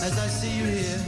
As 0.00 0.16
I 0.16 0.28
see 0.28 0.56
you 0.56 0.64
here, 0.64 1.00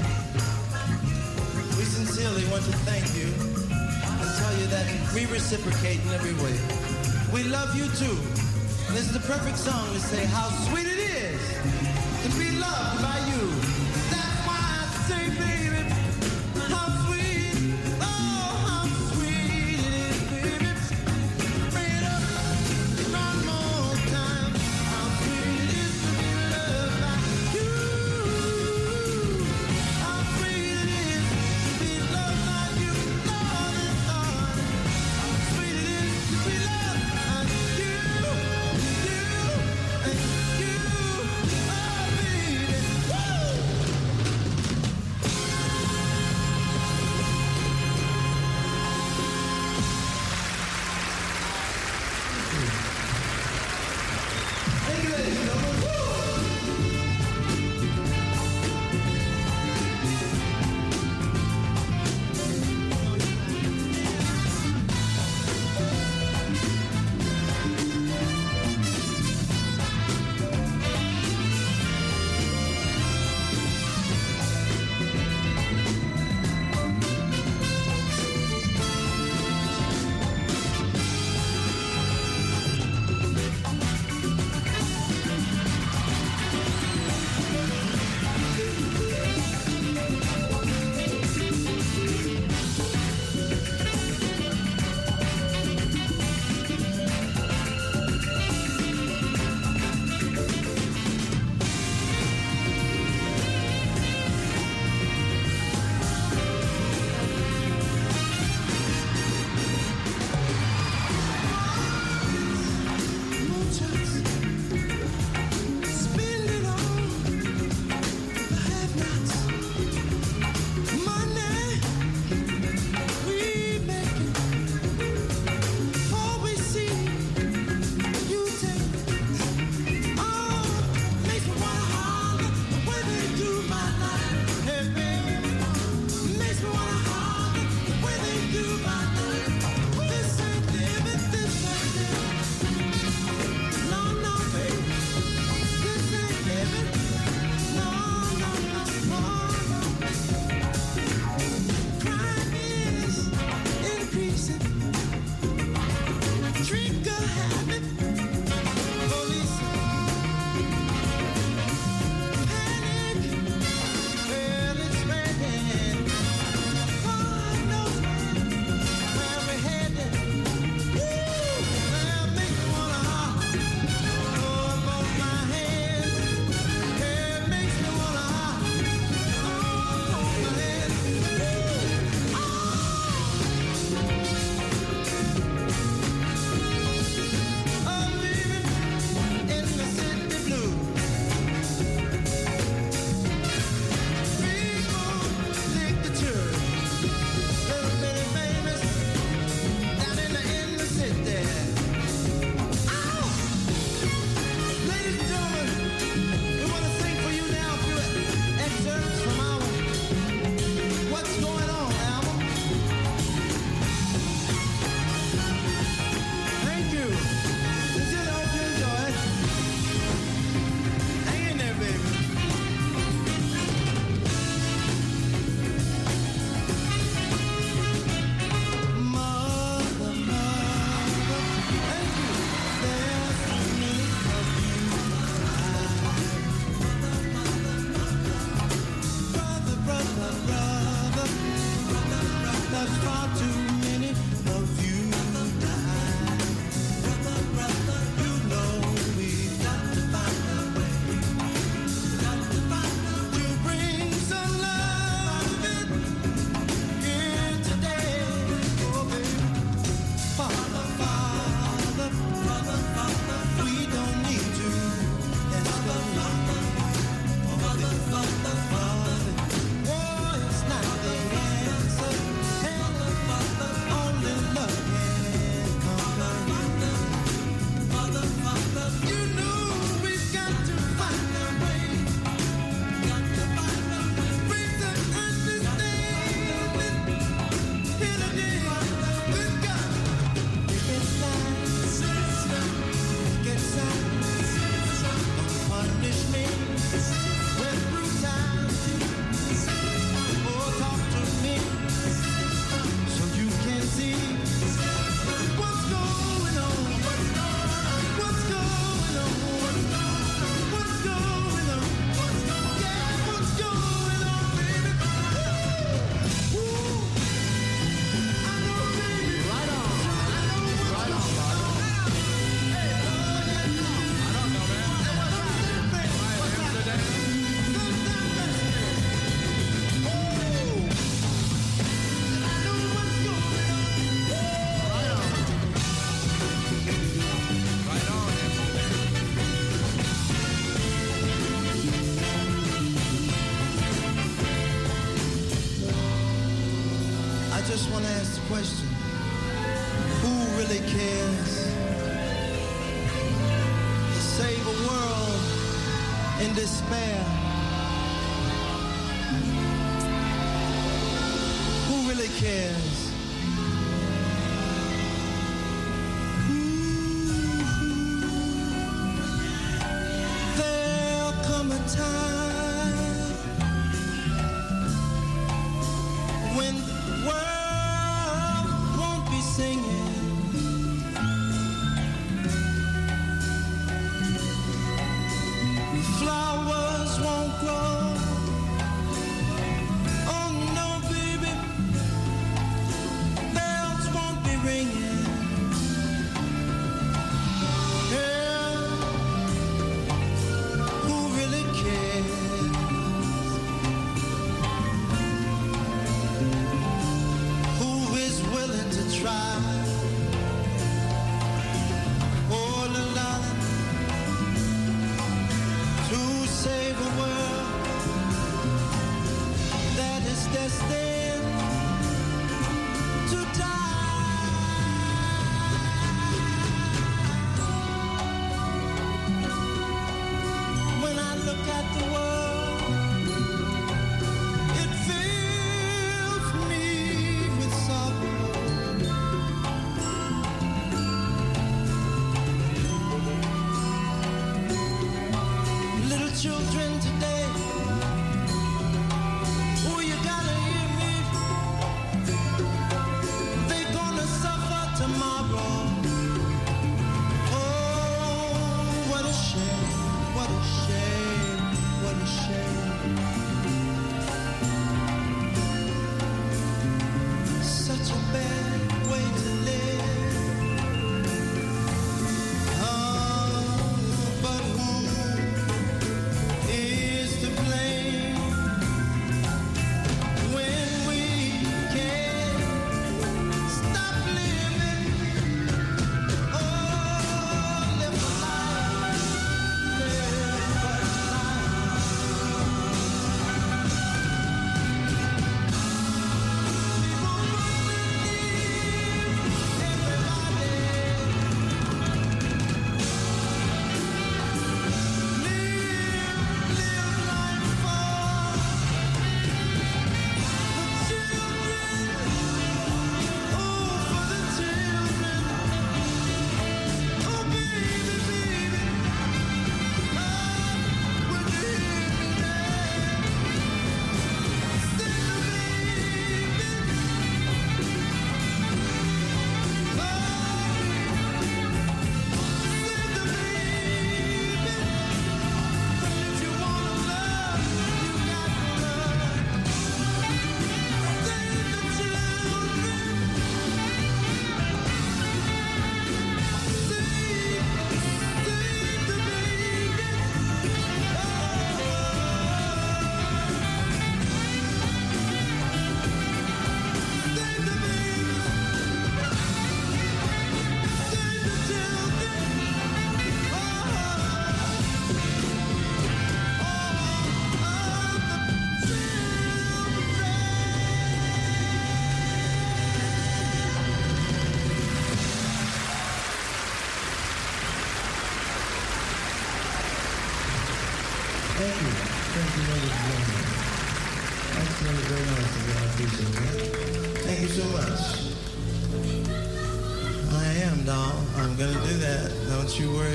we 1.78 1.84
sincerely 1.84 2.44
want 2.50 2.64
to 2.64 2.72
thank 2.82 3.06
you 3.14 3.30
and 3.30 4.28
tell 4.38 4.52
you 4.58 4.66
that 4.66 4.84
we 5.14 5.26
reciprocate 5.26 6.00
in 6.00 6.08
every 6.10 6.34
way. 6.42 6.58
We 7.32 7.48
love 7.48 7.76
you 7.76 7.86
too. 7.94 8.18
And 8.88 8.96
this 8.96 9.06
is 9.06 9.12
the 9.12 9.20
perfect 9.20 9.58
song 9.58 9.86
to 9.92 10.00
say 10.00 10.24
how 10.26 10.48
sweet 10.68 10.88
it 10.88 10.98
is 10.98 11.40
to 12.24 12.38
be 12.38 12.50
loved 12.58 13.00
by 13.00 13.18
you. 13.30 13.69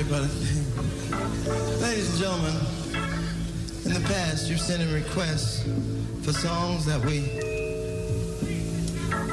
Thing. 0.06 1.80
Ladies 1.80 2.08
and 2.10 2.18
gentlemen, 2.20 2.54
in 3.84 3.92
the 3.92 4.06
past, 4.06 4.48
you've 4.48 4.60
sent 4.60 4.80
in 4.80 4.94
requests 4.94 5.64
for 6.22 6.32
songs 6.32 6.86
that 6.86 7.04
we 7.04 7.22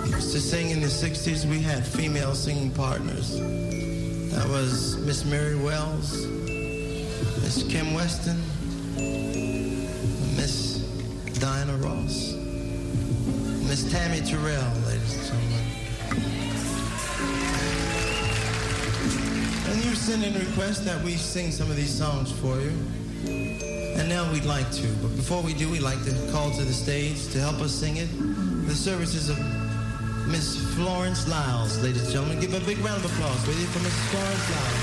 used 0.10 0.32
to 0.32 0.42
sing 0.42 0.72
in 0.72 0.82
the 0.82 0.88
60s. 0.88 1.46
We 1.46 1.62
had 1.62 1.86
female 1.86 2.34
singing 2.34 2.72
partners. 2.72 3.40
That 4.32 4.48
was 4.50 4.98
Miss 4.98 5.24
Mary 5.26 5.56
Wells, 5.56 6.26
Miss 6.26 7.64
Kim 7.70 7.94
Weston, 7.94 8.42
Miss 10.36 10.78
Diana 11.40 11.78
Ross, 11.78 12.34
Miss 13.70 13.92
Tammy 13.92 14.22
Terrell, 14.22 14.74
Send 20.14 20.26
in 20.26 20.46
requests 20.46 20.82
that 20.82 21.04
we 21.04 21.16
sing 21.16 21.50
some 21.50 21.72
of 21.72 21.76
these 21.76 21.90
songs 21.90 22.32
for 22.34 22.60
you. 22.60 22.70
And 23.98 24.08
now 24.08 24.32
we'd 24.32 24.46
like 24.46 24.72
to. 24.74 24.88
But 25.02 25.16
before 25.16 25.42
we 25.42 25.56
do, 25.56 25.72
we'd 25.72 25.82
like 25.82 26.04
to 26.06 26.12
call 26.32 26.52
to 26.52 26.62
the 26.62 26.72
stage 26.72 27.30
to 27.30 27.40
help 27.40 27.60
us 27.62 27.72
sing 27.72 27.98
it 27.98 28.10
the 28.68 28.76
services 28.76 29.30
of 29.30 29.40
Miss 30.28 30.56
Florence 30.76 31.28
Lyles, 31.28 31.82
ladies 31.82 32.04
and 32.04 32.12
gentlemen. 32.12 32.40
Give 32.40 32.54
a 32.54 32.64
big 32.64 32.78
round 32.86 33.04
of 33.04 33.12
applause, 33.12 33.48
will 33.48 33.56
you, 33.56 33.66
for 33.66 33.80
Miss 33.80 34.12
Florence 34.12 34.52
Lyles. 34.52 34.83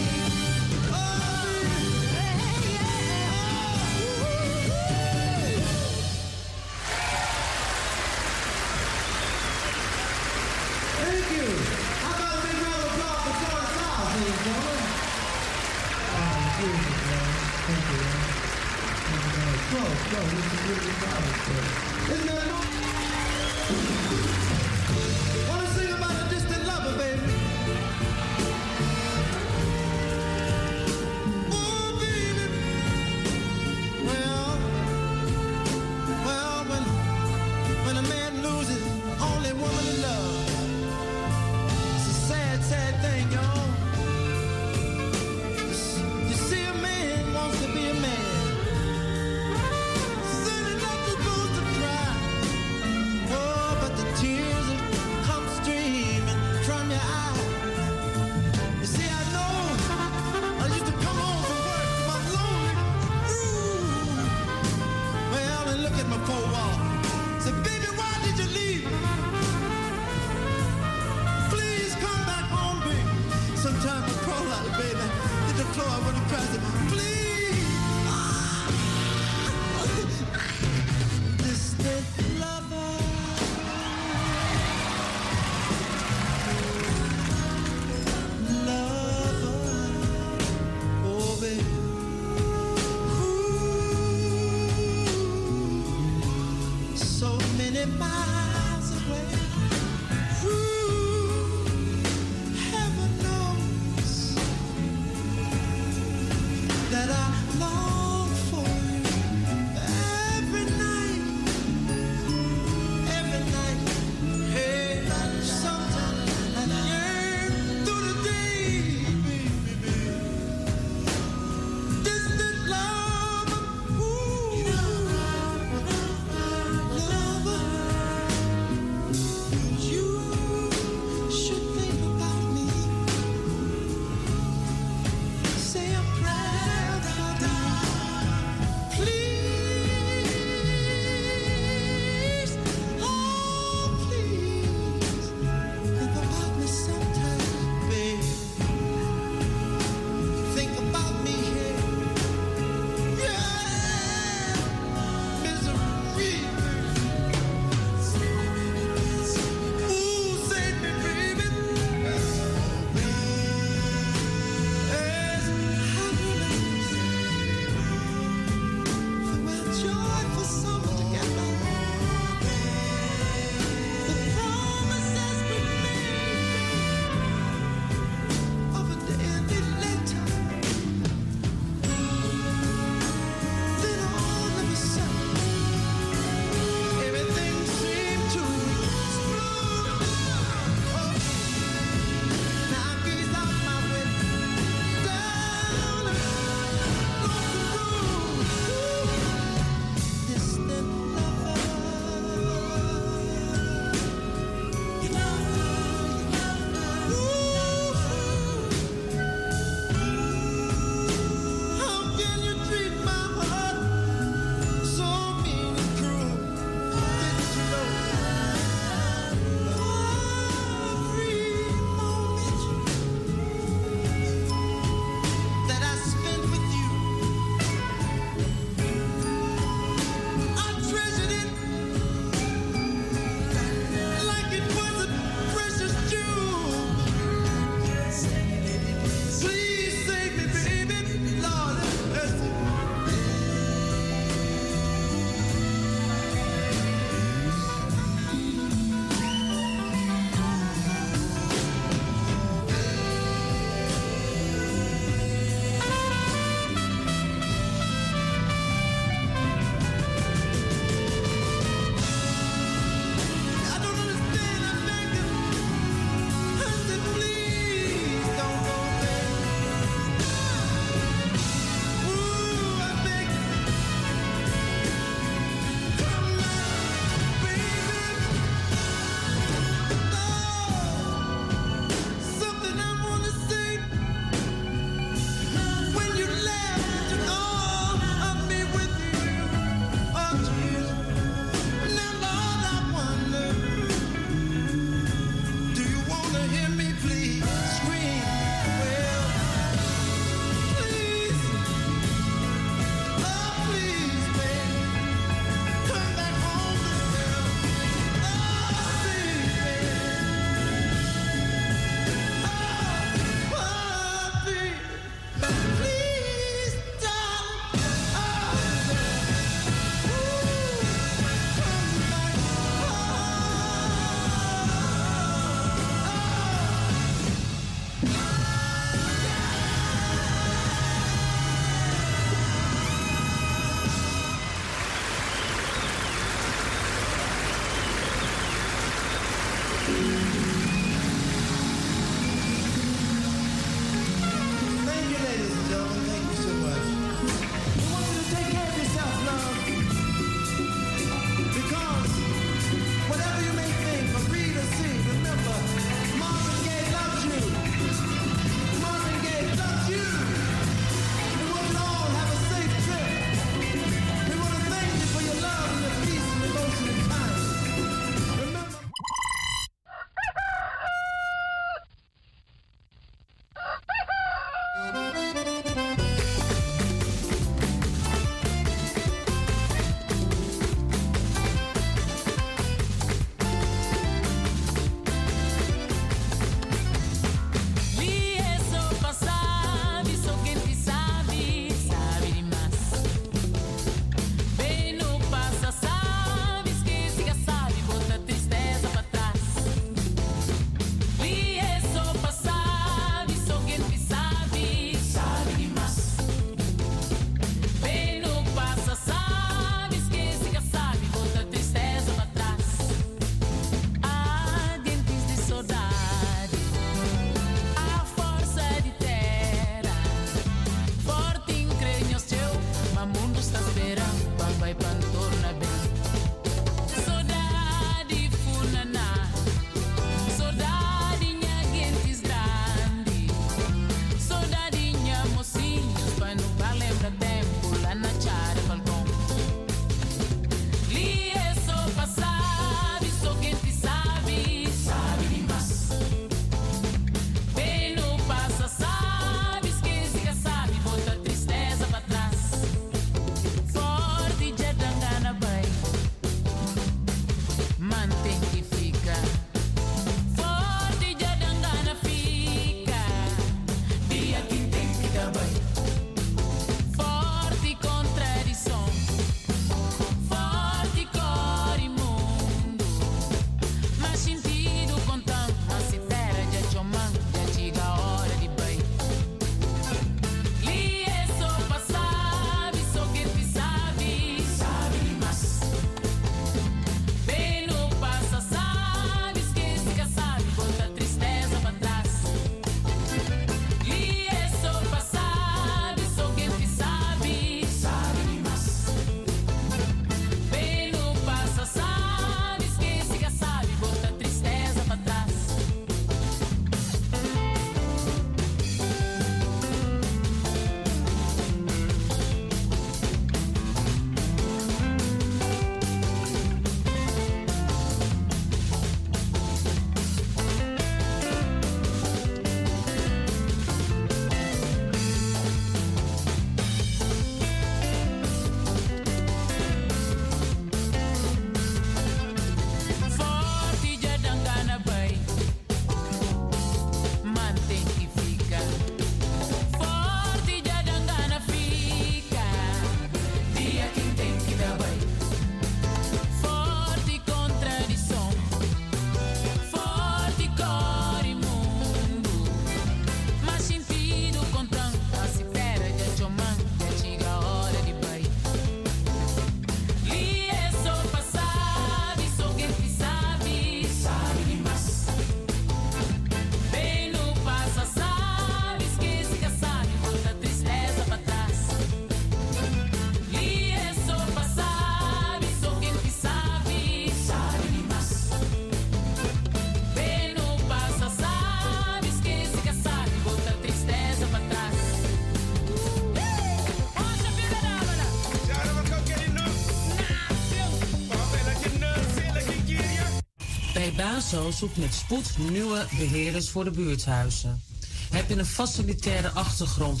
ASO 594.18 594.50
zoekt 594.50 594.76
met 594.76 594.94
spoed 594.94 595.38
nieuwe 595.50 595.86
beheerders 595.96 596.50
voor 596.50 596.64
de 596.64 596.70
buurthuizen. 596.70 597.62
Heb 598.10 598.28
je 598.28 598.36
een 598.36 598.46
facilitaire 598.46 599.28
achtergrond 599.28 600.00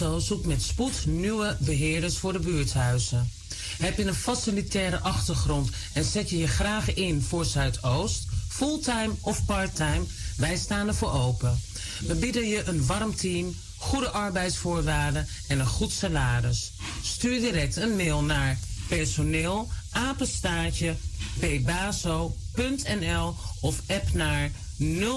Paso 0.00 0.18
zoekt 0.18 0.46
met 0.46 0.62
spoed 0.62 1.06
nieuwe 1.06 1.56
beheerders 1.58 2.16
voor 2.16 2.32
de 2.32 2.38
buurthuizen. 2.38 3.30
Heb 3.78 3.96
je 3.96 4.04
een 4.04 4.14
facilitaire 4.14 5.00
achtergrond 5.00 5.70
en 5.92 6.04
zet 6.04 6.30
je 6.30 6.38
je 6.38 6.48
graag 6.48 6.94
in 6.94 7.22
voor 7.22 7.44
Zuidoost, 7.44 8.26
fulltime 8.48 9.12
of 9.20 9.44
parttime? 9.44 10.02
Wij 10.36 10.56
staan 10.56 10.88
ervoor 10.88 11.12
open. 11.12 11.60
We 12.06 12.14
bieden 12.14 12.48
je 12.48 12.64
een 12.64 12.86
warm 12.86 13.16
team, 13.16 13.54
goede 13.76 14.10
arbeidsvoorwaarden 14.10 15.26
en 15.48 15.58
een 15.58 15.66
goed 15.66 15.92
salaris. 15.92 16.72
Stuur 17.02 17.40
direct 17.40 17.76
een 17.76 17.96
mail 17.96 18.22
naar 18.22 18.58
personeel 18.88 19.68
apenstaartje 19.90 20.96
pbaso.nl 21.38 23.34
of 23.60 23.80
app 23.86 24.12
naar 24.12 24.50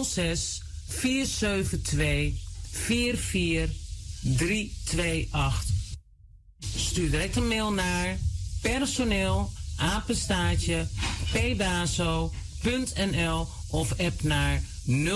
06 0.04 0.62
472 0.88 3.83
44328. 4.48 5.72
Stuur 6.76 7.10
direct 7.10 7.36
een 7.36 7.48
mail 7.48 7.72
naar 7.72 8.18
personeel 8.62 9.52
apenstaartje 9.78 10.88
pbaso.nl 11.32 13.48
of 13.70 14.00
app 14.00 14.24
naar 14.24 14.62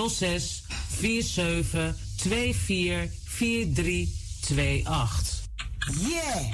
06 0.09 0.63
47 0.99 1.95
24 2.17 3.09
4328. 3.23 5.45
Yeah. 5.99 6.53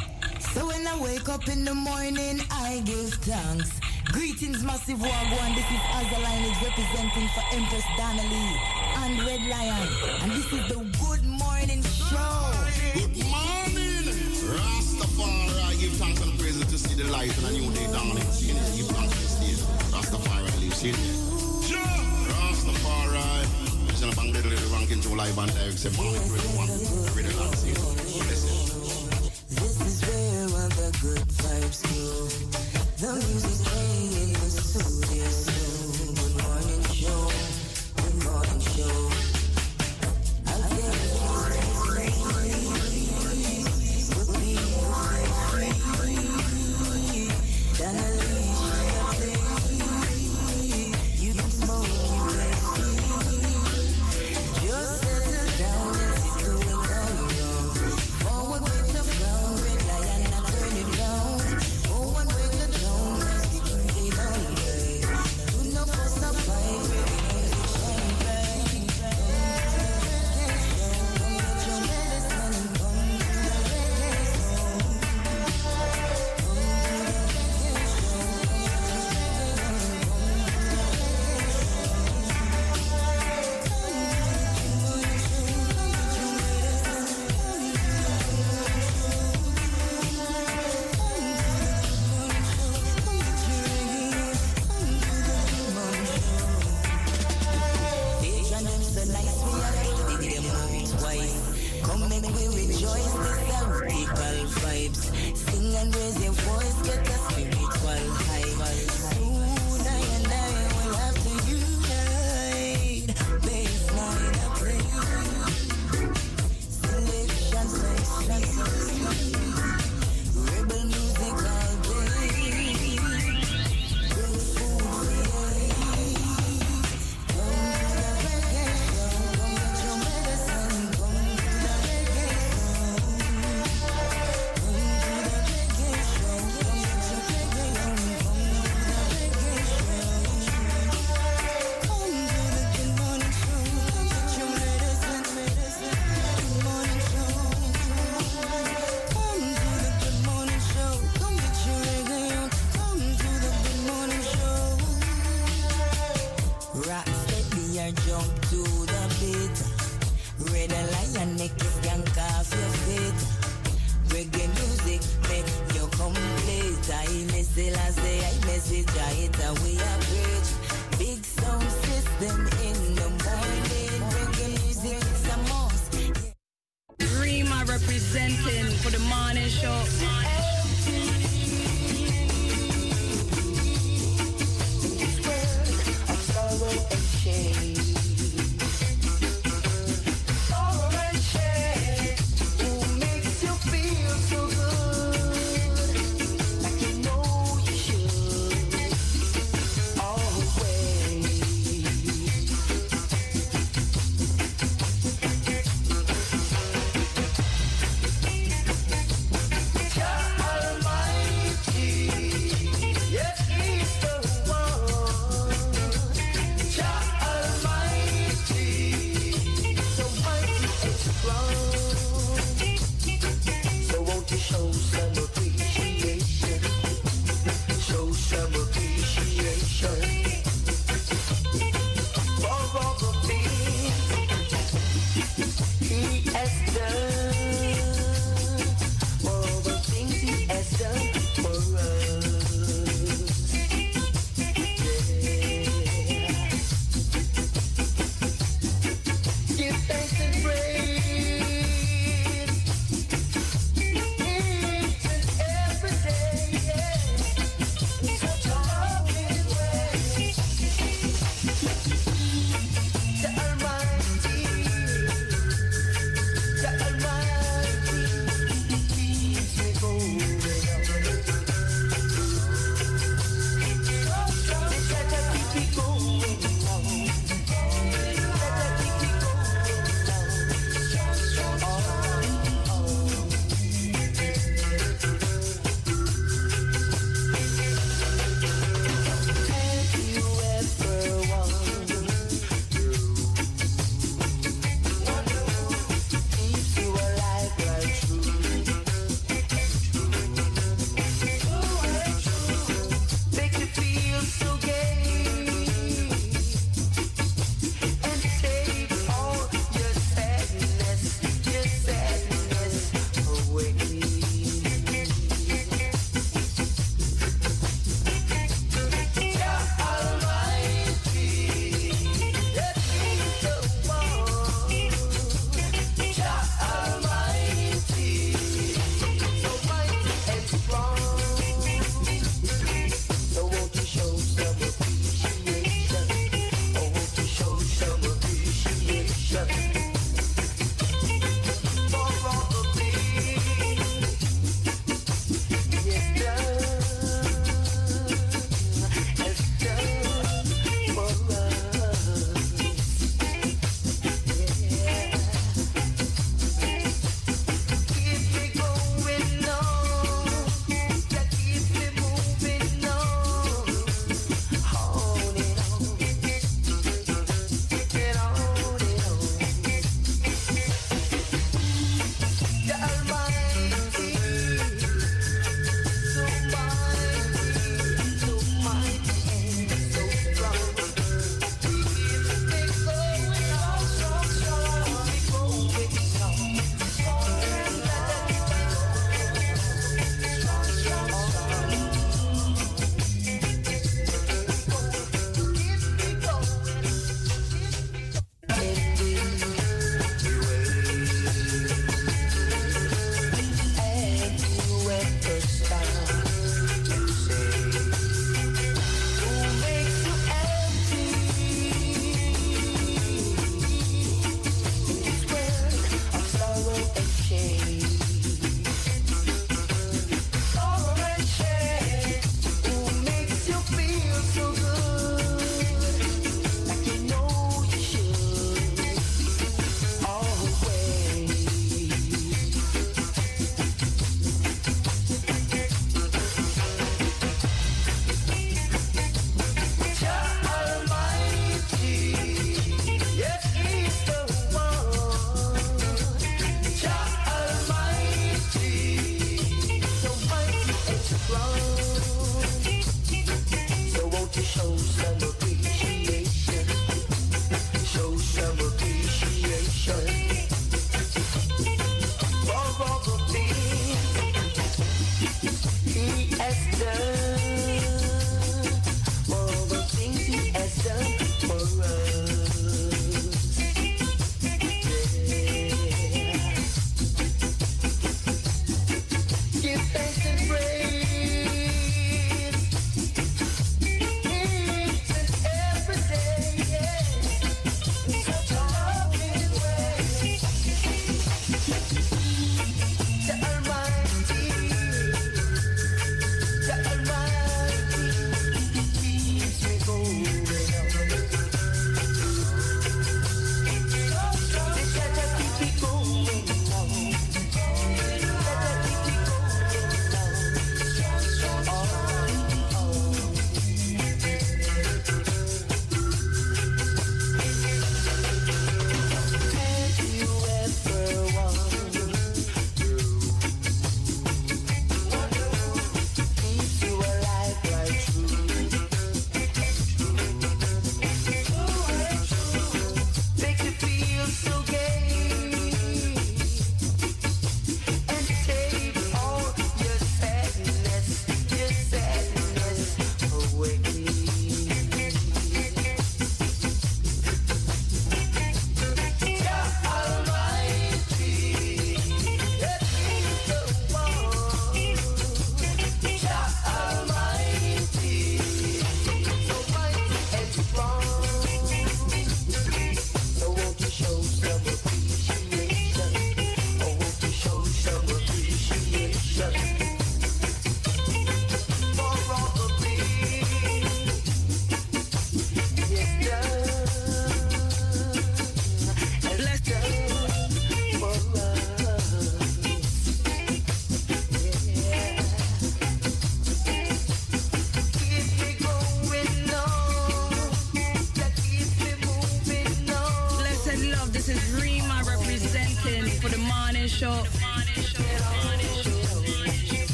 So 0.54 0.68
when 0.68 0.88
I 0.88 0.96
wake 1.00 1.30
up 1.30 1.48
in 1.48 1.66
the 1.66 1.74
morning, 1.74 2.42
I 2.52 2.82
give 2.86 3.18
thanks. 3.20 3.70
Greetings, 4.04 4.62
massive 4.62 4.98
wagwan. 4.98 5.54
This 5.56 5.66
is 5.66 5.82
Azaline 5.98 6.52
is 6.52 6.58
representing 6.62 7.28
for 7.30 7.44
Empress 7.56 7.86
Donnelly 7.98 8.60
and 8.96 9.20
Red 9.26 9.42
Lion, 9.48 9.88
and 10.22 10.32
this 10.32 10.52
is 10.52 10.68
the 10.68 10.80
praises 16.64 16.82
to 16.84 16.90
see 16.90 17.02
the 17.02 17.10
light 17.12 17.36
and 17.38 17.48
a 17.48 17.52
new 17.52 17.72
day 17.74 17.88
dawning. 17.92 18.24
See, 18.32 18.54
Give 18.76 18.88
thanks 18.88 19.36
to 19.36 19.40
this. 19.40 19.62
Rastafari 19.92 20.60
live. 20.60 20.74
See, 20.74 20.94
Rastafari. 22.30 23.88
Listen 23.88 24.10
up 24.10 24.18
and 24.18 24.34
little 24.34 24.52
little 24.52 24.70
ranking 24.78 25.02
to 25.02 25.10
live 25.10 25.38
and 25.38 25.52
one. 27.38 27.54
See, 27.58 27.74
listen. 28.30 28.56
This 29.50 29.76
is 29.82 30.02
where 30.08 30.44
all 30.44 30.70
the 30.70 30.90
good 31.02 31.28
vibes 31.42 31.82
go. 31.84 32.28
The 32.98 33.14
music's 33.14 33.62
playing 33.68 34.14
in 34.24 34.34
the 34.34 34.50
studio. 34.50 35.26
Good 36.16 36.36
morning 36.44 36.84
show. 36.94 37.22
Good 37.98 38.18
morning 38.24 38.62
show. 38.62 39.33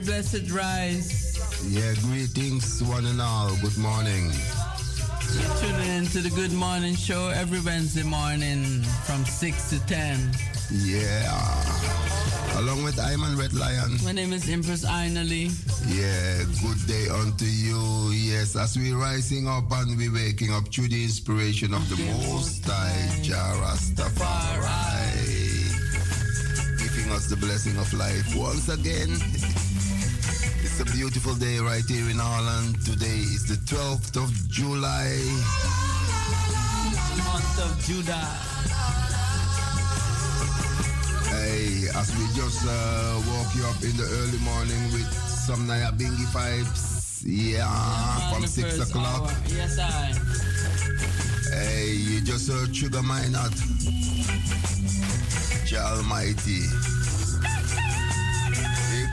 Very, 0.00 0.20
blessed 0.20 0.50
rise. 0.50 1.38
Yeah, 1.68 1.94
greetings, 2.02 2.82
one 2.82 3.06
and 3.06 3.20
all. 3.20 3.54
Good 3.62 3.78
morning. 3.78 4.30
Tuning 5.60 5.88
in 5.88 6.06
to 6.06 6.20
the 6.20 6.30
Good 6.34 6.52
Morning 6.52 6.94
Show 6.94 7.28
every 7.28 7.60
Wednesday 7.60 8.02
morning 8.02 8.82
from 9.04 9.24
6 9.24 9.70
to 9.70 9.86
10. 9.86 10.18
Yeah. 10.84 11.32
Along 12.58 12.82
with 12.84 12.98
Iman 12.98 13.38
Red 13.38 13.54
Lion. 13.54 13.96
My 14.04 14.12
name 14.12 14.32
is 14.32 14.48
Empress 14.48 14.84
Ainali. 14.84 15.50
Yeah, 15.86 16.44
good 16.62 16.86
day 16.86 17.08
unto 17.08 17.44
you. 17.44 18.10
Yes, 18.12 18.56
as 18.56 18.76
we 18.76 18.92
rising 18.92 19.46
up 19.46 19.70
and 19.72 19.96
we 19.96 20.08
waking 20.08 20.52
up 20.52 20.68
through 20.68 20.88
the 20.88 21.04
inspiration 21.04 21.72
of 21.74 21.88
the 21.88 21.96
Most 22.04 22.64
High, 22.64 23.22
Jah 23.22 23.54
Rastafari, 23.62 24.66
giving 26.78 27.12
us 27.12 27.28
the 27.28 27.36
blessing 27.36 27.76
of 27.78 27.92
life 27.94 28.34
once 28.36 28.68
again. 28.68 29.16
It's 30.78 30.92
a 30.92 30.94
beautiful 30.94 31.32
day 31.36 31.58
right 31.58 31.84
here 31.88 32.10
in 32.10 32.18
Holland. 32.18 32.84
Today 32.84 33.24
is 33.32 33.46
the 33.48 33.56
12th 33.64 34.22
of 34.22 34.28
July. 34.50 35.08
Month 37.24 37.64
of 37.64 37.72
Judah. 37.80 38.28
Hey, 41.32 41.88
as 41.96 42.12
we 42.18 42.28
just 42.36 42.60
uh, 42.68 43.22
woke 43.24 43.54
you 43.56 43.64
up 43.64 43.80
in 43.80 43.96
the 43.96 44.04
early 44.20 44.38
morning 44.44 44.92
with 44.92 45.10
some 45.16 45.66
Nyabinghi 45.66 46.26
vibes. 46.36 47.22
Yeah, 47.24 47.64
from 48.34 48.46
6 48.46 48.90
o'clock. 48.90 49.22
hour. 49.22 49.36
Yes, 49.46 49.78
I. 49.78 50.12
Hey, 51.56 51.94
you 51.94 52.20
just 52.20 52.52
heard 52.52 52.76
Sugar 52.76 53.02
Minot. 53.02 53.54
Almighty. 55.72 56.95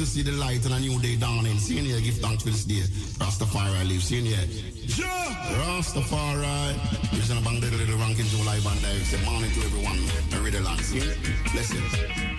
to 0.00 0.06
see 0.06 0.22
the 0.22 0.32
light 0.32 0.64
and 0.64 0.72
a 0.72 0.80
new 0.80 0.98
day 1.00 1.14
dawning. 1.16 1.58
Seeing 1.58 1.84
here, 1.84 2.00
give 2.00 2.16
thanks 2.16 2.42
for 2.42 2.48
this 2.48 2.64
day. 2.64 2.80
Rastafari 3.20 3.86
lives. 3.86 4.04
Seeing 4.04 4.24
here. 4.24 4.46
Yeah. 4.96 5.06
Rastafari. 5.60 7.12
Reason 7.12 7.36
about 7.36 7.60
the 7.60 7.70
little 7.70 7.98
ranking 7.98 8.24
July 8.24 8.60
band. 8.60 8.80
Say 9.04 9.22
morning 9.26 9.50
to 9.50 9.60
everyone. 9.60 9.98
I 10.32 10.38
read 10.42 10.54
the 10.54 10.60
land. 10.60 10.80
Seeing? 10.80 11.04
Blessings. 11.52 12.29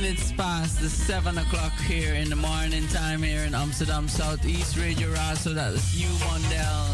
minutes 0.00 0.32
past 0.32 0.80
the 0.80 0.88
7 0.88 1.38
o'clock 1.38 1.72
here 1.80 2.14
in 2.14 2.28
the 2.28 2.36
morning 2.36 2.86
time 2.88 3.22
here 3.22 3.42
in 3.42 3.54
Amsterdam 3.54 4.06
Southeast 4.06 4.76
Radio 4.76 5.08
Raso. 5.08 5.54
That 5.54 5.72
is 5.74 5.86
you, 5.98 6.08
Mondel. 6.22 6.86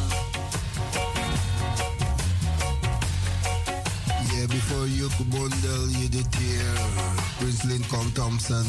Yeah, 4.33 4.47
before 4.47 4.87
you 4.87 5.09
could 5.17 5.31
bundle, 5.31 5.89
you 6.01 6.09
did 6.09 6.33
hear 6.35 6.65
Prince 7.39 7.65
Lincoln 7.67 8.11
Thompson. 8.13 8.65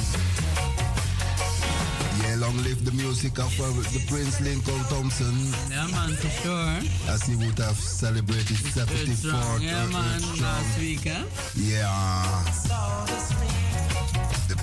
Yeah, 2.24 2.36
long 2.36 2.58
live 2.64 2.84
the 2.84 2.92
music 2.92 3.40
of 3.40 3.54
uh, 3.60 3.68
the 3.94 4.04
Prince 4.08 4.42
Lincoln 4.42 4.84
Thompson. 4.90 5.36
Yeah, 5.70 5.88
man, 5.88 6.16
for 6.16 6.30
sure. 6.44 7.14
As 7.14 7.24
he 7.24 7.36
would 7.38 7.58
have 7.60 7.78
celebrated 7.78 8.58
74th. 8.58 9.62
Yeah, 9.62 9.84
uh, 9.84 9.88
man, 9.92 10.22
last 10.42 10.80
week, 10.80 11.08
huh? 11.08 11.24
Yeah. 11.56 12.65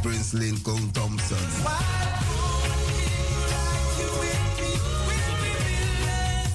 Prince 0.02 0.34
Lincoln 0.34 0.90
Thompson. 0.90 1.36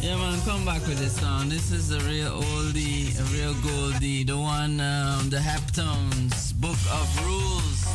Yeah, 0.01 0.17
man, 0.17 0.41
come 0.41 0.65
back 0.65 0.85
with 0.85 0.97
this 0.99 1.17
song. 1.17 1.47
This 1.47 1.71
is 1.71 1.91
a 1.91 1.99
real 2.01 2.41
oldie, 2.41 3.17
a 3.17 3.23
real 3.33 3.53
goldie. 3.61 4.25
The 4.25 4.37
one, 4.37 4.81
um, 4.81 5.29
the 5.29 5.37
Heptones, 5.37 6.53
Book 6.59 6.77
of 6.91 7.25
Rules. 7.25 7.86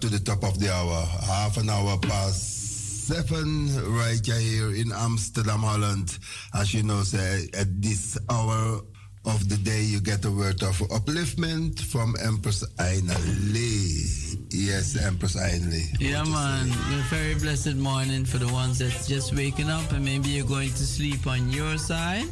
To 0.00 0.08
the 0.08 0.18
top 0.18 0.44
of 0.44 0.58
the 0.60 0.72
hour. 0.72 1.04
Half 1.26 1.56
an 1.56 1.70
hour 1.70 1.98
past 1.98 3.06
seven, 3.08 3.66
right 3.96 4.24
here 4.24 4.74
in 4.74 4.92
Amsterdam, 4.92 5.60
Holland. 5.60 6.18
As 6.54 6.72
you 6.72 6.82
know, 6.82 7.02
say, 7.02 7.48
at 7.58 7.82
this 7.82 8.18
hour 8.30 8.80
of 9.24 9.48
the 9.48 9.56
day, 9.56 9.82
you 9.82 10.00
get 10.00 10.24
a 10.24 10.30
word 10.30 10.62
of 10.62 10.78
upliftment 10.90 11.80
from 11.80 12.14
Empress 12.22 12.64
Aina 12.80 13.16
Lee. 13.52 14.04
Yes, 14.50 14.96
Empress 15.02 15.36
Aina 15.36 15.66
Lee. 15.66 15.90
Yeah, 15.98 16.22
man. 16.24 16.68
A 16.68 17.02
very 17.10 17.34
blessed 17.34 17.76
morning 17.76 18.24
for 18.24 18.38
the 18.38 18.52
ones 18.52 18.78
that's 18.78 19.08
just 19.08 19.34
waking 19.34 19.68
up 19.70 19.90
and 19.92 20.04
maybe 20.04 20.28
you're 20.28 20.46
going 20.46 20.70
to 20.70 20.86
sleep 20.86 21.26
on 21.26 21.50
your 21.50 21.76
side. 21.78 22.28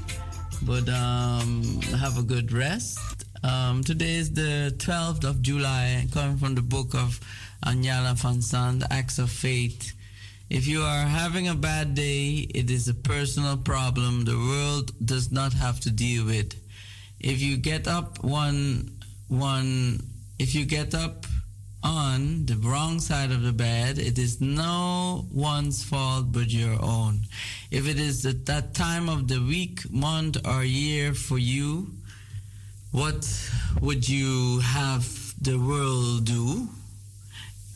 But 0.63 0.89
um, 0.89 1.81
have 1.99 2.19
a 2.19 2.23
good 2.23 2.53
rest. 2.53 2.99
Um, 3.43 3.85
today 3.85 4.17
is 4.17 4.33
the 4.33 4.75
12th 4.79 5.25
of 5.25 5.43
July, 5.43 6.07
coming 6.13 6.37
from 6.37 6.55
the 6.55 6.63
book 6.63 6.95
of 6.95 7.21
Iyanla 7.67 8.15
Vanzant, 8.15 8.87
Acts 8.93 9.19
of 9.19 9.29
Faith. 9.29 9.93
If 10.49 10.69
you 10.69 10.83
are 10.83 11.05
having 11.05 11.49
a 11.49 11.55
bad 11.57 11.97
day, 11.97 12.47
it 12.55 12.71
is 12.71 12.87
a 12.87 12.95
personal 12.95 13.57
problem 13.57 14.25
the 14.25 14.39
world 14.39 14.93
does 15.05 15.33
not 15.33 15.53
have 15.53 15.81
to 15.81 15.91
deal 15.91 16.25
with. 16.27 16.55
If 17.19 17.43
you 17.43 17.57
get 17.57 17.89
up 17.89 18.23
one 18.23 18.97
one 19.27 20.01
if 20.39 20.55
you 20.55 20.65
get 20.65 20.95
up 20.95 21.27
on 21.83 22.47
the 22.47 22.55
wrong 22.55 23.01
side 23.01 23.33
of 23.33 23.43
the 23.43 23.53
bed, 23.53 23.99
it 23.99 24.17
is 24.17 24.41
no 24.41 25.27
one's 25.33 25.83
fault 25.83 26.31
but 26.31 26.53
your 26.53 26.81
own. 26.81 27.23
If 27.73 27.89
it 27.89 27.99
is 27.99 28.25
at 28.27 28.47
that 28.47 28.75
time 28.75 29.09
of 29.09 29.27
the 29.27 29.41
week, 29.41 29.91
month, 29.91 30.37
or 30.47 30.63
year 30.63 31.15
for 31.15 31.39
you, 31.39 31.91
what 32.93 33.27
would 33.81 34.09
you 34.09 34.61
have 34.61 35.35
the 35.41 35.59
world 35.59 36.27
do? 36.27 36.69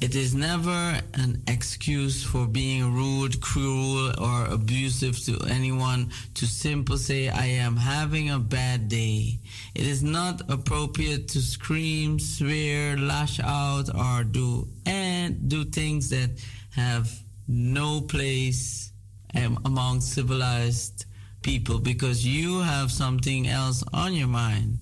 It 0.00 0.14
is 0.14 0.34
never 0.34 0.98
an 1.12 1.42
excuse 1.46 2.24
for 2.24 2.46
being 2.46 2.94
rude, 2.94 3.38
cruel, 3.42 4.10
or 4.18 4.46
abusive 4.46 5.18
to 5.26 5.38
anyone 5.46 6.10
to 6.34 6.46
simply 6.46 6.96
say, 6.96 7.28
I 7.28 7.44
am 7.44 7.76
having 7.76 8.30
a 8.30 8.38
bad 8.38 8.88
day. 8.88 9.40
It 9.74 9.86
is 9.86 10.02
not 10.02 10.40
appropriate 10.48 11.28
to 11.28 11.42
scream, 11.42 12.18
swear, 12.18 12.96
lash 12.96 13.40
out, 13.40 13.94
or 13.94 14.24
do 14.24 14.68
and 14.86 15.50
do 15.50 15.66
things 15.66 16.08
that 16.08 16.30
have 16.70 17.10
no 17.46 18.00
place 18.00 18.92
um, 19.34 19.58
among 19.66 20.00
civilized 20.00 21.04
people 21.42 21.78
because 21.78 22.26
you 22.26 22.60
have 22.60 22.90
something 22.90 23.46
else 23.46 23.84
on 23.92 24.14
your 24.14 24.28
mind. 24.28 24.78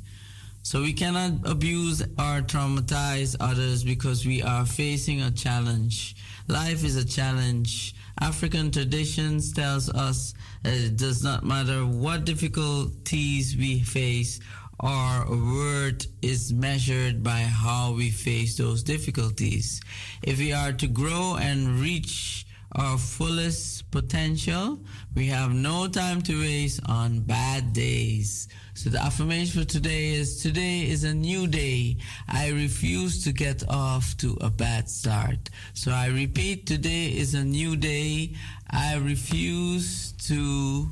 So 0.62 0.82
we 0.82 0.92
cannot 0.92 1.48
abuse 1.48 2.02
or 2.02 2.42
traumatize 2.42 3.36
others 3.40 3.84
because 3.84 4.26
we 4.26 4.42
are 4.42 4.66
facing 4.66 5.22
a 5.22 5.30
challenge. 5.30 6.16
Life 6.46 6.84
is 6.84 6.96
a 6.96 7.06
challenge. 7.06 7.94
African 8.20 8.70
traditions 8.70 9.52
tells 9.52 9.88
us 9.90 10.34
it 10.64 10.96
does 10.96 11.22
not 11.22 11.44
matter 11.44 11.86
what 11.86 12.24
difficulties 12.24 13.56
we 13.56 13.80
face, 13.80 14.40
our 14.80 15.28
worth 15.28 16.06
is 16.22 16.52
measured 16.52 17.22
by 17.22 17.40
how 17.40 17.92
we 17.92 18.10
face 18.10 18.56
those 18.56 18.82
difficulties. 18.82 19.80
If 20.22 20.38
we 20.38 20.52
are 20.52 20.72
to 20.72 20.86
grow 20.86 21.36
and 21.40 21.80
reach 21.80 22.46
our 22.72 22.96
fullest 22.96 23.90
potential, 23.90 24.78
we 25.14 25.26
have 25.26 25.52
no 25.52 25.88
time 25.88 26.22
to 26.22 26.40
waste 26.40 26.80
on 26.86 27.20
bad 27.20 27.72
days. 27.72 28.46
So 28.78 28.90
the 28.90 29.02
affirmation 29.02 29.60
for 29.60 29.68
today 29.68 30.12
is 30.12 30.40
today 30.40 30.88
is 30.88 31.02
a 31.02 31.12
new 31.12 31.48
day. 31.48 31.96
I 32.28 32.50
refuse 32.50 33.24
to 33.24 33.32
get 33.32 33.68
off 33.68 34.16
to 34.18 34.38
a 34.40 34.50
bad 34.50 34.88
start. 34.88 35.50
So 35.74 35.90
I 35.90 36.06
repeat, 36.06 36.66
today 36.66 37.06
is 37.06 37.34
a 37.34 37.42
new 37.42 37.74
day. 37.74 38.36
I 38.70 38.94
refuse 38.98 40.12
to 40.28 40.88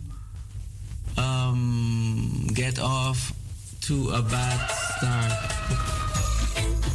um, 1.17 2.49
get 2.55 2.81
off 2.81 3.33
to 3.83 4.11
a 4.11 4.21
bad 4.21 4.69
start. 4.99 6.86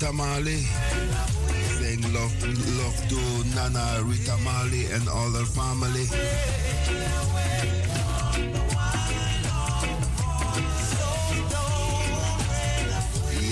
Rita 0.00 0.14
Marley. 0.14 0.56
Saying 1.76 2.00
love, 2.14 2.32
love 2.80 3.08
to 3.10 3.20
Nana 3.54 4.02
Rita 4.02 4.34
Marley 4.42 4.86
and 4.86 5.06
all 5.10 5.28
her 5.28 5.44
family. 5.44 6.06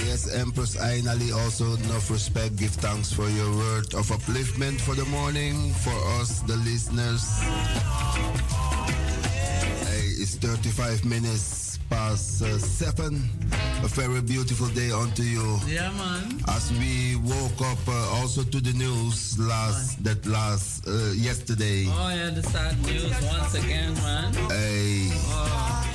Yes, 0.07 0.33
Empress 0.35 0.77
Ainali 0.77 1.37
also 1.37 1.75
enough 1.85 2.11
respect. 2.11 2.57
Give 2.57 2.71
thanks 2.71 3.13
for 3.13 3.29
your 3.29 3.55
word 3.55 3.93
of 3.93 4.09
upliftment 4.09 4.81
for 4.81 4.95
the 4.95 5.05
morning 5.11 5.71
for 5.85 5.93
us, 6.19 6.41
the 6.41 6.57
listeners. 6.57 7.29
Hey, 9.85 10.17
it's 10.17 10.37
35 10.37 11.05
minutes 11.05 11.69
past 11.91 12.43
uh, 12.43 12.59
seven. 12.59 13.29
A 13.83 13.89
very 13.89 14.21
beautiful 14.23 14.69
day 14.69 14.91
unto 14.91 15.23
you. 15.23 15.59
Yeah, 15.67 15.91
man. 15.93 16.38
As 16.59 16.73
we 16.73 17.15
woke 17.23 17.61
up 17.71 17.79
uh, 17.87 18.19
also 18.19 18.43
to 18.43 18.59
the 18.61 18.73
news 18.73 19.39
last 19.39 20.03
that 20.03 20.27
last 20.27 20.89
uh, 20.89 21.15
yesterday. 21.15 21.87
Oh, 21.87 22.11
yeah, 22.11 22.31
the 22.31 22.43
sad 22.43 22.75
news 22.83 23.15
once 23.31 23.55
again, 23.55 23.95
man. 24.03 24.35
Hey, 24.51 25.07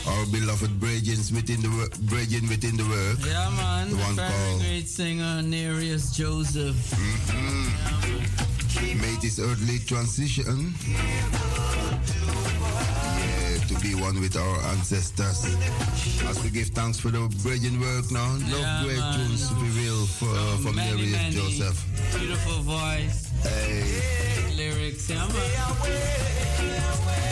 our 0.07 0.25
beloved 0.31 0.79
Bridgins 0.79 1.33
within 1.33 1.59
the 1.59 1.67
Bridgin 2.07 2.47
within 2.47 2.77
the 2.77 2.87
work. 2.87 3.19
Yeah, 3.27 3.51
man. 3.59 3.89
The 3.89 3.97
one 4.07 4.15
Very 4.15 4.29
called 4.31 4.61
great 4.61 4.87
singer, 4.87 5.41
Nereus 5.41 6.15
Joseph. 6.15 6.79
made 9.03 9.19
his 9.19 9.43
earthly 9.43 9.79
transition. 9.79 10.73
Yeah, 10.87 11.42
be 13.83 13.95
one 13.95 14.19
with 14.21 14.37
our 14.37 14.57
ancestors. 14.71 15.43
As 16.29 16.41
we 16.41 16.49
give 16.49 16.69
thanks 16.69 16.97
for 16.99 17.09
the 17.09 17.27
Bridgin 17.43 17.79
work 17.81 18.09
now, 18.11 18.37
no 18.49 18.59
Yeah, 18.59 18.83
great 18.85 18.97
man. 18.97 19.27
tunes 19.27 19.49
to 19.49 19.55
be 19.55 19.69
real 19.81 20.05
for, 20.07 20.29
uh, 20.29 20.57
from 20.63 20.75
many, 20.75 21.11
Nereus 21.11 21.11
many 21.11 21.35
Joseph. 21.35 21.83
Beautiful 22.17 22.63
voice. 22.63 23.27
Hey. 23.43 24.55
Lyrics, 24.55 25.09
yeah, 25.09 25.27
man. 25.27 27.22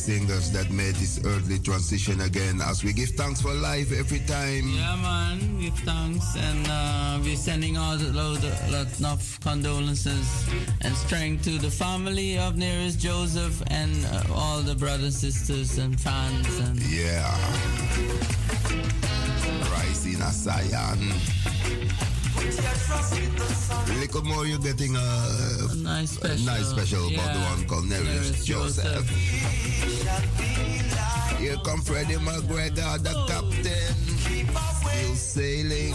Singers 0.00 0.50
that 0.52 0.70
made 0.70 0.94
this 0.96 1.20
earthly 1.26 1.58
transition 1.58 2.22
again. 2.22 2.60
As 2.62 2.82
we 2.82 2.92
give 2.94 3.10
thanks 3.10 3.42
for 3.42 3.52
life 3.52 3.92
every 3.92 4.20
time. 4.20 4.66
Yeah, 4.68 4.96
man. 4.96 5.60
Give 5.60 5.74
thanks, 5.80 6.36
and 6.36 6.66
uh, 6.70 7.18
we're 7.22 7.36
sending 7.36 7.76
out 7.76 8.00
a 8.00 8.08
load, 8.08 8.42
lot 8.70 8.88
of 9.12 9.38
condolences 9.42 10.48
and 10.80 10.96
strength 10.96 11.44
to 11.44 11.58
the 11.58 11.70
family 11.70 12.38
of 12.38 12.56
Nereus 12.56 12.96
Joseph 12.96 13.62
and 13.66 14.06
uh, 14.06 14.22
all 14.34 14.60
the 14.62 14.74
brothers, 14.74 15.18
sisters, 15.18 15.76
and 15.76 16.00
fans. 16.00 16.58
And 16.60 16.80
Yeah. 16.80 17.36
Rising 19.70 20.22
as 20.22 20.46
Zion. 22.50 24.00
Little 24.00 24.22
more, 24.24 24.46
you're 24.46 24.58
getting 24.58 24.96
a, 24.96 24.98
a 24.98 25.76
nice 25.76 26.10
special, 26.10 26.46
nice 26.46 26.68
special 26.68 27.08
about 27.08 27.34
the 27.34 27.40
one 27.40 27.66
called 27.66 27.88
Nereus 27.88 28.44
Nereus 28.44 28.44
Joseph. 28.44 29.08
Here 31.38 31.56
come 31.64 31.80
Freddie 31.82 32.14
McGregor, 32.14 33.02
the 33.02 33.12
oh. 33.14 33.26
captain, 33.28 33.94
still 35.00 35.14
sailing. 35.14 35.94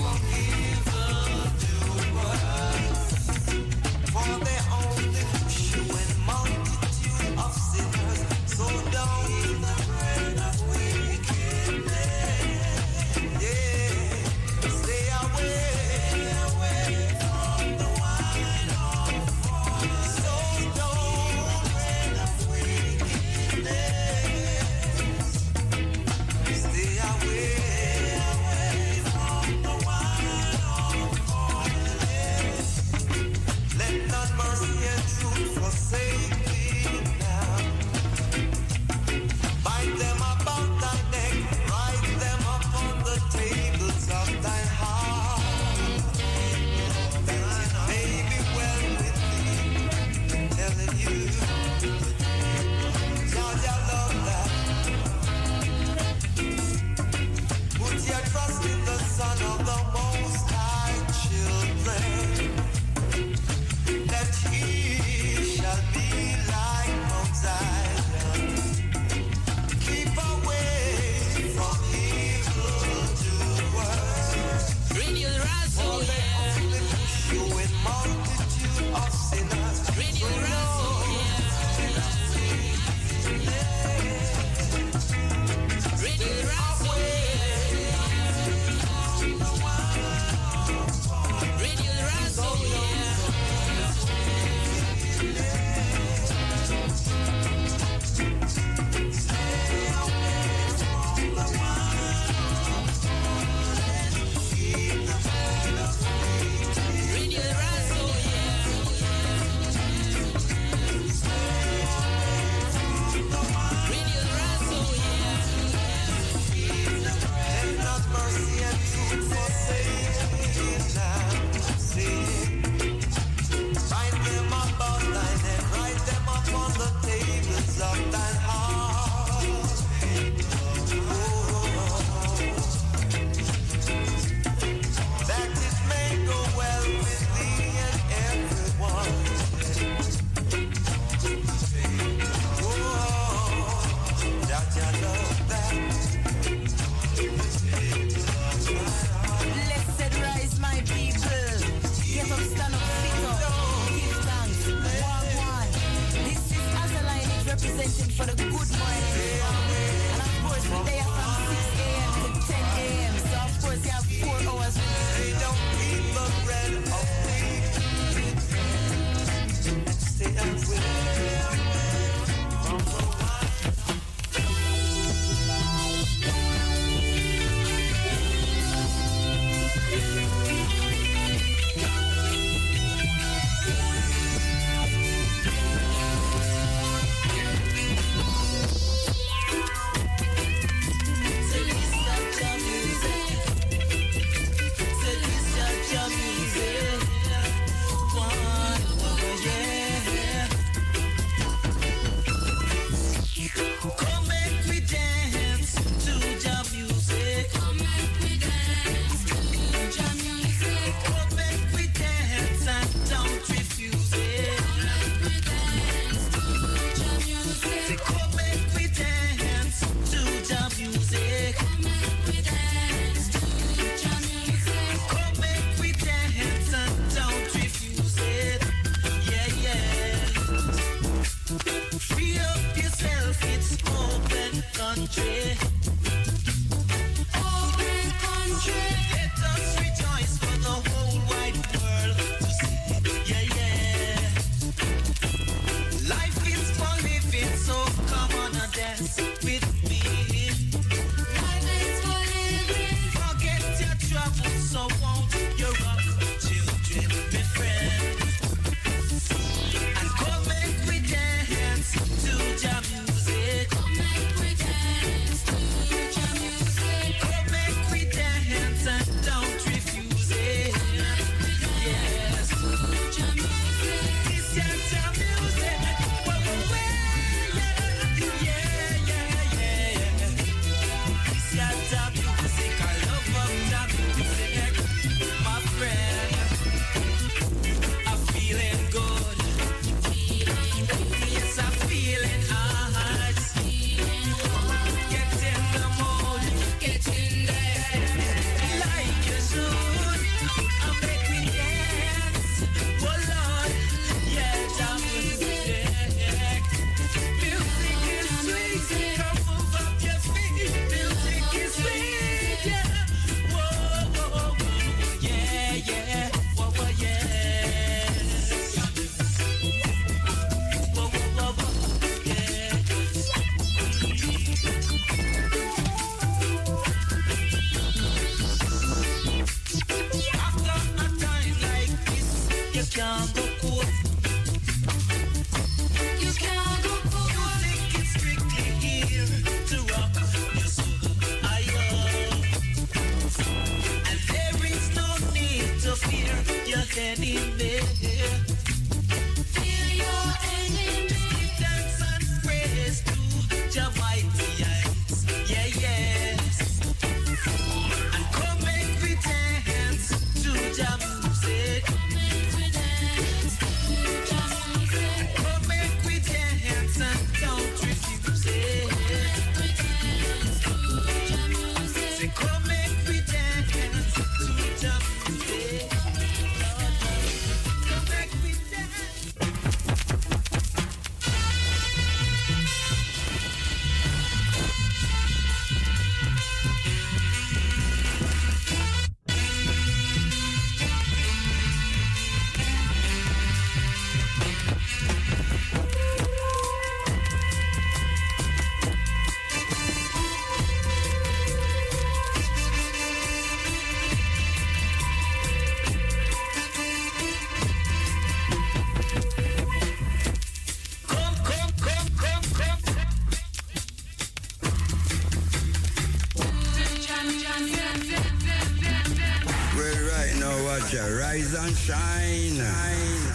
shine. 421.86 422.58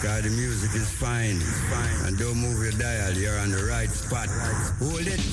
God, 0.03 0.23
the 0.23 0.29
music 0.29 0.75
is 0.75 0.89
fine. 0.89 1.39
And 2.05 2.17
don't 2.17 2.35
move 2.35 2.61
your 2.61 2.73
dial, 2.73 3.13
you're 3.13 3.37
on 3.39 3.51
the 3.51 3.63
right 3.63 3.89
spot. 3.89 4.27
Hold 4.79 5.07
it 5.07 5.30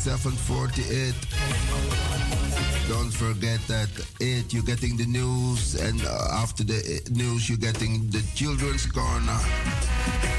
748. 0.00 1.12
Don't 2.88 3.12
forget 3.12 3.60
that 3.68 3.90
8, 4.18 4.50
you're 4.50 4.62
getting 4.62 4.96
the 4.96 5.04
news, 5.04 5.74
and 5.74 6.00
uh, 6.06 6.40
after 6.40 6.64
the 6.64 7.02
news, 7.10 7.50
you're 7.50 7.58
getting 7.58 8.08
the 8.08 8.24
children's 8.34 8.86
corner. 8.86 9.38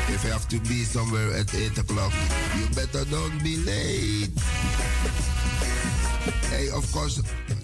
If 0.10 0.24
you 0.26 0.32
have 0.32 0.50
to 0.50 0.60
be 0.62 0.82
somewhere 0.84 1.32
at 1.38 1.54
8 1.54 1.78
o'clock, 1.78 2.12
you 2.58 2.66
better 2.74 3.06
don't 3.06 3.38
be 3.44 3.58
late. 3.58 4.34
Hey, 6.50 6.70
of 6.74 6.92
course, 6.92 7.22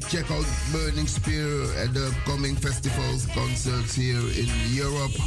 check 0.08 0.30
out 0.30 0.46
Burning 0.72 1.08
Spear 1.08 1.66
and 1.82 1.96
the 1.96 2.14
coming 2.26 2.56
festivals, 2.56 3.26
concerts 3.34 3.96
here 3.96 4.22
in 4.38 4.50
Europe. 4.70 5.18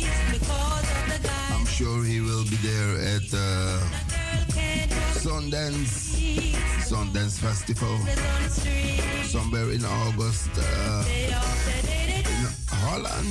I'm 1.50 1.66
sure 1.66 2.04
he 2.04 2.20
will 2.20 2.44
be 2.44 2.56
there 2.62 2.94
at 3.18 3.26
uh, 3.34 3.80
Sundance. 5.18 5.99
Sundance 6.90 7.38
Festival. 7.38 7.96
Somewhere 9.22 9.70
in 9.70 9.84
August 9.84 10.50
uh, 10.58 11.04
in 11.06 11.30
Holland. 12.66 13.30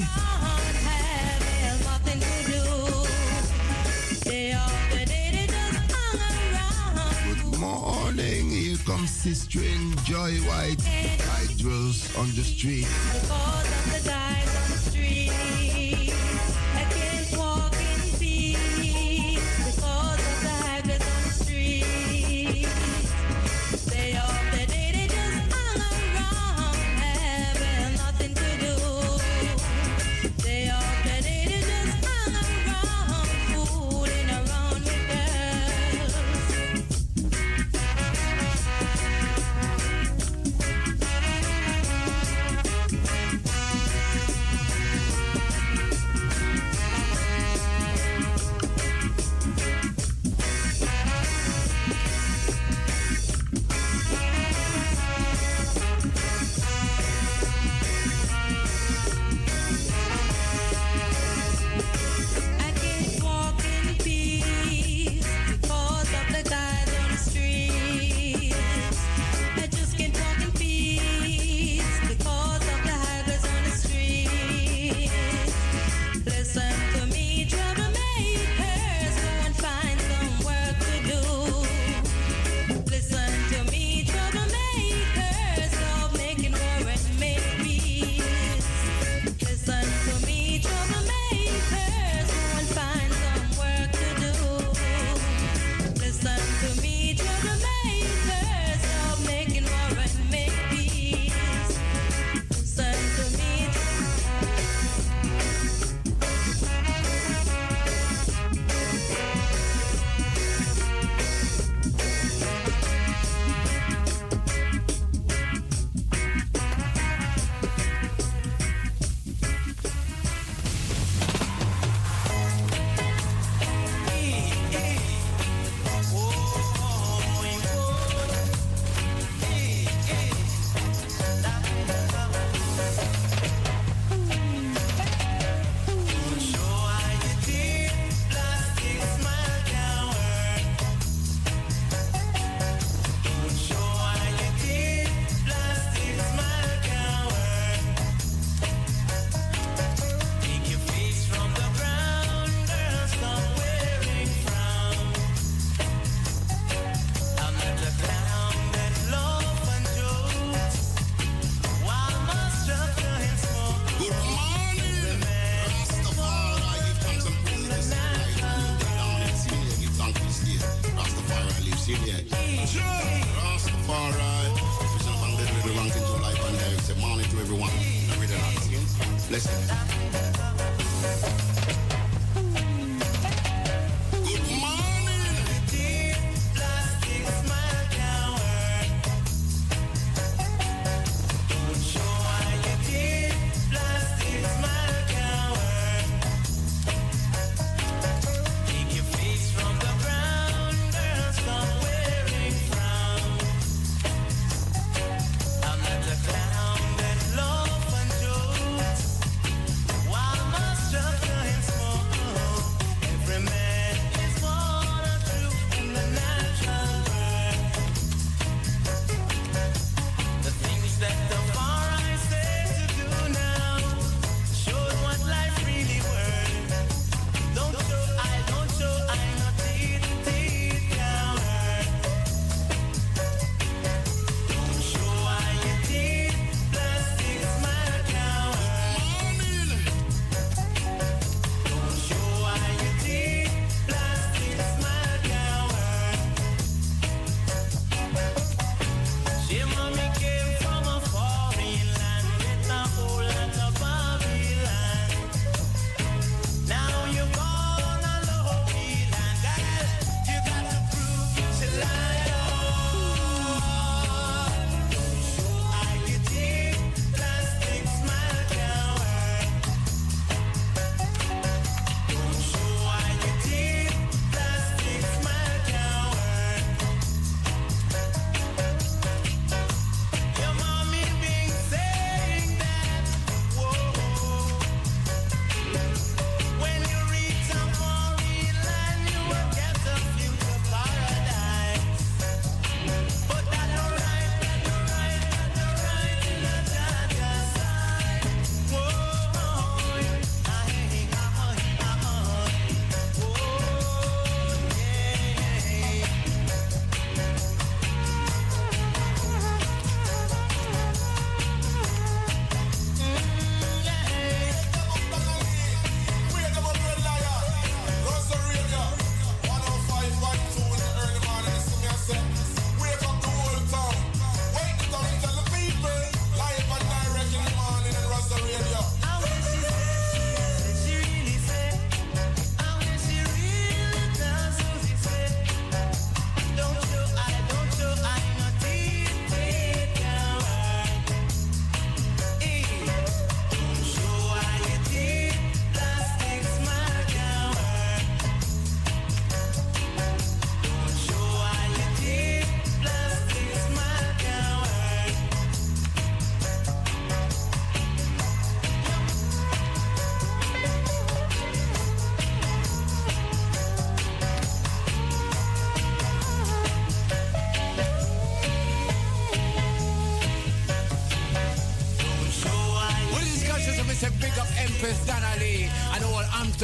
Good 7.28 7.60
morning, 7.60 8.50
here 8.50 8.78
comes 8.86 9.10
Sister 9.10 9.60
Joy 10.06 10.38
White. 10.48 10.82
I 10.88 11.46
drills 11.58 12.16
on 12.16 12.28
the 12.36 12.44
street. 12.44 12.88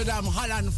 Amsterdam, 0.07 0.35
Holland 0.35 0.71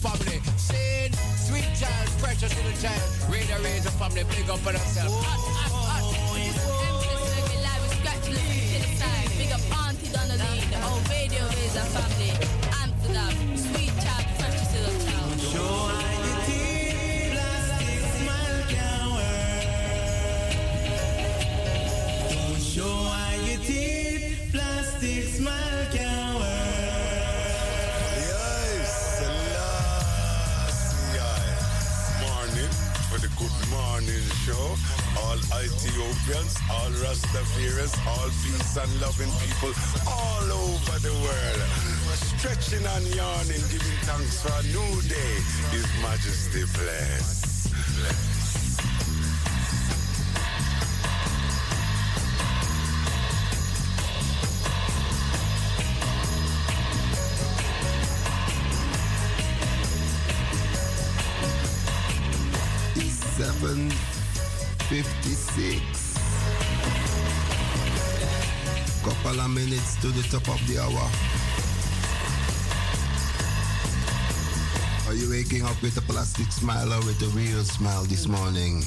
waking 75.50 75.66
up 75.66 75.82
with 75.82 75.98
a 75.98 76.02
plastic 76.02 76.52
smile 76.52 76.92
or 76.92 77.00
with 77.06 77.22
a 77.22 77.28
real 77.38 77.64
smile 77.64 78.04
this 78.04 78.28
morning? 78.28 78.84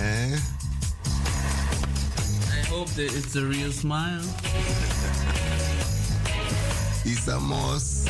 Eh? 0.00 0.36
I 2.50 2.64
hope 2.66 2.88
that 2.98 3.14
it's 3.14 3.36
a 3.36 3.44
real 3.44 3.70
smile. 3.70 4.24
It's 7.04 7.28
a 7.28 7.38
must. 7.38 8.08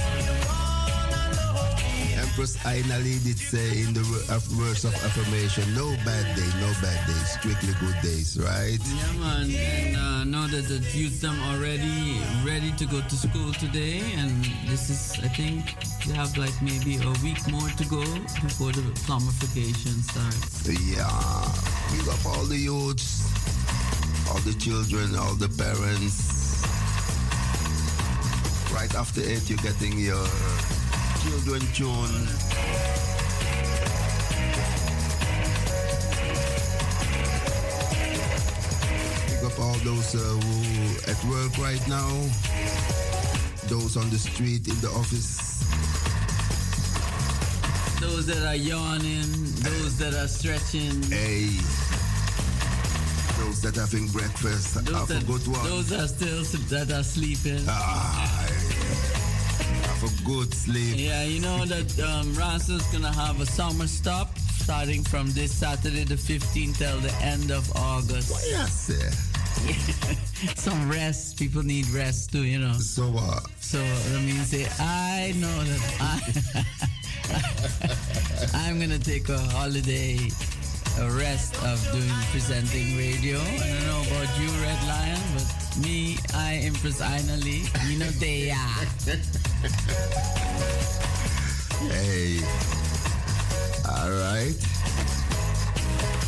Empress 2.16 2.56
Aina 2.64 3.02
did 3.02 3.39
say 3.39 3.82
in 3.82 3.93
the 3.93 4.01
words 4.59 4.86
of 4.86 4.94
affirmation, 5.05 5.74
no 5.74 5.94
bad 6.06 6.24
day, 6.34 6.48
no 6.60 6.72
bad 6.80 7.06
days, 7.06 7.30
strictly 7.32 7.74
good 7.78 8.01
days, 8.02 8.39
right? 8.40 8.78
Yeah, 8.80 9.12
man. 9.20 9.51
And 9.51 9.97
uh, 9.97 10.24
know 10.24 10.47
that 10.47 10.66
the 10.66 10.80
youth 10.97 11.22
are 11.24 11.36
already 11.52 12.22
ready 12.43 12.72
to 12.78 12.86
go 12.86 13.02
to 13.02 13.16
school 13.16 13.52
today, 13.52 14.01
and 14.16 14.44
this 14.66 14.89
is, 14.89 15.22
I 15.22 15.28
think, 15.28 15.76
they 16.07 16.15
have 16.15 16.37
like 16.37 16.55
maybe 16.61 16.97
a 16.97 17.11
week 17.23 17.39
more 17.49 17.69
to 17.69 17.85
go 17.85 18.03
before 18.43 18.73
the 18.73 18.83
summer 19.01 19.31
starts. 19.31 20.69
Yeah, 20.69 21.07
big 21.91 22.09
up 22.09 22.27
all 22.27 22.45
the 22.45 22.57
youths, 22.57 23.23
all 24.29 24.41
the 24.41 24.55
children, 24.55 25.15
all 25.16 25.35
the 25.35 25.49
parents. 25.49 26.33
Right 28.73 28.93
after 28.95 29.20
it, 29.20 29.49
you're 29.49 29.59
getting 29.59 29.99
your 29.99 30.27
children 31.23 31.61
tune. 31.74 32.27
Up 39.45 39.59
all 39.59 39.74
those 39.85 40.15
uh, 40.15 40.19
who 40.19 41.11
at 41.11 41.24
work 41.24 41.59
right 41.59 41.87
now, 41.89 42.11
those 43.66 43.97
on 43.97 44.09
the 44.11 44.19
street, 44.19 44.69
in 44.69 44.81
the 44.81 44.91
office. 44.91 45.41
Those 48.23 48.39
that 48.39 48.47
are 48.47 48.55
yawning, 48.55 49.32
those 49.66 49.99
that 49.99 50.15
are 50.15 50.28
stretching. 50.28 51.03
Hey. 51.11 51.47
Those 53.43 53.61
that 53.62 53.77
are 53.77 53.81
having 53.81 54.07
breakfast, 54.11 54.74
Those 54.85 54.94
have 54.94 55.09
that, 55.09 55.23
a 55.24 55.27
good 55.27 55.44
one. 55.49 55.65
those 55.65 55.93
are 55.93 56.07
still 56.07 56.44
that 56.70 56.93
are 56.93 57.03
sleeping. 57.03 57.65
Ah, 57.66 58.47
have 59.89 60.05
a 60.05 60.24
good 60.24 60.55
sleep. 60.55 60.94
Yeah, 60.99 61.24
you 61.24 61.40
know 61.40 61.65
that 61.65 61.99
um, 61.99 62.32
Rasta's 62.35 62.86
gonna 62.93 63.12
have 63.12 63.40
a 63.40 63.47
summer 63.47 63.89
stop 63.89 64.39
starting 64.39 65.03
from 65.03 65.32
this 65.32 65.53
Saturday 65.53 66.05
the 66.05 66.15
15th 66.15 66.78
till 66.78 67.01
the 67.01 67.12
end 67.23 67.51
of 67.51 67.69
August. 67.74 68.31
What 68.31 68.44
yes, 68.47 68.73
sir? 68.86 70.55
Some 70.55 70.89
rest. 70.89 71.40
People 71.40 71.65
need 71.65 71.89
rest 71.89 72.31
too, 72.31 72.44
you 72.44 72.61
know. 72.61 72.74
So 72.74 73.03
what? 73.11 73.51
So 73.59 73.78
let 74.12 74.23
me 74.23 74.31
say, 74.47 74.69
I 74.78 75.35
know 75.39 75.65
that 75.65 75.81
I, 76.01 76.65
I'm 78.62 78.78
gonna 78.78 78.98
take 78.98 79.28
a 79.28 79.39
holiday, 79.39 80.16
a 81.01 81.10
rest 81.10 81.55
of 81.64 81.82
doing 81.90 82.09
presenting 82.30 82.97
radio. 82.97 83.39
I 83.39 83.59
don't 83.59 83.86
know 83.86 84.02
about 84.06 84.30
you, 84.39 84.48
Red 84.62 84.80
Lion, 84.86 85.20
but 85.34 85.47
me, 85.82 86.16
I 86.32 86.70
Aina 87.02 87.36
Lee, 87.43 87.66
you 87.89 87.98
know 87.98 88.10
they 88.22 88.51
are. 88.51 88.86
Hey. 91.90 92.39
All 93.90 94.10
right. 94.10 94.55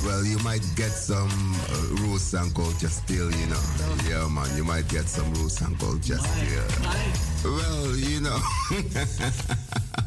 Well, 0.05 0.25
you 0.25 0.39
might 0.41 0.67
get 0.75 0.91
some 0.91 1.31
uh, 1.71 2.03
roots 2.03 2.35
and 2.35 2.53
culture 2.55 2.89
still, 2.89 3.31
you 3.31 3.47
know. 3.47 3.63
Yeah, 4.09 4.29
man, 4.29 4.55
you 4.57 4.65
might 4.65 4.89
get 4.89 5.09
some 5.09 5.33
roots 5.35 5.61
and 5.61 5.79
culture 5.79 6.19
still. 6.19 6.67
Well, 7.45 7.97
you 7.97 8.21
know. 8.21 8.39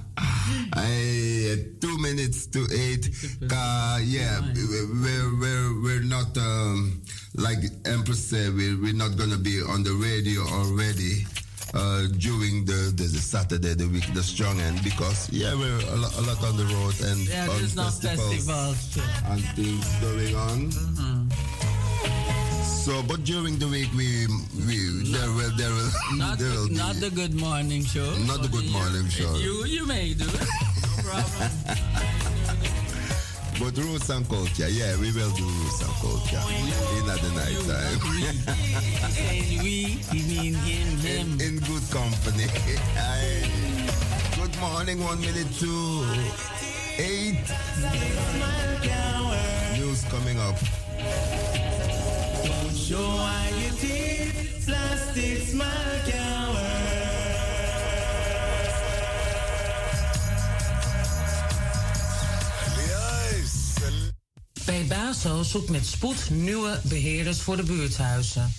I, 0.73 1.65
two 1.81 1.97
minutes 1.99 2.47
to 2.47 2.67
eight. 2.71 3.09
Uh, 3.51 3.99
yeah, 4.03 4.41
we're, 4.53 5.39
we're, 5.39 5.81
we're 5.83 6.03
not, 6.03 6.37
um, 6.37 7.01
like 7.35 7.59
Empress 7.85 8.23
said, 8.29 8.53
we're, 8.53 8.79
we're 8.81 8.93
not 8.93 9.17
going 9.17 9.31
to 9.31 9.37
be 9.37 9.61
on 9.61 9.83
the 9.83 9.93
radio 9.93 10.41
already 10.41 11.25
uh, 11.73 12.07
during 12.17 12.65
the, 12.65 12.93
the, 12.95 13.03
the 13.03 13.19
Saturday, 13.19 13.73
the 13.73 13.87
week, 13.87 14.05
the 14.13 14.23
strong 14.23 14.59
end, 14.61 14.83
because, 14.83 15.29
yeah, 15.31 15.53
we're 15.53 15.77
a, 15.91 15.95
lo- 15.95 16.09
a 16.17 16.21
lot 16.21 16.43
on 16.43 16.55
the 16.57 16.65
road 16.65 16.95
and 17.11 17.27
Yeah, 17.27 17.47
on 17.49 17.59
festivals. 17.67 18.93
too. 18.93 19.01
and 19.25 19.43
things 19.55 19.85
going 19.99 20.35
on. 20.35 20.71
Mhm. 20.71 21.31
So, 22.87 23.03
but 23.03 23.25
during 23.25 23.59
the 23.59 23.67
week, 23.67 23.89
we, 23.97 24.27
we 24.65 24.77
there 25.11 25.27
will, 25.35 25.51
there 25.57 25.69
will, 25.71 25.91
Not, 26.15 26.39
there 26.39 26.47
will 26.51 26.69
the, 26.69 26.73
not 26.75 26.95
the 26.95 27.09
good 27.09 27.33
morning 27.33 27.83
show. 27.83 28.15
Not 28.23 28.41
the 28.41 28.47
good 28.47 28.63
you- 28.63 28.71
morning 28.71 29.09
show. 29.09 29.35
You, 29.35 29.65
you 29.65 29.85
may 29.85 30.13
do 30.13 30.23
it. 30.23 30.47
No 30.95 31.03
problem. 31.03 31.51
But 33.59 33.75
roots 33.75 34.07
and 34.09 34.23
culture, 34.29 34.69
yeah, 34.69 34.95
we 35.01 35.11
will 35.11 35.31
do 35.31 35.43
roots 35.43 35.81
and 35.81 35.91
culture 35.99 36.39
in 36.95 37.09
at 37.11 37.19
the 37.19 37.31
night 37.35 37.59
time. 37.67 37.99
We, 39.61 39.99
he 40.07 40.19
mean 40.23 40.53
him, 40.53 40.97
him. 40.99 41.41
In, 41.41 41.41
in 41.41 41.59
good 41.67 41.83
company. 41.91 42.45
Aye. 42.95 43.51
Good 44.39 44.55
morning, 44.61 45.03
one 45.03 45.19
minute 45.19 45.51
to 45.59 46.05
eight. 46.99 47.43
News 49.77 50.05
coming 50.05 50.39
up. 50.39 50.55
Show 52.87 53.17
why 53.17 53.47
plastic. 54.65 55.37
Pebaso 64.65 65.43
zoekt 65.43 65.69
met 65.69 65.85
spoed 65.85 66.29
nieuwe 66.29 66.79
beheerders 66.83 67.41
voor 67.41 67.55
de 67.55 67.63
buurthuizen. 67.63 68.53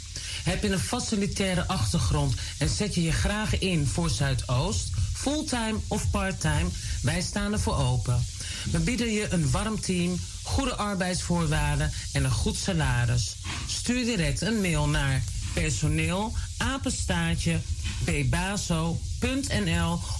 Heb 0.44 0.62
je 0.62 0.70
een 0.70 0.78
facilitaire 0.78 1.66
achtergrond 1.66 2.34
en 2.58 2.68
zet 2.68 2.94
je 2.94 3.02
je 3.02 3.12
graag 3.12 3.58
in 3.58 3.86
voor 3.86 4.10
Zuidoost, 4.10 4.90
fulltime 5.14 5.78
of 5.88 6.10
parttime? 6.10 6.68
Wij 7.02 7.20
staan 7.20 7.52
er 7.52 7.60
voor 7.60 7.76
open. 7.76 8.24
We 8.70 8.78
bieden 8.78 9.12
je 9.12 9.26
een 9.30 9.50
warm 9.50 9.80
team, 9.80 10.20
goede 10.48 10.76
arbeidsvoorwaarden 10.76 11.92
en 12.12 12.24
een 12.24 12.30
goed 12.30 12.56
salaris. 12.56 13.36
Stuur 13.66 14.04
direct 14.04 14.40
een 14.40 14.60
mail 14.60 14.88
naar 14.88 15.22
personeel 15.54 16.34
apenstaartje 16.56 17.60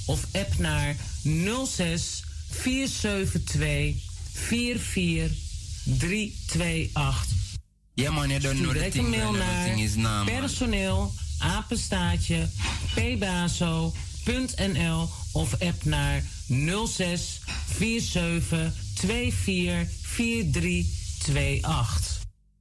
of 0.05 0.27
app 0.33 0.59
naar 0.59 0.97
06 1.67 2.23
472 2.51 4.03
44 4.33 5.37
328. 5.83 7.37
Yeah, 7.95 8.15
man, 8.15 8.31
Stuur 8.31 8.41
the 8.41 8.73
direct 8.73 8.97
een 8.97 9.11
mail 9.11 9.33
naar 9.33 10.25
personeel 10.25 11.15
apenstaartje 11.39 12.49
of 15.33 15.53
app 15.61 15.85
naar 15.85 16.23
06 16.87 17.41
47 17.79 18.73
24 18.95 19.98
4328. 20.17 21.65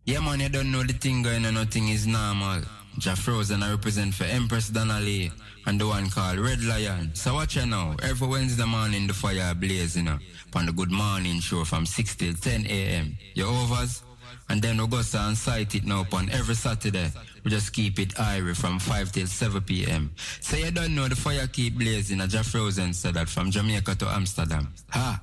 Yeah, 0.05 0.19
man, 0.19 0.39
you 0.39 0.49
don't 0.49 0.71
know 0.71 0.83
the 0.83 0.93
thing 0.93 1.23
going 1.23 1.45
on. 1.45 1.53
Nothing 1.55 1.89
is 1.89 2.05
normal. 2.05 2.61
Ja 3.01 3.15
Frozen, 3.15 3.63
I 3.63 3.71
represent 3.71 4.13
for 4.13 4.25
Empress 4.25 4.69
Donnelly 4.69 5.31
and 5.65 5.79
the 5.79 5.87
one 5.87 6.09
called 6.09 6.39
Red 6.39 6.63
Lion. 6.63 7.11
So 7.13 7.33
watch 7.33 7.55
you 7.55 7.65
now. 7.65 7.95
Every 8.03 8.27
Wednesday 8.27 8.65
morning, 8.65 9.07
the 9.07 9.13
fire 9.13 9.53
blazing 9.55 10.05
you 10.05 10.11
know, 10.11 10.19
on 10.55 10.65
the 10.65 10.71
Good 10.71 10.91
Morning 10.91 11.39
Show 11.39 11.63
from 11.63 11.85
6 11.85 12.15
till 12.15 12.33
10 12.33 12.65
a.m. 12.67 13.17
You 13.33 13.45
overs? 13.47 14.03
And 14.49 14.61
then 14.61 14.77
we 14.81 14.87
go 14.87 14.97
on 14.97 15.35
site 15.35 15.75
it 15.75 15.83
now 15.85 16.01
upon 16.01 16.29
every 16.29 16.55
Saturday. 16.55 17.11
We 17.43 17.51
just 17.51 17.73
keep 17.73 17.99
it 17.99 18.19
airy 18.19 18.53
from 18.55 18.79
5 18.79 19.11
till 19.11 19.27
7 19.27 19.61
p.m. 19.61 20.11
So 20.41 20.57
you 20.57 20.71
don't 20.71 20.95
know 20.95 21.07
the 21.07 21.15
fire 21.15 21.47
keep 21.47 21.77
blazing. 21.77 22.19
Ja 22.19 22.43
Frozen 22.43 22.93
said 22.93 23.15
that 23.15 23.29
from 23.29 23.51
Jamaica 23.51 23.95
to 23.95 24.07
Amsterdam. 24.07 24.73
Ha! 24.89 25.21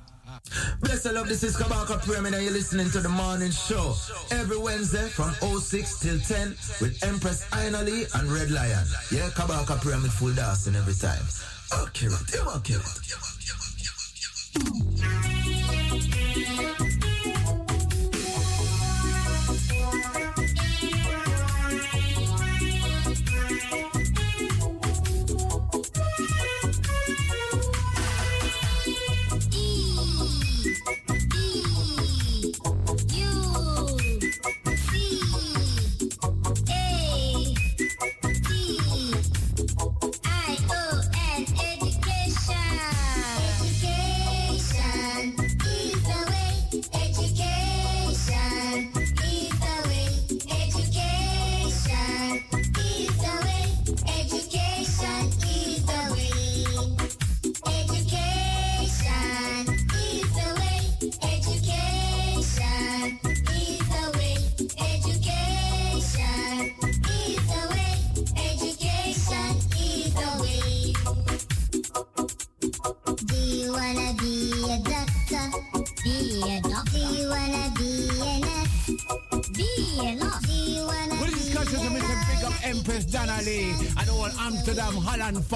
Bless 0.81 1.05
love, 1.05 1.27
this 1.27 1.43
is 1.43 1.55
Kabaka 1.55 2.03
Pyramid 2.05 2.33
and 2.33 2.43
you're 2.43 2.53
listening 2.53 2.89
to 2.91 2.99
the 2.99 3.09
morning 3.09 3.51
show. 3.51 3.95
Every 4.31 4.57
Wednesday 4.57 5.07
from 5.09 5.33
06 5.33 5.99
till 5.99 6.19
10 6.19 6.49
with 6.81 7.03
Empress 7.03 7.47
Aina 7.53 7.79
and 7.79 8.31
Red 8.31 8.51
Lion. 8.51 8.85
Yeah, 9.11 9.29
Kabaka 9.29 9.81
Pyramid 9.81 10.11
full 10.11 10.33
dancing 10.33 10.75
every 10.75 10.95
time. 10.95 11.23
Okay, 11.83 12.07
okay. 12.57 12.75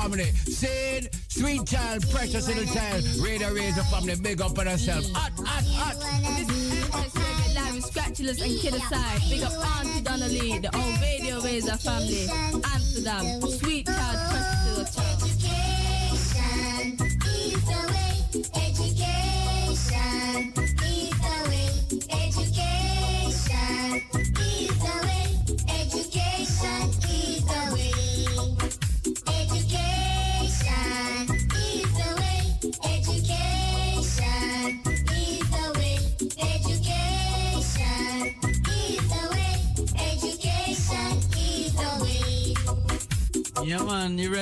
family. 0.10 0.32
Sid, 0.32 1.16
sweet 1.28 1.66
child, 1.66 2.10
precious 2.10 2.48
little 2.48 2.66
child. 2.74 3.04
Radio 3.22 3.54
Razor 3.54 3.84
family, 3.84 4.16
big 4.16 4.42
up 4.42 4.58
on 4.58 4.68
herself. 4.68 5.06
Hot, 5.12 5.32
hot, 5.46 5.64
hot 5.66 5.96
with 7.74 7.86
Scratulous 7.86 8.42
and 8.42 8.60
Kid 8.60 8.74
Aside. 8.74 9.22
Big 9.30 9.44
up 9.44 9.54
Auntie 9.78 10.02
Donnelly, 10.02 10.60
the 10.60 10.76
old 10.76 11.02
Radio 11.02 11.42
Razor 11.42 11.78
family. 11.78 12.28
Amsterdam, 12.64 13.42
Sweet 13.42 13.86
Child 13.86 14.32
precious. 14.32 14.59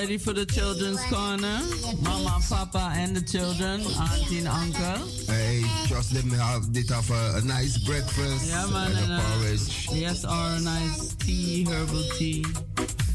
ready 0.00 0.16
for 0.16 0.32
the 0.32 0.46
children's 0.46 1.02
corner? 1.06 1.58
Mama, 2.02 2.38
papa, 2.48 2.92
and 2.94 3.16
the 3.16 3.20
children, 3.20 3.80
auntie 3.98 4.38
and 4.38 4.46
uncle. 4.46 5.02
Hey, 5.26 5.64
trust 5.88 6.14
them 6.14 6.30
have 6.38 6.72
did 6.72 6.88
have 6.90 7.10
a, 7.10 7.38
a 7.38 7.42
nice 7.42 7.78
breakfast 7.78 8.48
yeah, 8.48 8.66
man, 8.66 8.92
and, 8.92 9.10
and 9.10 9.12
a 9.12 9.24
porridge. 9.24 9.88
Yes, 9.90 10.24
or 10.24 10.46
a 10.56 10.60
nice 10.60 11.14
tea, 11.16 11.64
herbal 11.64 12.04
tea. 12.16 12.44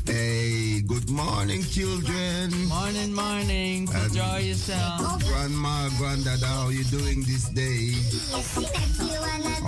Hey, 0.05 0.81
good 0.81 1.09
morning, 1.09 1.63
children. 1.63 2.51
Morning, 2.67 3.13
morning. 3.13 3.87
And 3.93 4.11
Enjoy 4.11 4.39
yourself. 4.39 5.23
Grandma, 5.23 5.87
granddad, 5.97 6.43
how 6.43 6.67
you 6.67 6.83
doing 6.85 7.23
this 7.23 7.47
day? 7.55 7.95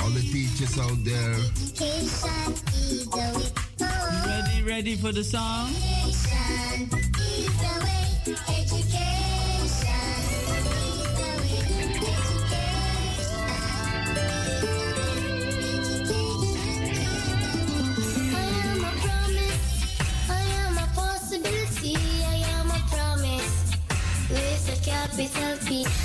All 0.03 0.11
the 0.11 0.25
teachers 0.33 0.77
out 0.77 0.99
there. 1.07 1.35
Ready, 4.27 4.63
ready 4.63 4.95
for 4.97 5.13
the 5.13 5.23
song? 5.23 5.71
feet. 25.65 26.04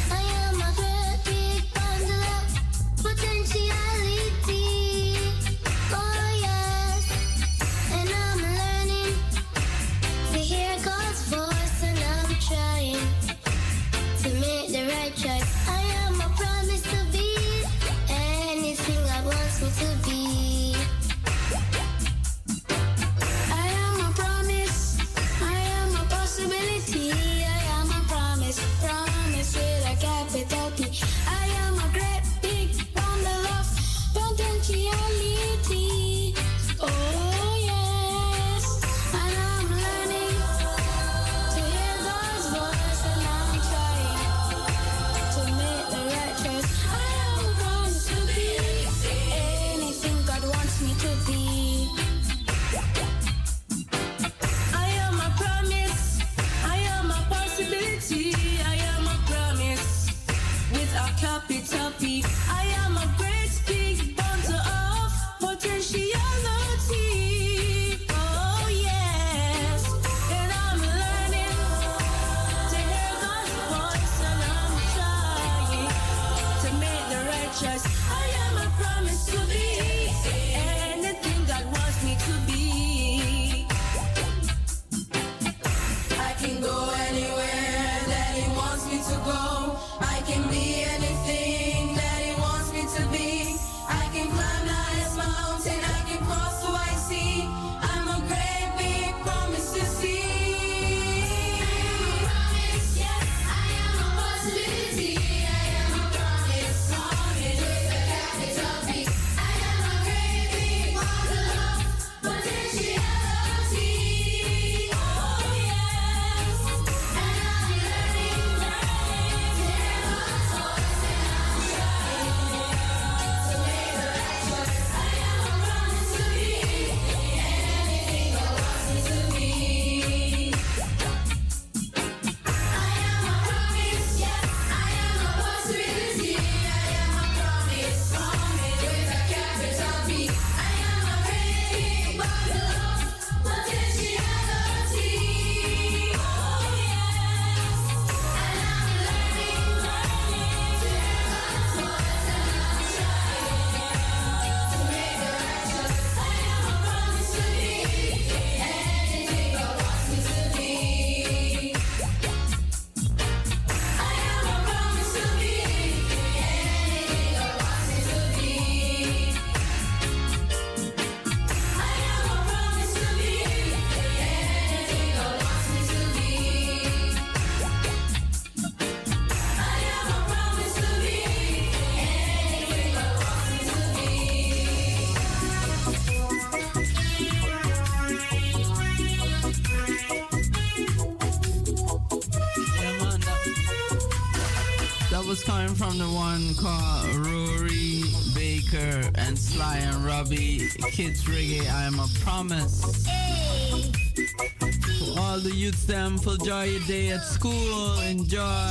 School. 207.40 208.00
Enjoy. 208.00 208.69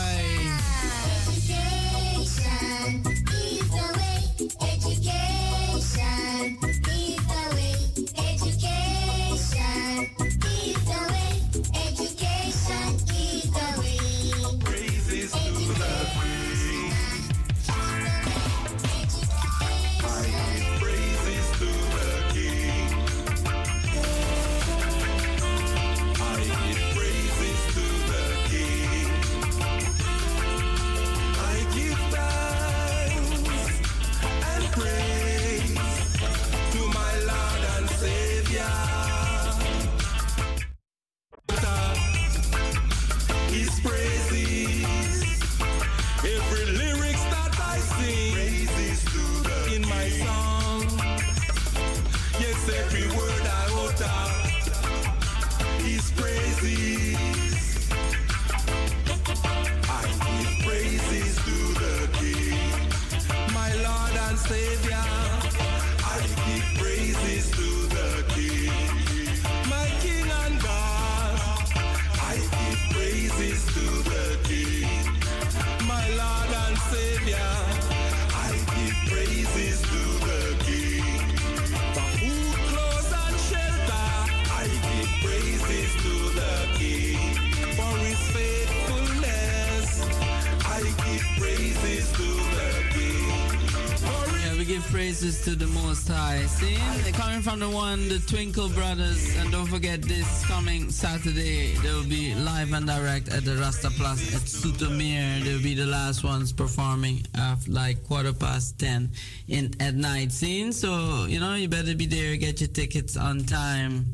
From 97.42 97.60
the 97.60 97.70
one, 97.70 98.10
the 98.10 98.20
Twinkle 98.28 98.70
Brothers, 98.70 99.36
and 99.38 99.52
don't 99.52 99.66
forget 99.68 100.02
this 100.02 100.46
coming 100.46 100.90
Saturday 100.90 101.74
they 101.76 101.90
will 101.90 102.04
be 102.04 102.34
live 102.34 102.74
and 102.74 102.86
direct 102.86 103.30
at 103.30 103.46
the 103.46 103.56
Rasta 103.56 103.90
Plus 103.92 104.36
at 104.36 104.42
Sutomir. 104.42 105.44
They'll 105.44 105.62
be 105.62 105.74
the 105.74 105.86
last 105.86 106.24
ones 106.24 106.52
performing 106.52 107.26
at 107.36 107.68
like 107.68 108.04
quarter 108.08 108.34
past 108.34 108.80
ten 108.80 109.12
in 109.48 109.74
at 109.80 109.96
night. 109.96 110.32
Scene, 110.32 110.74
so 110.74 111.26
you 111.28 111.40
know 111.40 111.56
you 111.56 111.68
better 111.68 111.96
be 111.96 112.08
there. 112.08 112.36
Get 112.36 112.62
your 112.62 112.70
tickets 112.70 113.16
on 113.16 113.46
time. 113.46 114.06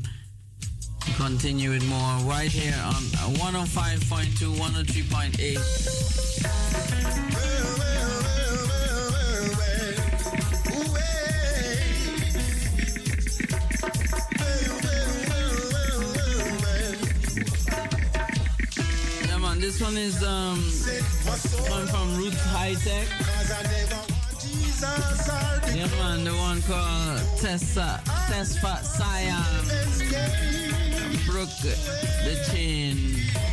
Continue 1.16 1.70
with 1.70 1.88
more 1.88 2.30
right 2.30 2.50
here 2.50 2.78
on 2.84 3.02
105.2, 3.34 4.56
103.8. 4.56 6.05
is 20.06 20.22
um 20.22 20.58
one 21.68 21.86
from 21.88 22.16
Roots 22.16 22.40
High 22.40 22.74
Tech. 22.74 23.08
Yeah, 25.74 25.86
man, 25.98 26.22
the 26.22 26.30
one 26.30 26.62
called 26.62 27.20
Tessa 27.40 28.00
Tesfa 28.28 28.82
Siam 28.84 29.64
Brook 31.26 31.48
the 31.60 32.50
Chain. 32.52 33.45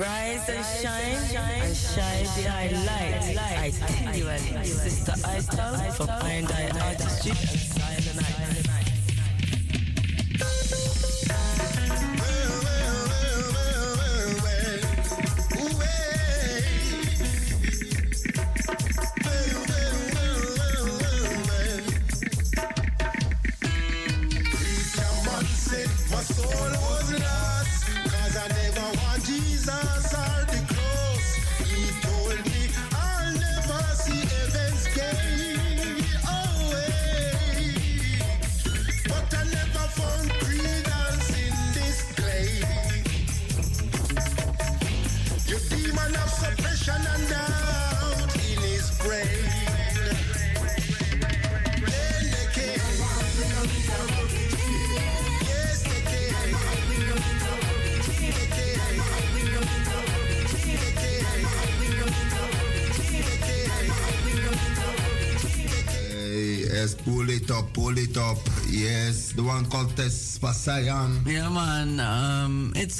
Rise 0.00 0.48
and 0.48 0.64
shine, 0.80 1.36
and 1.60 1.76
shine 1.76 2.24
behind 2.34 2.72
light. 2.86 3.36
I 3.36 3.70
tell 3.70 4.16
you, 4.16 4.64
Sister 4.64 5.12
Ital 5.26 5.92
from 5.92 6.08
Iron 6.08 6.46
Eye 6.46 6.70
Artistry 6.88 7.79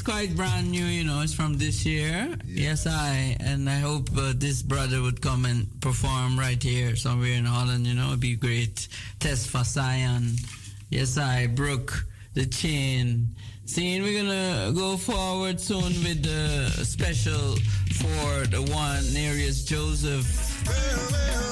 it's 0.00 0.08
quite 0.08 0.34
brand 0.34 0.70
new, 0.70 0.86
you 0.86 1.04
know. 1.04 1.20
It's 1.20 1.34
from 1.34 1.58
this 1.58 1.84
year. 1.84 2.34
Yes, 2.46 2.86
I. 2.86 3.36
And 3.38 3.68
I 3.68 3.80
hope 3.80 4.08
uh, 4.16 4.32
this 4.34 4.62
brother 4.62 5.02
would 5.02 5.20
come 5.20 5.44
and 5.44 5.68
perform 5.82 6.38
right 6.38 6.62
here 6.62 6.96
somewhere 6.96 7.34
in 7.34 7.44
Holland, 7.44 7.86
you 7.86 7.92
know. 7.92 8.08
It'd 8.08 8.20
be 8.20 8.34
great. 8.34 8.88
Test 9.18 9.50
for 9.50 9.58
Fasayan. 9.58 10.40
Yes, 10.88 11.18
I. 11.18 11.48
Brooke, 11.48 12.06
the 12.32 12.46
chain. 12.46 13.28
Seeing 13.66 14.02
we're 14.02 14.22
gonna 14.22 14.72
go 14.72 14.96
forward 14.96 15.60
soon 15.60 15.92
with 16.02 16.22
the 16.22 16.70
special 16.82 17.56
for 18.00 18.46
the 18.46 18.62
one 18.72 19.04
Nereus 19.12 19.64
Joseph. 19.66 21.49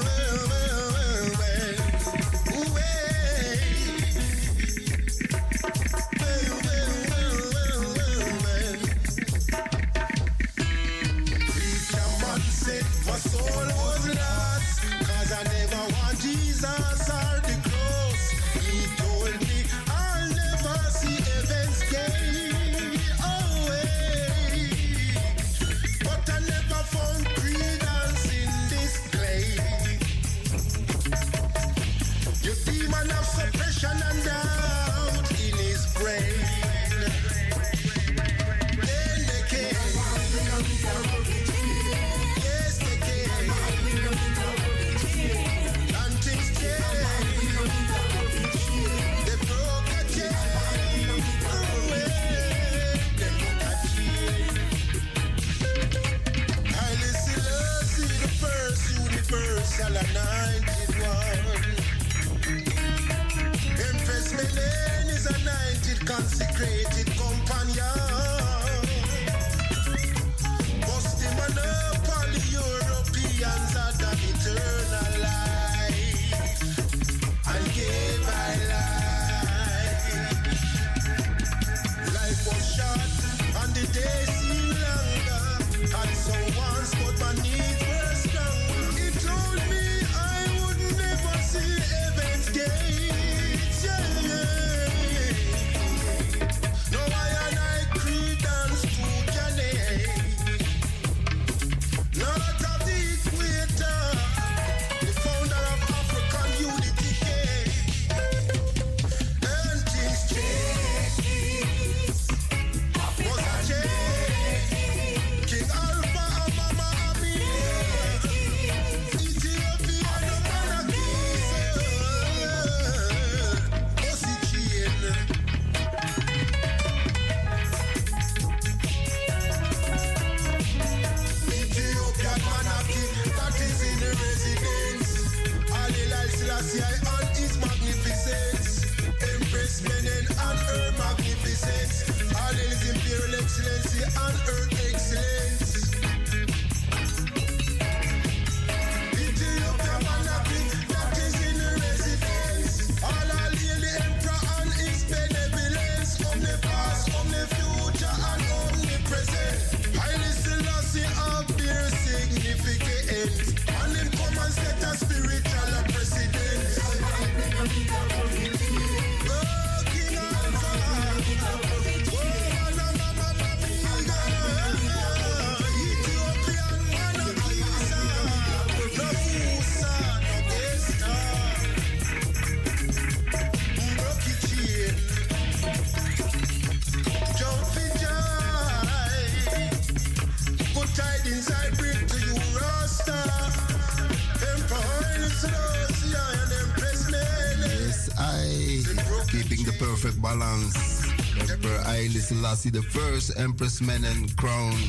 the 199.68 199.84
perfect 199.84 200.20
balance. 200.22 201.04
Emperor 201.50 201.82
Haile 201.84 202.20
Selassie 202.20 202.70
the 202.70 202.82
first, 202.82 203.38
Empress 203.38 203.80
Menen 203.80 204.34
crowned 204.36 204.80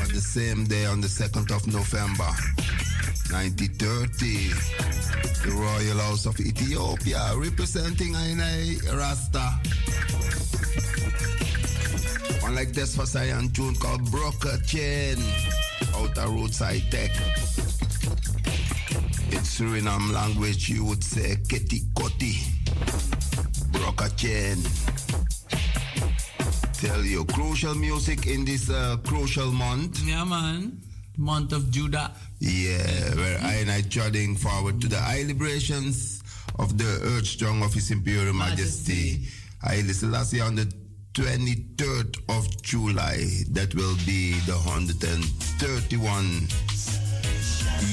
on 0.00 0.08
the 0.08 0.20
same 0.20 0.64
day, 0.64 0.86
on 0.86 1.00
the 1.00 1.06
2nd 1.06 1.54
of 1.54 1.66
November, 1.68 2.30
1930. 3.30 4.48
The 5.44 5.52
Royal 5.54 5.98
House 5.98 6.26
of 6.26 6.38
Ethiopia 6.40 7.32
representing 7.36 8.14
Aina 8.16 8.74
Rasta. 8.92 9.60
One 12.42 12.56
like 12.56 12.72
this 12.72 12.96
for 12.96 13.06
Cyan 13.06 13.50
tune 13.50 13.76
called 13.76 14.10
Broker 14.10 14.58
Chain, 14.66 15.16
outer 15.94 16.28
roadside 16.28 16.90
tech. 16.90 17.10
In 19.30 19.42
Suriname 19.46 20.12
language, 20.12 20.68
you 20.68 20.84
would 20.84 21.04
say 21.04 21.36
Keti 21.46 21.82
Koti. 21.94 22.51
Tell 26.74 27.04
you, 27.04 27.24
crucial 27.26 27.74
music 27.76 28.26
in 28.26 28.44
this 28.44 28.68
uh, 28.68 28.96
crucial 29.06 29.52
month. 29.52 30.00
Yeah, 30.04 30.24
man. 30.24 30.80
Month 31.16 31.52
of 31.52 31.70
Judah. 31.70 32.10
Yeah, 32.40 33.14
where 33.14 33.38
I 33.40 33.54
and 33.60 33.70
I 33.70 33.82
trudging 33.82 34.34
forward 34.34 34.80
to 34.80 34.88
the 34.88 34.98
high 34.98 35.22
liberations 35.22 36.20
of 36.58 36.78
the 36.78 37.00
Earth 37.14 37.26
Strong 37.26 37.62
of 37.62 37.72
His 37.74 37.92
Imperial 37.92 38.34
Majesty. 38.34 39.28
Haile 39.62 39.92
Selassie 39.92 40.40
on 40.40 40.56
the 40.56 40.66
23rd 41.14 42.18
of 42.28 42.62
July. 42.62 43.44
That 43.50 43.72
will 43.76 43.94
be 44.04 44.32
the 44.46 44.54
131 44.54 46.48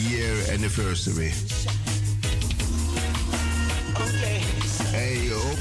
year 0.10 0.34
anniversary. 0.52 1.34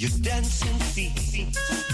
You're 0.00 0.10
dancing 0.22 0.78
feet. 0.94 1.87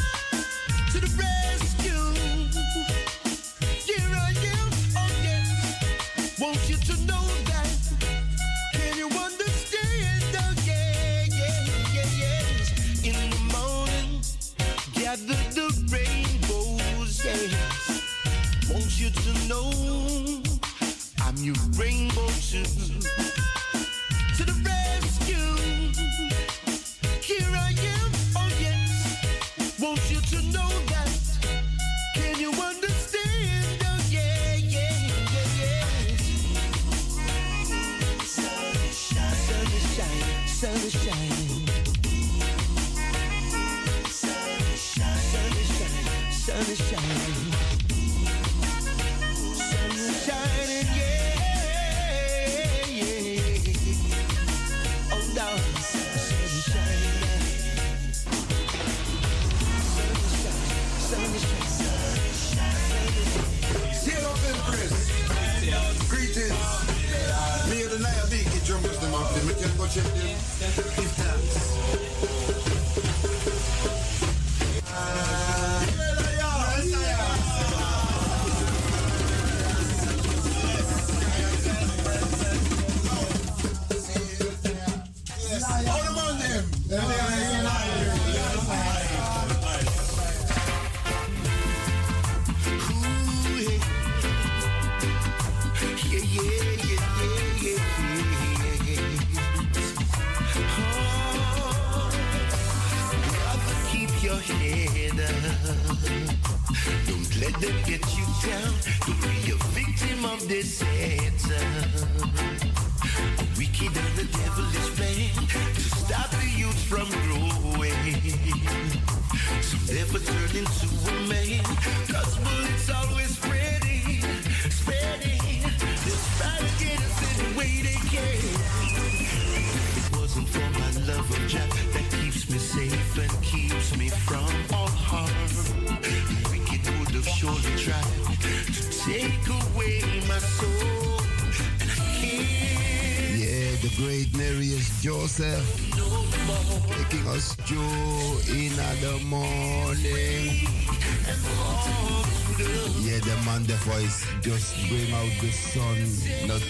The 155.74 156.46
not. 156.46 156.62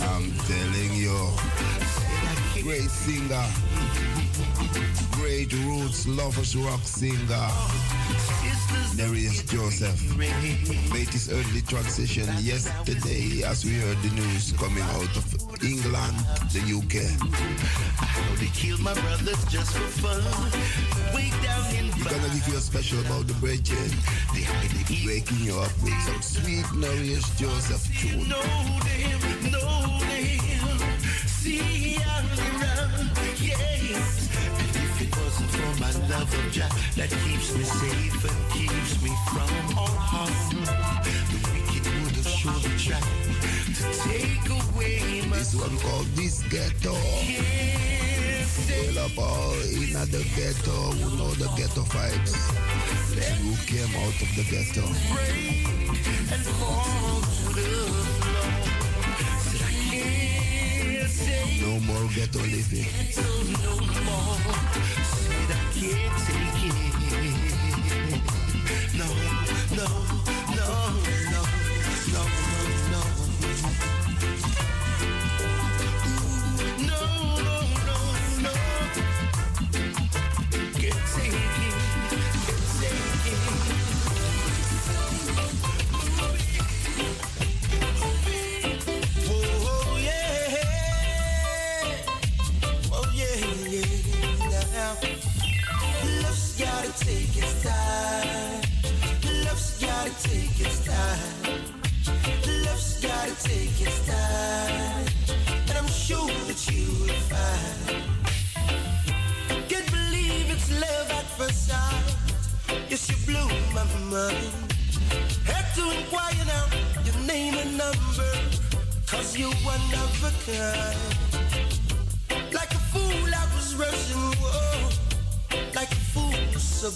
I'm 0.00 0.30
telling 0.46 0.94
you. 0.94 1.18
Great 2.62 2.90
singer. 2.90 3.44
Great 5.12 5.52
roots, 5.64 6.06
lovers 6.06 6.56
rock 6.56 6.80
singer. 6.82 7.48
Nereus 8.96 9.42
Joseph 9.44 10.16
made 10.16 11.08
his 11.08 11.30
early 11.30 11.62
transition 11.62 12.26
yesterday 12.40 13.42
as 13.44 13.64
we 13.64 13.74
heard 13.74 13.98
the 14.02 14.10
news 14.14 14.52
coming 14.52 14.82
out 14.82 15.16
of 15.16 15.26
England, 15.62 16.16
the 16.52 16.62
UK. 16.78 17.02
They 18.38 18.50
killed 18.54 18.80
my 18.80 18.94
brothers 18.94 19.44
just 19.46 19.72
for 19.72 19.88
fun. 20.00 20.97
Way 21.98 22.04
down 22.04 22.14
in 22.14 22.20
We're 22.20 22.28
gonna 22.28 22.34
give 22.34 22.48
you 22.48 22.56
a 22.56 22.60
special 22.60 23.00
about 23.00 23.26
the 23.26 23.34
bridging. 23.34 23.92
Waking 25.06 25.38
you 25.38 25.58
up 25.58 25.72
with 25.82 25.98
some 26.02 26.22
sweet 26.22 26.66
Nereus 26.74 27.28
Joseph 27.38 27.82
tune. 27.98 28.28
know 28.28 28.42
them, 28.42 29.50
know 29.50 29.98
them. 29.98 31.00
See 31.26 31.98
they 33.18 33.34
yes. 33.40 34.28
And 34.36 34.76
if 34.76 35.02
it 35.02 35.16
wasn't 35.16 35.50
for 35.50 35.80
my 35.80 35.92
love 36.08 36.32
of 36.32 36.52
Jah 36.52 36.68
that 36.96 37.10
keeps 37.24 37.54
me 37.54 37.64
safe 37.64 38.24
and 38.24 38.52
keeps 38.52 39.02
me 39.02 39.10
from 39.32 39.78
all 39.78 39.86
harm, 39.86 40.32
the 41.30 41.38
wicked 41.50 41.86
would 42.04 42.16
have 42.16 42.28
surely 42.28 42.76
tried 42.78 43.02
to 43.74 43.82
take 44.06 44.46
away 44.50 45.22
my 45.28 45.38
This 45.38 45.54
one 45.54 45.78
called 45.78 46.06
This 46.14 46.42
Ghetto. 46.48 47.97
All 48.70 48.98
up 48.98 49.18
all 49.18 49.52
in 49.62 49.92
the 49.92 50.22
ghetto, 50.36 50.92
who 50.92 51.16
know 51.16 51.30
the 51.34 51.48
ghetto 51.56 51.82
vibes. 51.88 52.34
Who 53.40 53.56
came 53.64 53.94
out 53.96 54.20
of 54.20 54.28
the 54.36 54.44
ghetto. 54.44 54.84
No 61.64 61.80
more 61.80 62.08
ghetto 62.14 62.40
living. 62.40 62.86
no 63.64 63.72
more. 64.04 64.36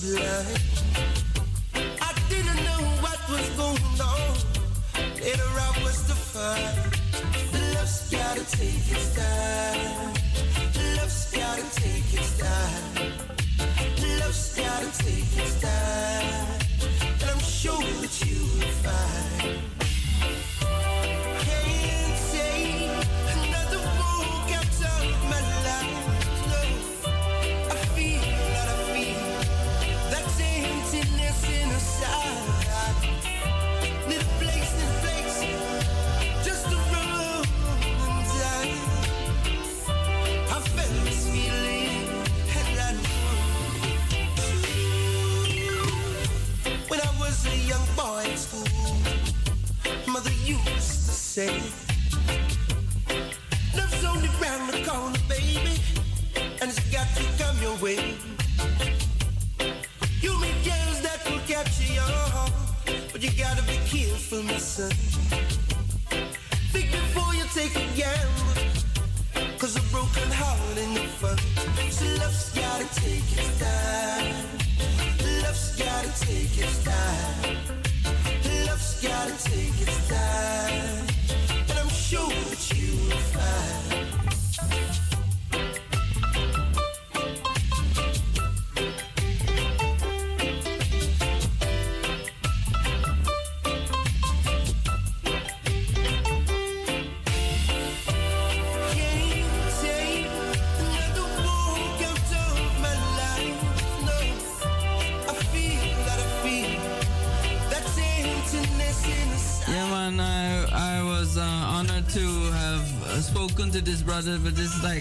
I 0.04 0.14
didn't 2.28 2.56
know 2.56 2.82
what 3.02 3.20
was 3.30 3.48
going 3.50 4.00
on. 4.00 4.34
Later 5.20 5.44
I 5.44 5.80
was 5.84 6.02
find. 6.32 6.76
Love's 7.74 8.10
gotta 8.10 8.44
take 8.50 8.90
its 8.90 9.14
time. 9.14 10.21
Careful, 64.76 65.11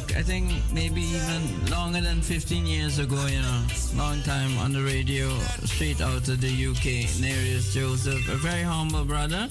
like, 0.01 0.17
I 0.17 0.21
think 0.21 0.51
maybe 0.73 1.01
even 1.01 1.69
longer 1.69 2.01
than 2.01 2.21
15 2.21 2.65
years 2.65 2.99
ago, 2.99 3.25
you 3.27 3.41
know, 3.41 3.63
long 3.95 4.21
time 4.23 4.57
on 4.59 4.73
the 4.73 4.81
radio, 4.81 5.29
straight 5.65 6.01
out 6.01 6.27
of 6.27 6.41
the 6.41 6.67
UK. 6.67 7.19
Nereus 7.19 7.73
Joseph, 7.73 8.27
a 8.29 8.35
very 8.35 8.61
humble 8.63 9.05
brother. 9.05 9.49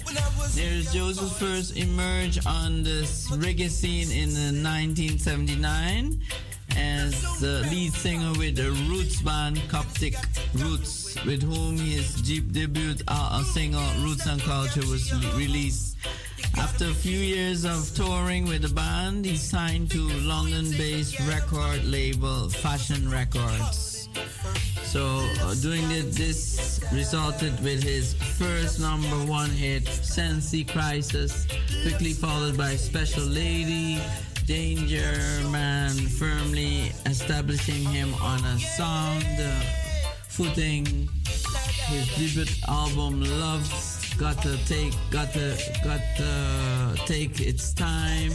Nereus 0.56 0.92
Joseph 0.92 1.36
first 1.36 1.76
emerged 1.76 2.46
on 2.46 2.82
this 2.82 3.30
reggae 3.30 3.70
scene 3.70 4.10
in 4.10 4.30
uh, 4.30 4.70
1979 4.70 6.20
as 6.76 7.40
the 7.40 7.66
lead 7.70 7.92
singer 7.92 8.32
with 8.38 8.56
the 8.56 8.70
Roots 8.88 9.20
band 9.22 9.60
Coptic 9.68 10.14
Roots, 10.54 11.16
with 11.24 11.42
whom 11.42 11.76
his 11.76 12.14
deep 12.22 12.52
debut 12.52 12.94
uh, 13.08 13.42
single 13.44 13.82
Roots 14.02 14.26
and 14.26 14.40
Culture 14.42 14.86
was 14.86 15.12
released. 15.36 15.89
After 16.60 16.84
a 16.84 16.94
few 16.94 17.18
years 17.18 17.64
of 17.64 17.90
touring 17.94 18.46
with 18.46 18.62
the 18.62 18.68
band, 18.68 19.24
he 19.24 19.36
signed 19.36 19.90
to 19.92 20.02
London-based 20.28 21.18
record 21.20 21.84
label 21.86 22.50
Fashion 22.50 23.10
Records. 23.10 24.08
So 24.84 25.26
uh, 25.40 25.54
doing 25.62 25.90
it, 25.90 26.12
this 26.12 26.80
resulted 26.92 27.58
with 27.64 27.82
his 27.82 28.12
first 28.12 28.78
number 28.78 29.16
one 29.24 29.48
hit, 29.48 29.88
Sensi 29.88 30.62
Crisis, 30.62 31.46
quickly 31.82 32.12
followed 32.12 32.58
by 32.58 32.76
Special 32.76 33.24
Lady, 33.24 33.98
Danger 34.44 35.16
Man, 35.48 35.92
firmly 35.92 36.92
establishing 37.06 37.84
him 37.84 38.12
on 38.20 38.44
a 38.44 38.58
sound 38.58 39.24
uh, 39.40 39.60
footing. 40.28 41.08
His 41.88 42.06
debut 42.16 42.52
album, 42.68 43.22
Love's 43.22 43.99
got 44.20 44.42
to 44.42 44.54
take, 44.66 44.92
got 45.10 45.32
to, 45.32 45.56
got 45.82 46.00
to 46.18 46.94
take 47.06 47.40
its 47.40 47.72
time, 47.72 48.30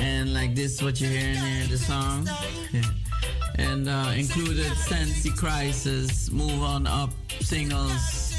and 0.00 0.32
like 0.32 0.54
this, 0.54 0.80
what 0.80 1.00
you're 1.00 1.10
hearing 1.10 1.34
here, 1.34 1.66
the 1.66 1.76
song. 1.76 2.28
and 3.56 3.88
uh, 3.88 4.12
included 4.14 4.72
Sensi 4.76 5.30
Crisis, 5.30 6.30
Move 6.30 6.62
On 6.62 6.86
Up 6.86 7.10
singles. 7.40 8.36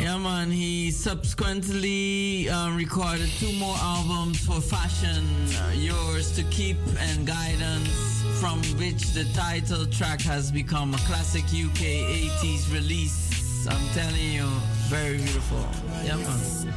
Yeah, 0.00 0.16
man, 0.16 0.50
he 0.50 0.90
subsequently 0.90 2.48
uh, 2.48 2.74
recorded 2.74 3.28
two 3.38 3.52
more 3.58 3.76
albums 3.80 4.46
for 4.46 4.62
Fashion, 4.62 5.26
uh, 5.60 5.72
Yours 5.74 6.34
to 6.36 6.42
Keep 6.44 6.78
and 6.98 7.26
Guidance, 7.26 8.22
from 8.40 8.62
which 8.78 9.12
the 9.12 9.24
title 9.34 9.84
track 9.84 10.22
has 10.22 10.50
become 10.50 10.94
a 10.94 10.98
classic 10.98 11.44
UK 11.44 11.84
80s 12.40 12.72
release. 12.72 13.33
I'm 13.66 13.88
telling 13.94 14.30
you, 14.32 14.46
very 14.88 15.16
beautiful. 15.16 15.64
Yeah, 16.04 16.16
man. 16.16 16.74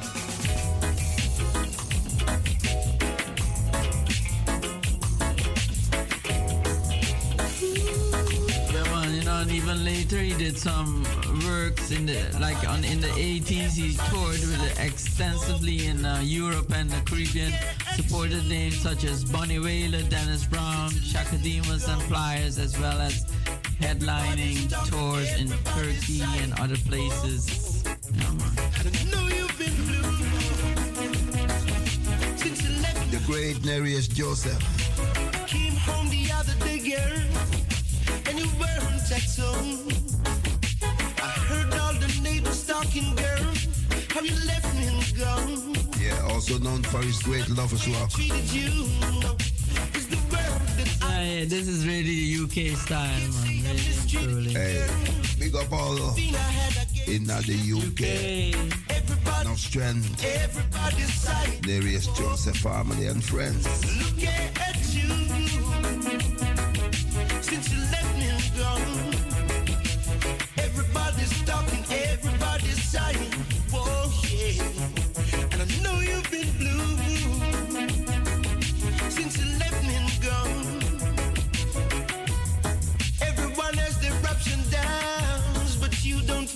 And 9.48 9.56
even 9.56 9.86
later 9.86 10.18
he 10.18 10.34
did 10.34 10.58
some 10.58 11.04
works 11.46 11.92
in 11.92 12.06
the 12.06 12.20
like 12.42 12.68
on 12.68 12.84
in 12.84 13.00
the 13.00 13.08
80s. 13.08 13.78
He 13.78 13.96
toured 14.10 14.42
with 14.42 14.62
it 14.62 14.78
extensively 14.84 15.88
in 15.88 16.04
uh, 16.04 16.20
Europe 16.22 16.70
and 16.74 16.90
the 16.90 17.00
Caribbean. 17.10 17.54
Supported 17.96 18.46
names 18.50 18.78
such 18.78 19.06
as 19.06 19.24
Bunny 19.24 19.60
Wailer, 19.60 20.02
Dennis 20.10 20.44
Brown, 20.46 20.90
Chaka 21.12 21.38
Demus, 21.38 21.88
and 21.88 22.02
Pliers, 22.10 22.58
as 22.60 22.78
well 22.78 23.00
as 23.00 23.26
headlining 23.80 24.70
tours 24.90 25.34
in 25.40 25.50
Turkey 25.64 26.22
and 26.44 26.54
other 26.60 26.78
places. 26.78 27.84
Yeah, 28.14 28.32
man. 28.34 28.52
Since 32.38 32.64
you 32.64 32.82
left, 32.82 33.12
The 33.12 33.22
great 33.26 33.64
Nereus 33.64 34.08
Joseph. 34.08 34.62
Came 35.48 35.76
home 35.76 36.10
the 36.10 36.32
other 36.34 36.54
day, 36.66 36.80
girl, 36.80 37.22
and 38.28 38.40
you 38.40 38.48
weren't 38.60 39.12
at 39.12 39.24
home. 39.38 39.88
I 41.22 41.30
heard 41.50 41.74
all 41.80 41.94
the 41.94 42.20
neighbors 42.22 42.66
talking, 42.66 43.16
girl, 43.16 43.54
how 44.10 44.22
you 44.22 44.36
left 44.46 44.74
me 44.76 44.88
and 44.88 45.18
gone. 45.18 45.76
Yeah, 46.00 46.34
also 46.34 46.58
known 46.60 46.84
for 46.84 47.02
his 47.02 47.20
great 47.22 47.48
lovers 47.50 47.88
rock. 47.88 48.12
Treated 49.78 49.78
you, 49.78 49.78
no, 49.78 49.84
it's 49.94 50.08
the 50.08 50.18
world 50.32 50.62
that 50.78 51.26
yeah, 51.26 51.46
this 51.46 51.68
is 51.68 51.86
really 51.86 52.04
the 52.04 52.44
UK 52.44 52.78
style, 52.78 53.20
man. 53.44 53.64
Really, 53.64 54.08
truly. 54.08 54.54
Hey, 54.54 54.88
big 55.40 55.56
up 55.56 55.72
all 55.72 55.98
in 57.08 57.24
the 57.46 57.58
UK. 57.78 59.46
No 59.46 59.56
strength. 59.56 60.24
everybody's 60.24 61.14
sight. 61.14 61.62
Joseph 62.18 62.58
family 62.58 63.08
and 63.08 63.24
friends. 63.24 63.66
Look 63.98 64.24
at 64.24 64.76
you, 64.94 65.10
since 67.42 67.72
you 67.72 67.87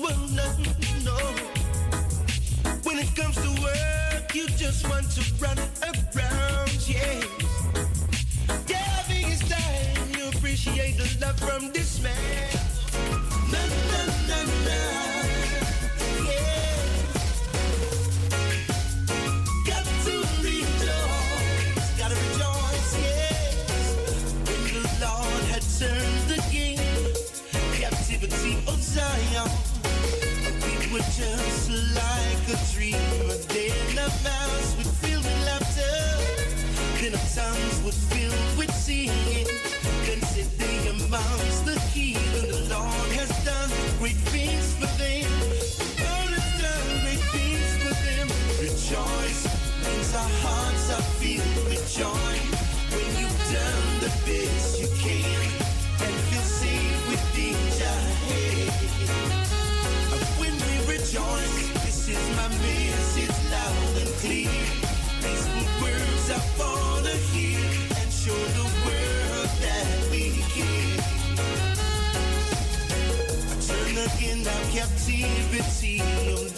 want 0.01 0.33
nothing, 0.33 1.03
no. 1.03 1.17
When 2.83 2.97
it 2.97 3.15
comes 3.15 3.35
to 3.35 3.61
work, 3.61 4.33
you 4.33 4.47
just 4.47 4.87
want 4.89 5.09
to 5.11 5.21
run 5.39 5.57
around, 5.83 6.87
yeah. 6.87 7.21
Yeah, 8.67 9.03
time 9.47 10.09
you 10.17 10.29
appreciate 10.29 10.97
the 10.97 11.07
love 11.21 11.39
from 11.39 11.71
this 11.71 12.01
man. 12.01 12.17
Na, 13.51 13.59
na, 13.65 14.05
na, 14.27 14.43
na. 14.65 15.10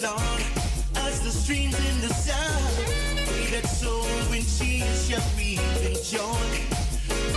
Lord, 0.04 0.44
as 0.96 1.20
the 1.20 1.30
streams 1.30 1.78
in 1.88 2.00
the 2.02 2.12
south. 2.12 2.76
They 3.24 3.46
that 3.56 3.66
sow 3.66 4.04
in 4.36 4.44
tears 4.44 5.08
shall 5.08 5.24
reap 5.34 5.64
in 5.80 5.96
joy, 6.04 6.44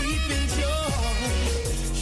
reap 0.04 0.28
in 0.28 0.46
joy. 0.60 0.92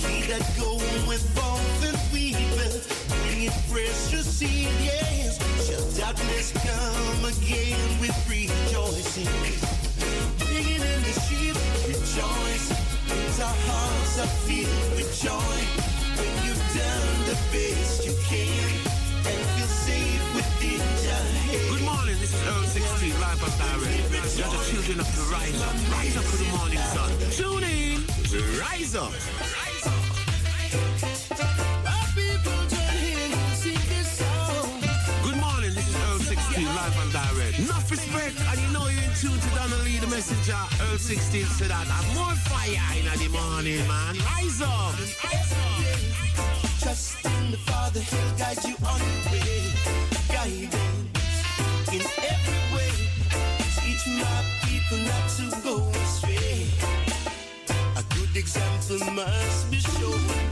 He 0.01 0.25
that 0.25 0.41
goeth 0.57 1.21
forth 1.37 1.85
and 1.85 1.99
weepeth, 2.11 2.81
bringing 3.27 3.53
precious 3.69 4.25
seed, 4.25 4.69
yes, 4.81 5.37
shall 5.67 5.85
darkness 6.01 6.51
come 6.65 7.25
again 7.29 7.77
with 8.01 8.17
rejoicing. 8.27 9.29
Bringing 10.49 10.81
in 10.81 10.99
the 11.05 11.13
sheep, 11.29 11.55
rejoice, 11.85 12.67
our 13.39 13.57
hearts 13.69 14.17
are 14.17 14.33
filled 14.49 14.95
with 14.97 15.13
joy. 15.21 15.57
When 16.17 16.33
you've 16.43 16.65
done 16.73 17.17
the 17.29 17.37
best 17.53 18.05
you 18.07 18.14
You're 22.76 22.84
the 22.84 24.60
children 24.69 24.99
of 24.99 25.07
the 25.15 25.23
rise 25.31 25.61
up. 25.64 25.73
Rise 25.95 26.18
up 26.18 26.23
for 26.26 26.35
the 26.35 26.49
morning 26.57 26.80
sun. 26.91 27.10
Tune 27.31 27.64
in 27.64 28.03
Rise 28.60 28.95
Up. 28.97 29.14
Good 35.23 35.38
morning, 35.39 35.73
this 35.73 35.88
is 35.88 36.27
16 36.27 36.65
live 36.65 36.99
and 36.99 37.11
direct. 37.14 37.60
Enough 37.60 37.89
respect, 37.89 38.35
and 38.41 38.60
you 38.60 38.68
know 38.73 38.88
you're 38.89 39.03
in 39.03 39.15
tune 39.15 39.39
to 39.39 39.49
Donnelly 39.56 39.97
the 39.99 40.07
Messenger. 40.07 40.60
Earl 40.81 40.97
16 40.97 41.45
said 41.45 41.69
that 41.69 41.88
I'm 41.88 42.15
more 42.15 42.35
fire 42.52 42.76
in 42.99 43.06
the 43.06 43.30
morning, 43.30 43.88
man. 43.88 44.18
Rise 44.35 44.61
up! 44.61 44.99
Rise 45.23 45.53
up! 45.53 46.80
Trust 46.81 47.23
in 47.23 47.52
the 47.52 47.57
Father, 47.57 48.02
He'll 48.02 48.38
guide 48.38 48.64
you 48.65 48.76
on 48.84 48.99
your 48.99 49.31
way. 49.31 49.72
Guide 50.27 50.85
people 54.90 55.06
not 55.06 55.30
to 55.30 55.49
go 55.64 55.90
astray. 55.90 56.68
A 57.98 58.03
good 58.16 58.36
example 58.36 58.99
must 59.14 59.72
be 59.72 59.78
shown. 59.80 60.44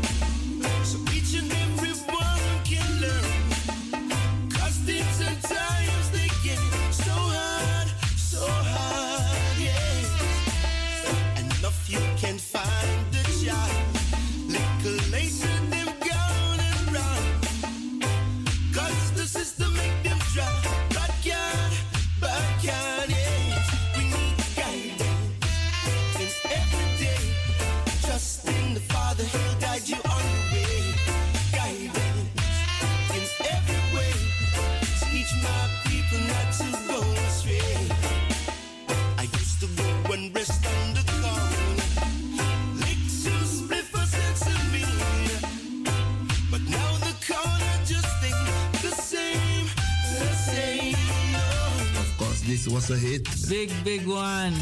Big, 53.49 53.71
big 53.83 54.07
one. 54.07 54.53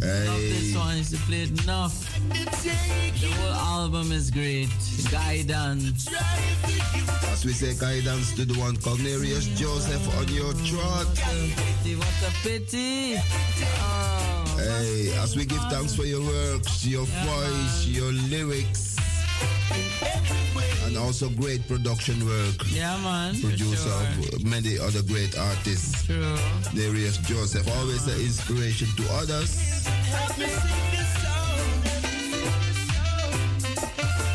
Love 0.00 0.40
this 0.40 0.76
one. 0.76 0.96
Used 0.96 1.12
to 1.12 1.20
play 1.22 1.42
it 1.42 1.62
enough. 1.64 1.94
The 2.30 3.30
whole 3.32 3.82
album 3.82 4.12
is 4.12 4.30
great. 4.30 4.68
Guidance. 5.10 6.08
As 7.32 7.44
we 7.44 7.52
say, 7.52 7.74
guidance 7.74 8.34
to 8.36 8.44
the 8.44 8.58
one 8.58 8.76
Cornelius 8.76 9.46
Joseph 9.58 10.06
on 10.18 10.28
your 10.28 10.52
throat. 10.52 11.08
What 11.98 12.22
a 12.22 12.30
pity. 12.42 13.16
Oh. 13.16 14.56
Hey, 14.58 15.12
as 15.22 15.36
we 15.36 15.44
give 15.44 15.62
thanks 15.70 15.94
for 15.94 16.04
your 16.04 16.20
works, 16.20 16.84
your 16.84 17.06
voice, 17.06 17.86
your 17.86 18.12
lyrics, 18.12 18.87
also 20.98 21.28
great 21.30 21.66
production 21.66 22.24
work. 22.26 22.54
Yeah, 22.68 22.96
man. 23.02 23.40
Producer 23.40 23.76
sure. 23.76 24.34
of 24.34 24.44
many 24.44 24.78
other 24.78 25.02
great 25.02 25.38
artists. 25.38 26.06
True. 26.06 26.36
Nereus 26.74 27.18
Joseph, 27.18 27.66
always 27.78 28.06
an 28.06 28.20
inspiration 28.20 28.88
to 28.96 29.04
others. 29.14 29.86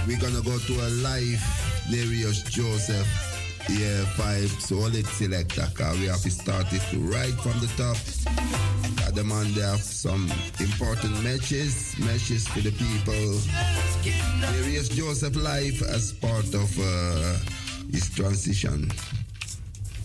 We're 0.07 0.19
gonna 0.19 0.41
go 0.41 0.57
to 0.57 0.73
a 0.73 0.89
live 1.03 1.43
Nereus 1.89 2.43
Joseph 2.43 3.07
yeah, 3.69 4.03
five 4.17 4.49
solid 4.59 5.05
selector 5.07 5.67
car. 5.73 5.93
We 5.93 6.05
have 6.07 6.21
to 6.21 6.31
start 6.31 6.65
it 6.71 6.83
right 6.97 7.33
from 7.33 7.59
the 7.59 7.71
top. 7.77 7.97
Got 9.13 9.21
them 9.21 9.31
on 9.31 9.53
there 9.53 9.77
some 9.77 10.31
important 10.59 11.23
matches, 11.23 11.95
matches 11.99 12.47
for 12.47 12.61
the 12.61 12.71
people. 12.71 13.13
Nereus 14.41 14.89
Joseph 14.89 15.35
life 15.35 15.83
as 15.83 16.13
part 16.13 16.51
of 16.55 16.79
uh, 16.79 17.37
his 17.91 18.09
transition. 18.15 18.91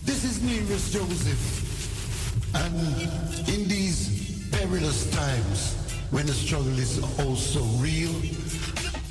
This 0.04 0.24
is 0.24 0.42
Nereus 0.42 0.92
Joseph. 0.92 2.54
And 2.54 3.48
in 3.48 3.66
these 3.66 4.46
perilous 4.50 5.10
times, 5.10 5.74
when 6.10 6.26
the 6.26 6.34
struggle 6.34 6.78
is 6.78 6.98
also 7.18 7.62
real, 7.80 8.12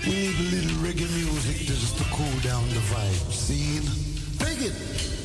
we 0.05 0.11
need 0.11 0.35
a 0.37 0.47
little 0.55 0.77
reggae 0.85 1.09
music 1.25 1.65
just 1.65 1.97
to 1.97 2.03
cool 2.11 2.39
down 2.41 2.69
the 2.69 2.81
vibe. 2.93 3.31
See? 3.31 3.81
Take 4.37 4.61
it. 4.61 5.16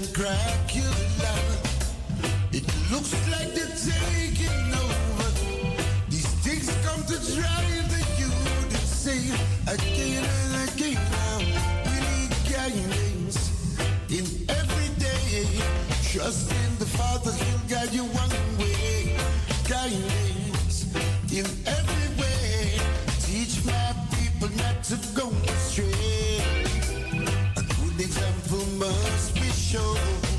And 0.00 0.14
crack 0.14 0.74
you 0.74 0.88
love. 1.20 1.60
It 2.52 2.64
looks 2.90 3.12
like 3.32 3.52
they're 3.54 3.76
taking 3.92 4.72
over. 4.84 5.28
These 6.08 6.30
things 6.44 6.68
come 6.86 7.02
to 7.04 7.16
drive 7.34 7.86
the 7.94 8.02
youth 8.20 8.74
insane 8.80 9.34
again 9.68 10.24
and 10.24 10.70
again. 10.70 11.00
Now 11.10 11.38
we 11.86 11.96
need 12.08 12.30
guidance 12.48 13.38
in 14.08 14.24
every 14.48 14.90
day. 14.98 15.46
Trust 16.12 16.50
in 16.50 16.78
the 16.78 16.86
Father, 16.86 17.32
He'll 17.32 17.64
guide 17.68 17.92
you 17.92 18.04
one 18.04 18.32
way. 18.58 19.16
Guidance 19.68 20.86
in 21.30 21.46
every 21.66 22.08
way. 22.20 22.78
Teach 23.26 23.64
my 23.66 23.94
people 24.16 24.48
not 24.56 24.82
to 24.84 24.96
go 25.14 25.28
astray. 25.52 26.40
A 27.56 27.62
good 27.62 28.00
example 28.00 28.64
must 28.78 29.39
be 29.72 30.29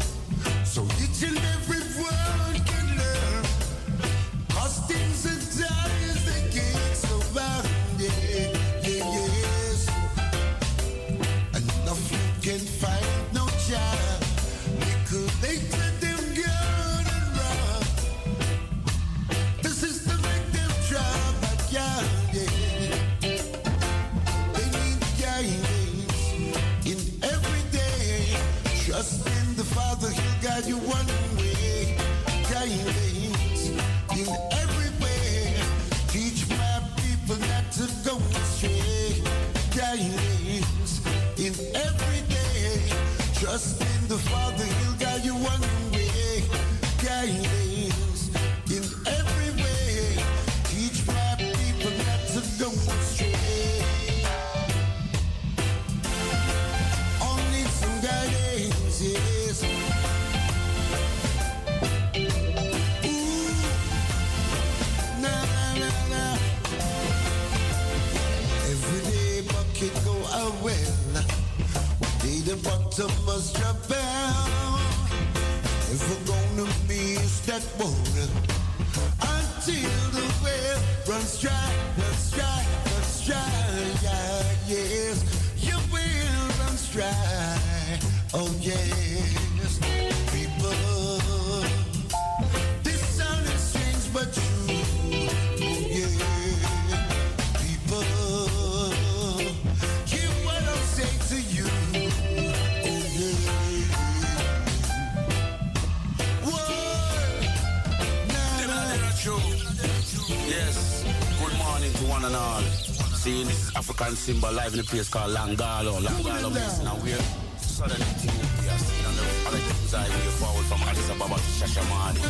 African 113.81 114.15
symbol 114.15 114.53
live 114.53 114.75
in 114.75 114.79
a 114.79 114.83
place 114.83 115.09
called 115.09 115.33
Langano. 115.33 115.97
Langano 116.05 116.53
now 116.85 116.93
we're 117.01 117.17
southern 117.57 117.97
Ethiopia. 117.97 118.77
See, 118.77 119.01
on 119.09 119.15
the 119.17 119.57
things 119.57 119.93
I 119.95 120.05
hear 120.05 120.31
forward 120.37 120.65
from 120.69 120.85
Addis 120.85 121.09
Ababa 121.09 121.33
to 121.33 121.51
Shashamani. 121.57 122.21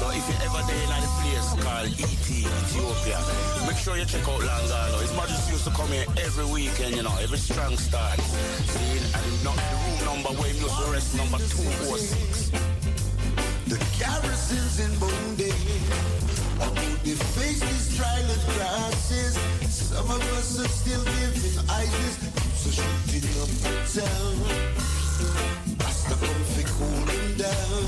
So 0.00 0.08
if 0.16 0.24
you 0.24 0.36
ever 0.48 0.64
there 0.64 0.80
in 0.80 1.04
a 1.04 1.12
place 1.20 1.50
called 1.60 1.92
ET, 1.92 2.28
Ethiopia, 2.32 3.20
make 3.68 3.76
sure 3.76 3.98
you 4.00 4.06
check 4.06 4.24
out 4.24 4.40
Langano. 4.40 4.96
His 5.04 5.12
majesty 5.12 5.52
used 5.52 5.64
to 5.68 5.72
come 5.76 5.92
here 5.92 6.06
every 6.24 6.46
weekend, 6.46 6.96
you 6.96 7.02
know, 7.02 7.14
every 7.20 7.36
strong 7.36 7.76
start. 7.76 8.18
See, 8.72 8.96
and 8.96 9.44
not 9.44 9.60
the 9.60 9.76
room 9.84 10.00
number 10.08 10.32
where 10.40 10.48
he 10.48 10.56
used 10.56 10.72
to 10.72 10.88
rest 10.88 11.12
number 11.20 11.36
206. 11.36 12.48
The 13.68 13.76
garrisons 14.00 14.80
in 14.80 14.92
Bombay. 14.98 16.43
They 17.04 17.14
face 17.34 17.60
these 17.60 17.96
trial 17.96 18.30
crosses, 18.54 19.36
some 19.68 20.10
of 20.10 20.22
us 20.38 20.60
are 20.60 20.68
still 20.68 21.02
giving 21.04 21.58
ISIS. 21.68 22.16
So 22.54 22.70
shooting 22.70 23.28
up 23.42 23.50
the 23.60 23.74
town. 23.90 24.36
Rasta 25.80 26.14
come 26.14 26.44
fi 26.54 26.62
cool 26.78 27.04
them 27.10 27.36
down. 27.36 27.86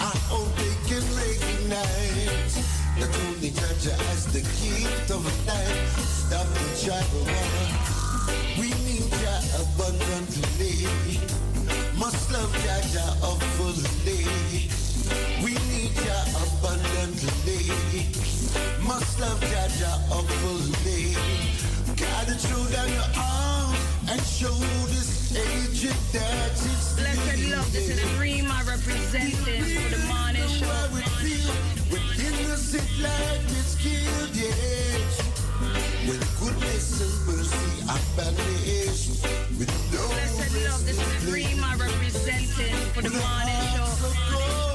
I 0.00 0.12
hope 0.26 0.50
they 0.56 0.74
can 0.88 1.04
recognize 1.14 2.54
that 2.98 3.12
only 3.26 3.50
Jah 3.50 3.74
Jah 3.78 4.02
has 4.08 4.26
the 4.32 4.40
gift 4.40 5.10
of 5.10 5.22
life. 5.46 5.98
Stop 6.00 6.46
the 6.48 6.66
tribal 6.82 7.24
war. 7.28 7.64
We 8.58 8.68
need 8.88 9.10
Jah 9.20 9.42
abundantly. 9.60 10.88
Must 11.98 12.32
love 12.32 12.52
Jah 12.64 12.80
Jah 12.92 13.14
fully. 13.56 14.73
We 15.94 16.00
need 16.00 16.06
Jah 16.06 16.24
abundantly. 16.42 17.70
Must 18.86 19.20
love 19.20 19.40
Jah 19.40 19.68
Jah 19.78 19.98
fully. 20.42 21.14
Gotta 21.96 22.34
throw 22.34 22.64
down 22.72 22.88
your 22.92 23.10
arms 23.16 23.78
and 24.10 24.20
show 24.22 24.54
this 24.90 25.34
agent 25.36 25.96
that 26.12 26.52
it's 26.52 26.94
Blessed 26.94 27.50
love, 27.50 27.72
this 27.72 27.88
is 27.88 28.00
the 28.02 28.08
dream 28.16 28.46
I 28.50 28.62
represented 28.62 29.34
for 29.34 29.96
the 29.96 30.06
morning 30.06 30.48
show. 30.48 30.88
With 31.90 32.20
innocent 32.20 32.90
life 33.00 33.50
is 33.50 33.76
killed, 33.76 34.34
yes. 34.34 35.18
With 36.08 36.24
goodness 36.40 37.00
and 37.00 37.26
mercy 37.26 37.82
I. 37.88 37.98
With 39.58 39.72
no 39.92 40.06
Blessed 40.08 40.54
love, 40.66 40.84
this 40.86 40.98
is 40.98 41.24
the 41.24 41.30
dream 41.30 41.64
for 42.94 43.02
the 43.02 43.10
morning 43.10 43.60
show. 43.74 44.73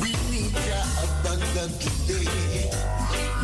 We 0.00 0.08
need 0.30 0.54
Jah 0.54 0.86
abundantly. 1.02 2.28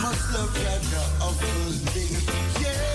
Must 0.03 0.33
love 0.33 0.55
Jah 0.55 0.81
Jah 0.91 1.27
up 1.27 1.35
fully. 1.35 2.07
We 2.55 2.65
need 2.65 2.88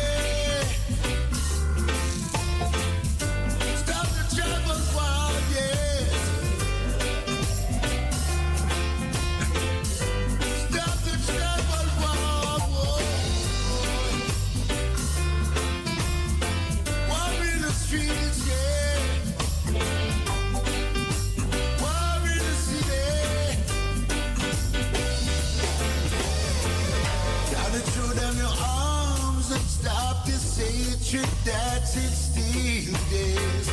hatred 31.13 31.29
that's 31.45 31.95
instilled, 31.95 32.97
yes. 33.11 33.67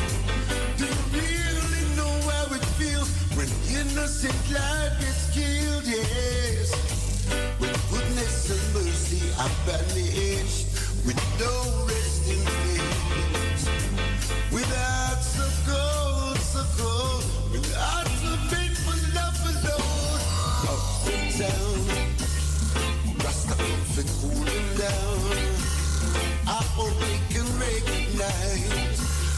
Do 0.77 0.85
you 0.85 0.93
really 1.11 1.95
know 1.95 2.29
how 2.29 2.53
it 2.53 2.63
feels 2.77 3.09
when 3.35 3.47
innocent 3.69 4.35
life 4.51 4.99
gets 4.99 5.31
killed, 5.33 5.85
yes? 5.85 6.71
With 7.59 7.77
goodness 7.89 8.49
and 8.51 8.73
mercy 8.73 9.21
I 9.37 9.49
banished, 9.65 10.67
with 11.05 11.19
no 11.39 11.85
resting 11.87 12.43
place. 12.43 12.50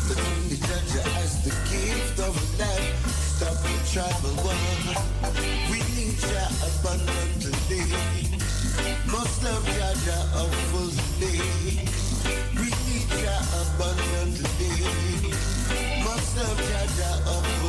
That 0.07 0.19
only 0.19 0.57
Jah 0.57 0.83
Jah 0.91 1.09
has 1.17 1.43
the 1.43 1.53
gift 1.71 2.19
of 2.19 2.33
life. 2.59 2.93
Stop 3.37 3.57
the 3.63 3.75
tribal 3.91 4.35
war. 4.43 4.53
We 5.71 5.79
need 5.95 6.17
Jah 6.19 6.49
abundantly. 6.67 7.83
Must 9.07 9.43
love 9.43 9.65
Jaja 9.65 10.19
fully. 10.69 11.37
We 12.59 12.67
need 12.85 13.09
Jah 13.21 13.43
abundantly. 13.61 14.73
Must 16.03 16.37
love 16.37 16.59
fully. 16.69 17.62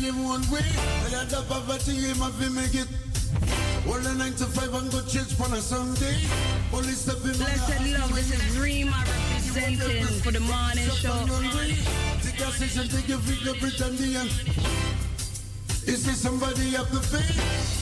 Blessing 0.00 0.14
I 0.14 0.18
am 0.18 0.24
one 0.24 0.50
way. 0.50 0.60
I 0.60 1.24
the 1.24 1.44
poverty, 1.48 1.92
him 1.92 2.16
have 2.16 2.38
to 2.40 2.50
make 2.50 2.74
it. 2.74 2.88
All 3.86 3.98
the 3.98 4.14
nine 4.14 4.34
to 4.34 4.44
five 4.46 4.72
and 4.74 4.90
go 4.90 5.00
church 5.02 5.38
on 5.40 5.52
a 5.52 5.60
Sunday. 5.60 6.16
Only 6.72 6.92
step 6.92 7.16
in 7.24 7.36
Blessed 7.36 7.98
love, 7.98 8.14
this 8.14 8.30
is 8.32 8.58
Rima 8.58 9.04
representing 9.06 10.06
for 10.22 10.32
the 10.32 10.40
morning 10.40 10.88
show. 10.90 11.12
Take 12.22 12.40
a 12.40 12.50
session, 12.52 12.88
take 12.88 13.08
your 13.08 13.18
finger, 13.18 13.58
pretend 13.58 13.98
the 13.98 14.16
end. 14.16 14.30
Is 15.86 16.04
there 16.04 16.14
somebody 16.14 16.76
up 16.76 16.88
the 16.90 17.00
face? 17.00 17.79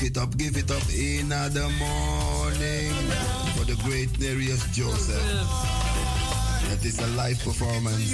Give 0.00 0.10
it 0.10 0.18
up, 0.18 0.36
give 0.36 0.56
it 0.56 0.70
up 0.70 0.82
in 0.94 1.28
the 1.28 1.68
morning 1.78 2.92
for 3.56 3.64
the 3.64 3.74
great 3.84 4.18
Nereus 4.20 4.64
Joseph. 4.72 5.22
That 6.68 6.84
is 6.84 6.98
a 7.00 7.06
live 7.16 7.38
performance, 7.42 8.04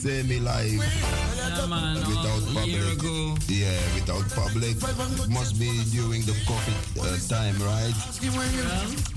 semi-live, 0.00 0.72
Yeah, 0.72 1.66
man. 1.66 1.96
without 1.96 2.42
a 2.64 2.66
year 2.66 2.82
public. 2.82 2.98
ago. 2.98 3.36
Yeah, 3.46 3.78
without 3.94 4.26
public. 4.34 4.76
Must 5.28 5.58
be 5.60 5.84
during 5.92 6.22
the 6.22 6.32
COVID 6.48 6.98
uh, 6.98 7.18
time, 7.28 7.58
right? 7.62 7.94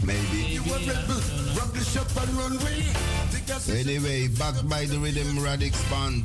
Maybe. 0.04 0.60
Anyway, 3.72 4.28
back 4.28 4.56
by 4.68 4.86
the 4.86 5.00
rhythm 5.00 5.40
Radix 5.40 5.82
Band. 5.90 6.24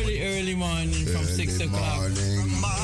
Early, 0.00 0.22
early 0.22 0.54
morning 0.54 1.04
from 1.04 1.16
Early 1.16 1.46
6 1.46 1.60
o'clock. 1.60 2.10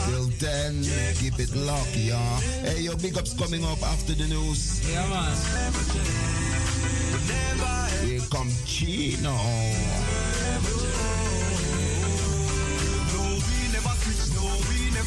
till 0.06 0.28
10. 0.38 0.84
Keep 1.16 1.40
it 1.40 1.54
locked, 1.56 1.96
yeah. 1.96 2.40
Hey, 2.60 2.80
your 2.82 2.96
big 2.96 3.16
ups 3.16 3.32
coming 3.32 3.64
up 3.64 3.82
after 3.82 4.12
the 4.12 4.26
news. 4.28 4.82
Yeah, 4.90 5.08
man. 5.08 5.32
Here 8.04 8.20
come 8.30 8.50
Chino. 8.66 9.32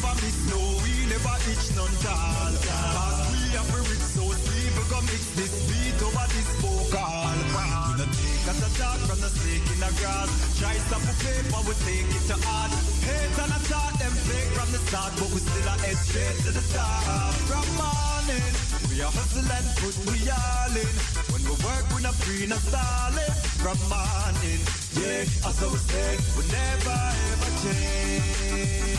Never 0.00 0.14
miss, 0.24 0.38
no, 0.48 0.60
we 0.80 0.92
never 1.12 1.36
itch 1.52 1.66
none 1.76 1.96
tall. 2.00 2.52
Cause 2.56 3.20
we 3.32 3.56
are 3.56 3.66
free 3.68 3.84
with 3.84 4.04
so 4.16 4.24
people 4.48 4.84
go 4.88 4.98
mix 5.04 5.22
this 5.36 5.52
beat 5.68 6.00
over 6.00 6.26
this 6.32 6.48
vocal. 6.60 7.28
We 7.44 7.64
no 8.00 8.06
take 8.08 8.46
us 8.48 8.60
a 8.64 8.70
talk 8.80 9.00
from 9.04 9.20
the 9.20 9.28
snake 9.28 9.66
in 9.68 9.78
the 9.80 9.92
grass. 10.00 10.30
Try 10.56 10.74
stop 10.88 11.02
the 11.04 11.14
paper, 11.20 11.60
we 11.68 11.74
take 11.84 12.08
it 12.08 12.24
to 12.32 12.36
heart. 12.48 12.72
Hate 13.04 13.36
and 13.44 13.52
attack 13.60 13.92
them 14.00 14.14
fake 14.24 14.52
from 14.56 14.68
the 14.72 14.80
start, 14.88 15.12
but 15.20 15.28
we 15.36 15.40
still 15.44 15.68
are 15.68 15.80
straight 16.00 16.38
to 16.48 16.50
the 16.56 16.64
top. 16.72 17.34
From 17.44 17.66
morning, 17.76 18.52
we 18.88 19.04
are 19.04 19.12
hustle 19.12 19.44
and 19.44 19.66
put 19.84 19.96
we 20.08 20.16
all 20.32 20.76
in. 20.80 20.96
When 21.28 21.42
we 21.44 21.54
work, 21.60 21.84
we 21.92 22.00
not 22.00 22.16
free, 22.24 22.48
not 22.48 22.62
stalling. 22.64 23.34
From 23.60 23.76
morning, 23.92 24.60
yeah, 24.96 25.28
as 25.44 25.56
I 25.60 25.66
was 25.68 25.84
say, 25.92 26.16
we 26.40 26.42
never 26.48 27.00
ever 27.36 27.50
change. 27.60 28.89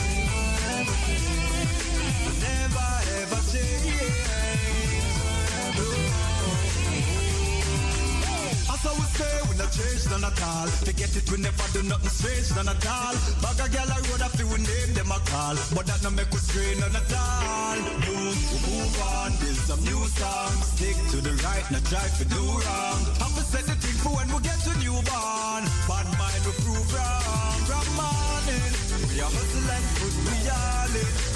Change 9.71 10.03
none 10.11 10.23
at 10.23 10.41
all. 10.43 10.67
Forget 10.83 11.15
it, 11.15 11.25
we 11.31 11.37
never 11.37 11.65
do 11.73 11.81
nothing 11.83 12.09
strange 12.09 12.49
none 12.55 12.67
at 12.67 12.85
all. 12.85 13.15
Bag 13.41 13.59
a 13.63 13.67
girl 13.71 13.89
a 13.89 13.97
road 14.11 14.21
after 14.21 14.45
we 14.45 14.57
name 14.59 14.91
them 14.93 15.11
a 15.11 15.19
call, 15.31 15.55
but 15.73 15.85
that 15.87 16.03
no 16.03 16.11
make 16.11 16.31
us 16.31 16.43
strain 16.47 16.79
none 16.79 16.95
at 16.95 17.13
all. 17.15 17.77
Move, 18.05 18.39
move 18.67 18.95
on, 19.15 19.31
build 19.39 19.59
some 19.69 19.81
new 19.87 20.01
songs. 20.19 20.65
Stick 20.75 20.97
to 21.11 21.17
the 21.23 21.33
right, 21.43 21.65
not 21.71 21.83
try 21.87 22.07
to 22.19 22.25
do 22.25 22.41
wrong. 22.43 23.01
Have 23.23 23.33
to 23.39 23.43
set 23.47 23.65
the 23.65 23.75
thing 23.79 23.97
for 24.03 24.11
when 24.15 24.27
we 24.33 24.39
get 24.43 24.59
to 24.67 24.73
newborn. 24.83 25.63
Bad 25.87 26.07
mind 26.19 26.41
we 26.45 26.53
prove 26.63 26.89
wrong. 26.93 27.59
From 27.67 27.87
morning, 27.95 28.71
we 29.07 29.15
are 29.23 29.31
hustle 29.31 29.71
and 29.75 29.85
put 29.97 30.13
we 30.27 30.37
all 30.51 30.95
in. 30.99 31.30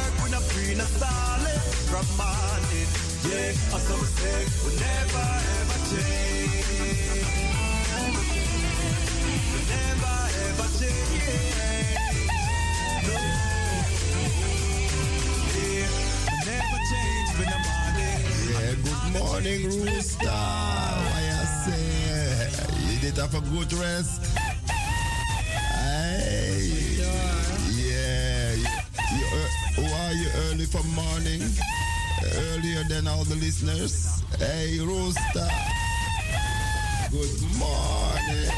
We 0.00 0.06
work, 0.06 0.24
we 0.24 0.30
not 0.30 0.42
free, 0.42 0.74
not 0.74 0.86
stalling. 0.86 1.60
From 1.90 2.06
morning, 2.16 2.88
yeah, 3.28 3.52
was 3.72 3.84
say, 4.16 4.46
we 4.64 4.70
never 4.78 5.28
ever 5.58 5.78
change. 5.90 7.26
We 9.52 9.60
never 9.68 10.16
ever 10.46 10.68
change. 10.78 11.28
No. 13.06 13.16
Yeah, 15.56 15.88
we 16.26 16.36
never 16.46 16.78
change 16.90 17.30
when 17.38 17.48
I'm. 17.48 17.64
Yeah, 18.50 18.74
good 18.84 19.04
morning, 19.20 19.60
Rooster. 19.66 20.26
Why 20.26 21.22
I 21.30 21.44
say 21.66 21.84
you 22.88 22.96
did 23.00 23.16
have 23.18 23.34
a 23.34 23.40
good 23.40 23.72
rest? 23.74 24.20
Hey. 25.58 26.79
Who 29.76 29.84
are 29.84 30.12
you 30.12 30.28
early 30.48 30.64
for 30.66 30.82
morning? 30.94 31.42
Earlier 32.22 32.84
than 32.84 33.08
all 33.08 33.24
the 33.24 33.36
listeners. 33.36 34.22
Hey, 34.38 34.78
Rooster. 34.80 35.48
Good 37.10 37.42
morning. 37.58 38.50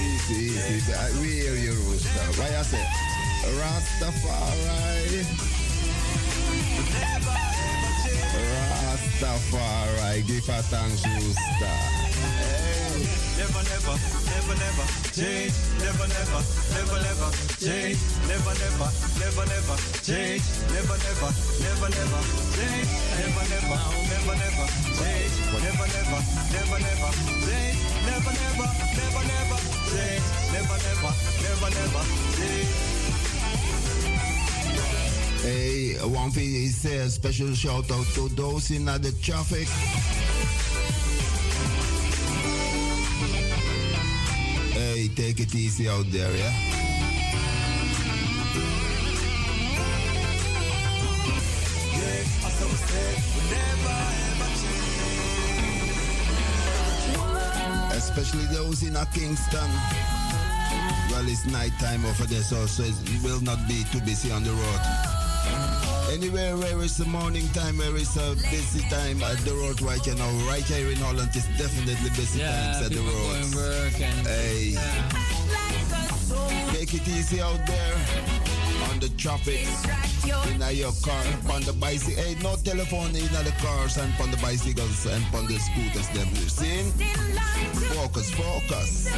Easy, 0.00 0.58
easy. 0.76 1.20
We 1.20 1.28
hear 1.28 1.54
you, 1.56 1.72
Rooster. 1.72 2.26
Why 2.40 2.48
I 2.56 2.62
say? 2.62 2.84
Rastafari. 3.56 5.22
Rastafari. 9.20 10.26
Give 10.26 10.48
a 10.48 10.62
thanks, 10.62 11.06
Rooster. 11.06 11.66
Hey. 11.66 12.85
never, 13.36 13.62
never, 13.68 13.96
never, 14.32 14.56
never 14.56 14.86
change, 15.12 15.52
never, 15.80 16.06
never, 16.08 16.40
never, 16.72 16.98
never 17.04 17.30
change, 17.60 18.00
never, 18.28 18.54
never, 18.56 18.88
never, 19.20 19.44
never 19.46 19.76
change, 20.00 20.44
never, 20.72 20.96
never, 20.96 21.30
never, 21.60 21.88
never 21.92 22.22
change, 22.56 22.90
never, 23.20 23.44
never, 23.52 23.78
never, 24.08 24.36
never 24.40 24.66
change, 24.96 25.34
never, 25.52 25.86
never, 25.92 26.20
never, 26.52 26.78
never 26.80 27.10
change, 27.44 27.80
never, 28.08 28.32
never, 28.40 28.66
never, 28.96 29.22
never 29.30 29.58
change, 29.92 30.26
never, 30.52 30.76
never, 30.86 31.12
never, 31.44 31.70
never 31.76 32.02
change. 32.36 32.96
Hey, 35.42 35.94
one 36.08 36.30
thing 36.30 36.54
never 36.54 36.84
a 36.84 37.08
special 37.08 37.52
shout 37.54 37.90
out 37.90 38.06
to 38.14 38.28
those 38.30 38.70
in 38.70 38.86
the 38.86 39.14
traffic. 39.22 39.68
Hey, 44.76 45.08
take 45.08 45.40
it 45.40 45.54
easy 45.54 45.88
out 45.88 46.04
there, 46.10 46.30
yeah? 46.36 46.52
Especially 57.92 58.44
those 58.54 58.82
in 58.82 58.96
a 58.96 59.06
Kingston. 59.06 59.70
Well, 61.10 61.26
it's 61.26 61.46
night 61.46 61.72
time 61.80 62.04
over 62.04 62.24
there, 62.24 62.42
so, 62.42 62.66
so 62.66 62.82
it 62.82 63.22
will 63.24 63.40
not 63.40 63.66
be 63.66 63.82
too 63.90 64.00
busy 64.00 64.30
on 64.30 64.44
the 64.44 64.50
road. 64.50 65.15
Anywhere 66.12 66.56
where 66.56 66.80
it's 66.82 66.96
the 66.98 67.04
morning 67.06 67.46
time, 67.48 67.78
where 67.78 67.94
it's 67.96 68.16
a 68.16 68.34
busy 68.50 68.80
time 68.88 69.22
at 69.22 69.36
the 69.38 69.52
road 69.52 69.80
right 69.82 70.00
here 70.04 70.14
now, 70.14 70.30
right 70.48 70.62
here 70.62 70.88
in 70.88 70.96
Holland, 70.98 71.28
it's 71.34 71.46
definitely 71.58 72.10
busy 72.10 72.38
Yeah, 72.40 72.72
times 72.72 72.86
at 72.86 72.92
the 72.92 72.98
people 72.98 73.12
road. 73.12 73.42
going 73.42 73.54
work 73.56 74.00
and 74.00 74.26
Hey, 74.26 74.76
take 76.72 76.94
it 76.94 77.08
easy 77.08 77.40
out 77.40 77.64
there 77.66 77.94
on 78.88 79.00
the 79.00 79.08
traffic. 79.18 79.66
In 80.24 80.76
your 80.76 80.92
car, 81.02 81.22
on 81.52 81.62
the 81.62 81.72
bicycle. 81.72 82.22
Hey, 82.22 82.36
no 82.42 82.56
telephone 82.56 83.14
in 83.14 83.26
the 83.26 83.54
cars 83.60 83.96
and 83.96 84.12
on 84.20 84.30
the 84.30 84.36
bicycles 84.38 85.06
and 85.06 85.24
on 85.34 85.46
the 85.46 85.58
scooters. 85.58 86.08
Them 86.10 86.28
see? 86.48 86.82
Focus, 87.94 88.30
focus. 88.30 89.10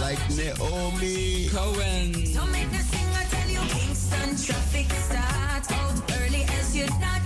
Like 0.00 0.18
Naomi 0.36 1.48
Cowan 1.48 2.12
and 4.22 4.38
traffic 4.42 4.90
starts. 4.90 5.70
Out 5.72 6.10
early 6.20 6.44
as 6.58 6.76
you're 6.76 6.98
not 7.00 7.23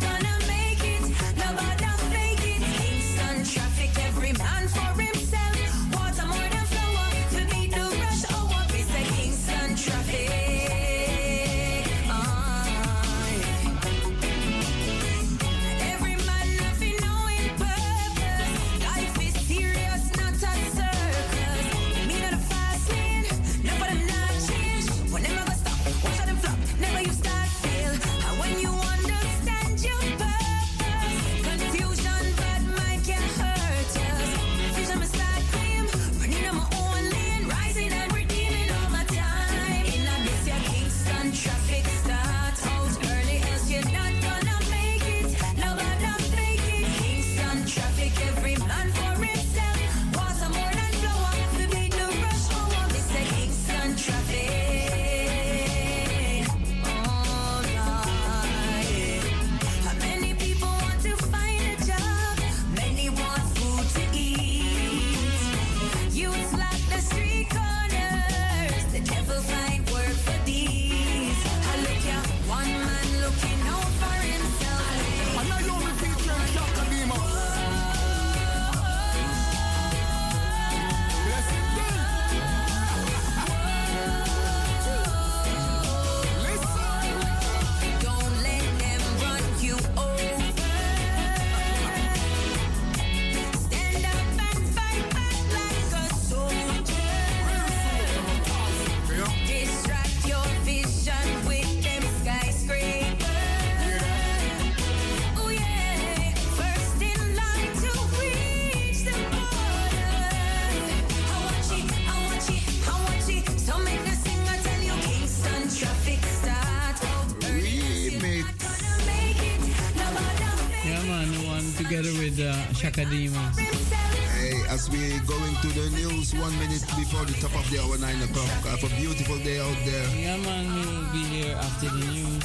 Chaka 122.98 123.10
Demus. 123.10 123.58
Hey, 123.58 124.60
as 124.68 124.90
we 124.90 125.20
going 125.20 125.54
to 125.62 125.68
the 125.68 125.88
news 125.90 126.34
one 126.34 126.50
minute 126.58 126.82
before 126.96 127.24
the 127.26 127.34
top 127.34 127.54
of 127.54 127.70
the 127.70 127.78
hour, 127.78 127.96
9 127.96 128.22
o'clock. 128.22 128.48
Have 128.66 128.82
a 128.82 128.88
beautiful 128.96 129.38
day 129.38 129.60
out 129.60 129.76
there. 129.84 130.08
Yeah, 130.16 130.36
man, 130.38 130.66
we'll 130.74 131.12
be 131.12 131.22
here 131.22 131.54
after 131.54 131.90
the 131.90 132.04
news. 132.10 132.42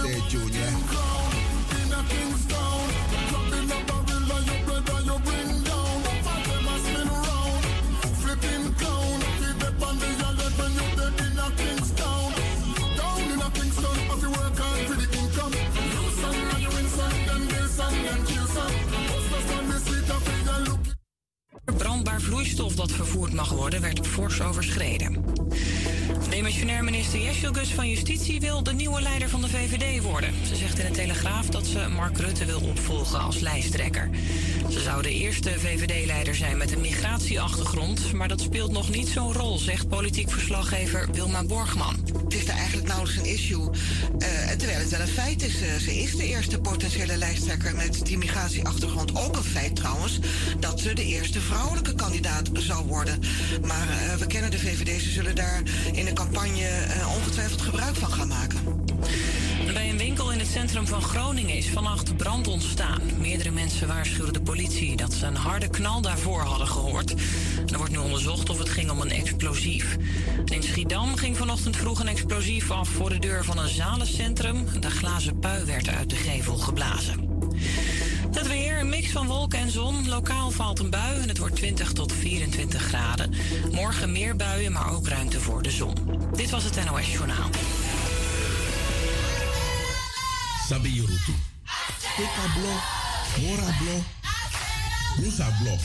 Stay 0.00 0.30
tuned, 0.30 0.54
yeah. 0.54 1.11
Van 27.74 27.88
Justitie 27.88 28.40
wil 28.40 28.62
de 28.62 28.72
nieuwe 28.72 29.00
leider 29.00 29.28
van 29.28 29.40
de 29.40 29.48
VVD 29.48 30.02
worden. 30.02 30.34
Ze 30.46 30.56
zegt 30.56 30.78
in 30.78 30.86
de 30.86 30.90
Telegraaf 30.90 31.46
dat 31.46 31.66
ze 31.66 31.88
Mark 31.88 32.18
Rutte 32.18 32.44
wil 32.44 32.60
opvolgen 32.60 33.20
als 33.20 33.38
lijsttrekker. 33.38 34.10
Ze 34.70 34.80
zou 34.80 35.02
de 35.02 35.12
eerste 35.12 35.50
VVD-leider 35.58 36.34
zijn 36.34 36.56
met 36.56 36.72
een 36.72 36.80
migratieachtergrond, 36.80 38.12
maar 38.12 38.28
dat 38.28 38.40
speelt 38.40 38.72
nog 38.72 38.90
niet 38.90 39.08
zo'n 39.08 39.32
rol, 39.32 39.58
zegt 39.58 39.88
politiek 39.88 40.30
verslaggever 40.30 41.08
Wilma 41.12 41.44
Borgman. 41.44 41.96
Het 42.24 42.34
is 42.34 42.46
daar 42.46 42.56
eigenlijk 42.56 42.86
nauwelijks 42.88 43.20
een 43.20 43.32
issue. 43.32 43.70
eh, 44.18 44.50
terwijl 44.50 44.78
het 44.78 44.88
wel 44.90 45.00
een 45.00 45.08
feit 45.08 45.42
is. 45.42 45.60
eh, 45.62 45.74
ze 45.76 45.94
is 45.96 46.16
de 46.16 46.24
eerste 46.26 46.58
potentiële 46.60 47.16
lijsttrekker 47.16 47.74
met 47.76 48.06
die 48.06 48.18
migratieachtergrond. 48.18 49.16
Ook 49.16 49.36
een 49.36 49.42
feit 49.44 49.76
trouwens 49.76 50.18
dat 50.62 50.80
ze 50.80 50.94
de 50.94 51.04
eerste 51.04 51.40
vrouwelijke 51.40 51.94
kandidaat 51.94 52.50
zou 52.52 52.86
worden. 52.86 53.20
Maar 53.62 53.88
eh, 53.88 54.14
we 54.14 54.26
kennen 54.26 54.50
de 54.50 54.58
VVD, 54.58 55.02
ze 55.02 55.10
zullen 55.10 55.34
daar 55.34 55.62
in 55.92 56.04
de 56.04 56.12
campagne 56.12 56.66
eh, 56.66 57.14
ongetwijfeld 57.16 57.62
gebruik 57.62 57.96
van 57.96 58.12
gaan 58.12 58.28
maken. 58.28 58.84
Bij 59.72 59.90
een 59.90 59.98
winkel 59.98 60.32
in 60.32 60.38
het 60.38 60.48
centrum 60.48 60.86
van 60.86 61.02
Groningen 61.02 61.56
is 61.56 61.68
vannacht 61.68 62.16
brand 62.16 62.48
ontstaan. 62.48 63.00
Meerdere 63.18 63.50
mensen 63.50 63.88
waarschuwden 63.88 64.32
de 64.32 64.42
politie 64.42 64.96
dat 64.96 65.12
ze 65.12 65.26
een 65.26 65.36
harde 65.36 65.68
knal 65.68 66.00
daarvoor 66.00 66.40
hadden 66.40 66.68
gehoord. 66.68 67.14
Er 67.66 67.76
wordt 67.76 67.92
nu 67.92 67.98
onderzocht 67.98 68.50
of 68.50 68.58
het 68.58 68.68
ging 68.68 68.90
om 68.90 69.00
een 69.00 69.10
explosief. 69.10 69.96
In 70.44 70.62
Schiedam 70.62 71.16
ging 71.16 71.36
vanochtend 71.36 71.76
vroeg 71.76 72.00
een 72.00 72.08
explosief 72.08 72.70
af 72.70 72.88
voor 72.88 73.08
de 73.08 73.18
deur 73.18 73.44
van 73.44 73.58
een 73.58 73.68
zalencentrum. 73.68 74.66
De 74.80 74.90
glazen 74.90 75.38
pui 75.38 75.64
werd 75.64 75.88
uit 75.88 76.10
de 76.10 76.16
gevel 76.16 76.56
geblazen. 76.56 77.30
Het 78.32 78.48
weer, 78.48 78.78
een 78.78 78.88
mix 78.88 79.10
van 79.10 79.26
wolken. 79.26 79.61
Lokaal 80.12 80.50
valt 80.50 80.78
een 80.78 80.90
bui 80.90 81.20
en 81.20 81.28
het 81.28 81.38
wordt 81.38 81.56
20 81.56 81.92
tot 81.92 82.12
24 82.12 82.82
graden. 82.82 83.34
Morgen 83.70 84.12
meer 84.12 84.36
buien, 84.36 84.72
maar 84.72 84.92
ook 84.92 85.08
ruimte 85.08 85.40
voor 85.40 85.62
de 85.62 85.70
zon. 85.70 85.94
Dit 86.32 86.50
was 86.50 86.64
het 86.64 86.84
NOS 86.84 87.12
Journaal. 87.12 87.50
Sabi 90.68 90.92
Yurutu. 90.92 91.32
Tika 92.16 92.52
Blo, 92.54 92.72
Mora 93.40 93.76
Blo. 93.78 95.76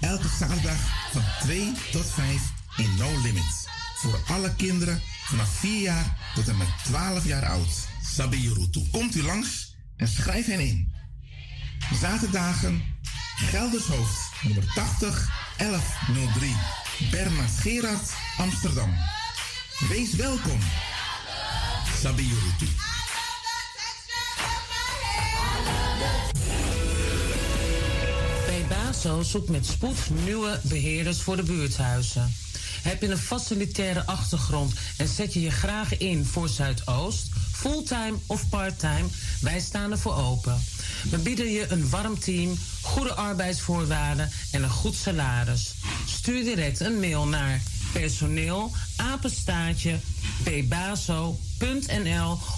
Elke 0.00 0.28
zaterdag 0.28 1.10
van 1.12 1.22
2 1.40 1.72
tot 1.92 2.06
5 2.06 2.52
in 2.76 2.94
No 2.98 3.20
Limits. 3.22 3.66
Voor 3.96 4.20
alle 4.26 4.54
kinderen 4.54 5.02
vanaf 5.24 5.48
4 5.48 5.80
jaar 5.80 6.18
tot 6.34 6.48
en 6.48 6.56
met 6.56 6.68
12 6.84 7.26
jaar 7.26 7.46
oud. 7.46 7.88
Sabi 8.14 8.36
Yurutu. 8.36 8.82
Komt 8.90 9.14
u 9.14 9.22
langs 9.22 9.76
en 9.96 10.08
schrijf 10.08 10.46
hen 10.46 10.60
in. 10.60 10.92
Zaterdagen 12.00 12.82
Geldershoofd 13.36 14.30
nummer 14.42 14.64
80 14.74 15.28
1103 15.56 16.56
Bernard 17.10 17.50
Gerard 17.60 18.12
Amsterdam. 18.38 18.94
Wees 19.88 20.14
welkom. 20.14 20.58
Sabi 22.00 22.22
Yurutu. 22.22 22.66
Bebaso 28.46 29.22
zoekt 29.22 29.48
met 29.48 29.66
spoed 29.66 30.10
nieuwe 30.24 30.60
beheerders 30.62 31.20
voor 31.20 31.36
de 31.36 31.42
buurthuizen. 31.42 32.34
Heb 32.82 33.00
je 33.00 33.08
een 33.08 33.18
facilitaire 33.18 34.06
achtergrond 34.06 34.72
en 34.96 35.08
zet 35.08 35.32
je 35.32 35.40
je 35.40 35.50
graag 35.50 35.98
in 35.98 36.24
voor 36.24 36.48
Zuidoost, 36.48 37.28
fulltime 37.64 38.16
of 38.26 38.48
parttime? 38.48 39.04
Wij 39.40 39.60
staan 39.60 39.90
ervoor 39.90 40.14
open. 40.14 40.64
We 41.10 41.18
bieden 41.18 41.50
je 41.50 41.66
een 41.68 41.90
warm 41.90 42.18
team, 42.18 42.58
goede 42.80 43.14
arbeidsvoorwaarden 43.14 44.30
en 44.52 44.62
een 44.62 44.70
goed 44.70 44.94
salaris. 44.94 45.74
Stuur 46.06 46.44
direct 46.44 46.80
een 46.80 47.00
mail 47.00 47.26
naar 47.26 47.62
personeel 47.92 48.72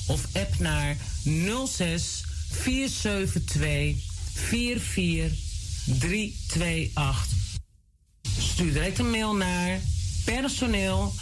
of 0.06 0.26
app 0.32 0.58
naar 0.58 0.96
06 1.66 2.24
472 2.50 4.02
44 4.32 5.38
328. 5.84 7.38
Stuur 8.38 8.72
direct 8.72 8.98
een 8.98 9.10
mail 9.10 9.34
naar 9.34 9.80
personeel 10.24 11.14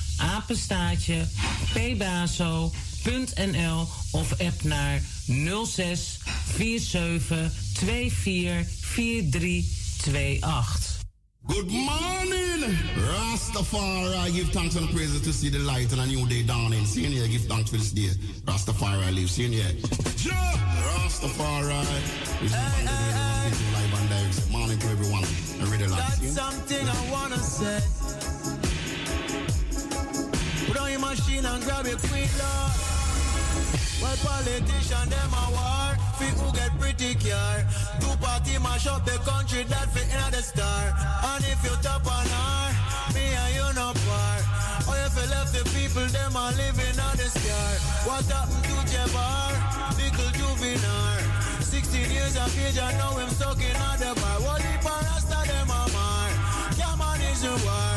of 4.13 4.33
app 4.41 4.63
naar 4.63 5.03
06 5.67 6.19
47 6.57 7.51
24 7.73 8.65
4328. 8.81 10.93
Good 11.47 11.71
morning, 11.71 12.65
Rastafari. 12.97 14.33
Give 14.33 14.51
thanks 14.51 14.77
and 14.77 14.89
praises 14.91 15.21
to 15.21 15.33
see 15.33 15.51
the 15.51 15.59
light 15.59 15.93
and 15.93 16.01
a 16.01 16.07
new 16.07 16.27
day 16.27 16.43
dawning. 16.43 16.87
See 16.87 17.05
here, 17.05 17.29
give 17.29 17.45
thanks 17.47 17.69
for 17.71 17.77
this 17.77 17.93
day. 17.93 18.11
Rastafari 18.45 19.13
live. 19.13 19.29
See 19.29 19.49
here. 19.49 19.75
Rastafari. 20.87 21.85
Live 22.41 23.95
and 23.99 24.09
direct. 24.09 24.51
Morning 24.51 24.79
to 24.79 24.87
everyone. 24.87 25.25
I 25.25 25.77
the 25.77 25.89
light. 25.89 25.99
That's 25.99 26.33
something 26.33 26.89
I 26.89 27.11
wanna 27.11 27.39
say. 27.39 27.81
Put 30.67 30.79
on 30.79 30.91
your 30.91 31.01
machine 31.01 31.45
and 31.45 31.63
grab 31.65 31.87
your 31.87 31.99
queen, 31.99 32.29
Lord. 32.39 32.94
Well, 34.05 34.21
politician, 34.21 35.09
them 35.09 35.33
a 35.33 35.45
war. 35.57 35.91
Fi 36.21 36.29
who 36.37 36.53
get 36.53 36.77
pretty 36.79 37.15
care. 37.17 37.65
Two 38.05 38.13
party 38.21 38.61
mash 38.61 38.87
up 38.87 39.01
the 39.07 39.17
country 39.25 39.65
that 39.65 39.89
fit 39.97 40.05
in 40.13 40.29
the 40.29 40.43
star. 40.45 40.93
And 41.33 41.43
if 41.49 41.65
you 41.65 41.73
top 41.81 42.05
on 42.05 42.29
her, 42.29 42.69
me 43.17 43.25
and 43.33 43.51
you 43.57 43.69
no 43.73 43.97
par. 44.05 44.37
Or 44.93 44.97
if 45.09 45.17
you 45.17 45.27
left 45.33 45.57
the 45.57 45.65
people, 45.73 46.05
them 46.13 46.37
a 46.37 46.53
living 46.53 47.01
on 47.01 47.17
the 47.17 47.29
scar. 47.33 47.73
What 48.05 48.29
happened 48.29 48.65
to 48.69 48.77
Jabbar? 48.93 49.57
Little 49.97 50.33
juvenile. 50.37 51.25
16 51.65 52.11
years 52.13 52.37
of 52.37 52.53
age, 52.61 52.77
and 52.77 52.99
now 53.01 53.17
him 53.17 53.31
stuck 53.33 53.57
in 53.57 53.73
the 54.05 54.13
bar. 54.21 54.37
What 54.45 54.61
if 54.61 54.85
a 54.85 54.97
rasta 55.09 55.41
them 55.49 55.71
a 55.73 55.81
mar? 55.97 56.29
Yeah, 56.77 56.93
man, 57.01 57.25
is 57.33 57.41
the 57.41 57.57
war. 57.65 57.94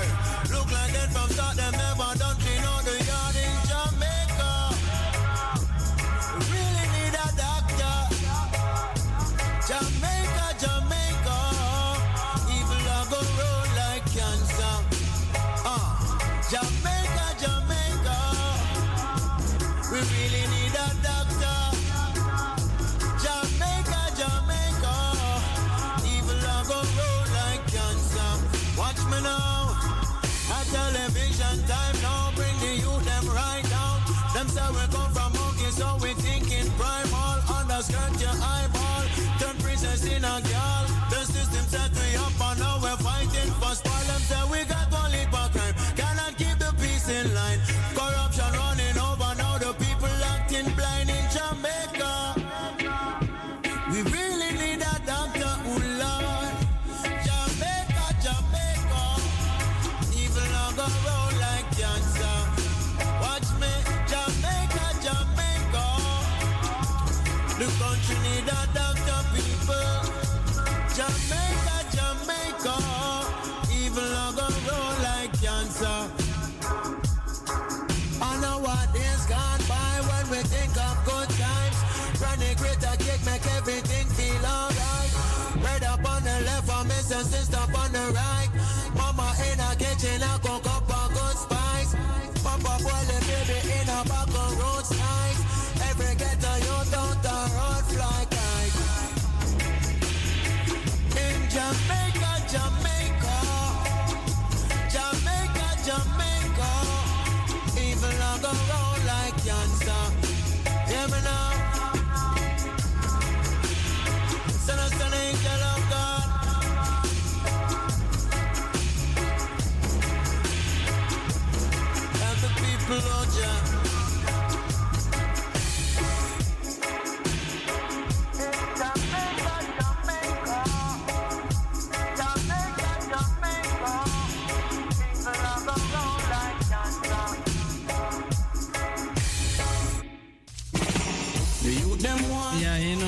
just 87.24 87.46
stop 87.52 87.74
on 87.74 87.87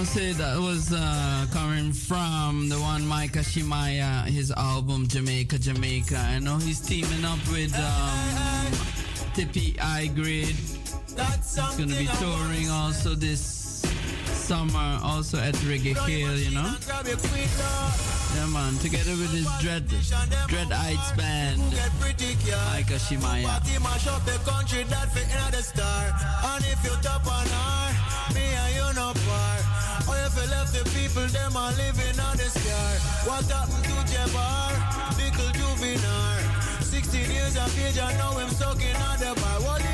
say 0.06 0.32
that 0.34 0.58
was 0.58 0.94
uh, 0.94 1.46
coming 1.52 1.92
from 1.92 2.70
the 2.70 2.76
one 2.76 3.06
Micah 3.06 3.44
Shemaiah, 3.44 4.24
his 4.28 4.52
album 4.52 5.08
Jamaica, 5.08 5.58
Jamaica. 5.60 6.18
I 6.18 6.40
know 6.40 6.58
he's 6.58 6.80
teaming 6.80 7.26
up 7.26 7.40
with 7.52 7.76
um, 7.76 8.72
Tippy 9.34 9.76
I 9.82 10.08
Grade. 10.08 10.56
He's 10.56 11.78
gonna 11.78 11.96
be 11.96 12.08
touring 12.20 12.70
also 12.70 13.16
this 13.16 13.84
summer, 14.26 15.00
also 15.04 15.38
at 15.38 15.56
Reggae 15.68 15.98
Hill, 16.08 16.38
you 16.38 16.52
know. 16.52 16.76
Yeah, 18.36 18.48
man, 18.48 18.78
together 18.78 19.12
with 19.12 19.32
his 19.32 19.48
Dread 19.60 19.88
Dread 20.48 20.72
Eyes 20.72 21.12
band, 21.18 21.62
Micah 22.74 23.00
Shemaiah 23.00 23.60
fi 30.40 30.50
left 30.52 30.74
the 30.74 30.84
people, 30.96 31.28
them 31.28 31.56
are 31.56 31.72
living 31.74 32.18
on 32.20 32.36
the 32.38 32.50
scar. 32.56 32.92
What 33.28 33.46
happened 33.52 33.84
to 33.92 33.98
Jabbar? 34.12 34.72
Little 35.20 35.52
juvenile. 35.60 36.44
16 36.82 37.32
years 37.32 37.56
of 37.58 37.70
age, 37.80 38.00
I 38.00 38.16
know 38.18 38.38
him 38.40 38.50
sucking 38.50 39.00
on 39.10 39.18
the 39.20 39.32
bar. 39.42 39.58
What 39.68 39.89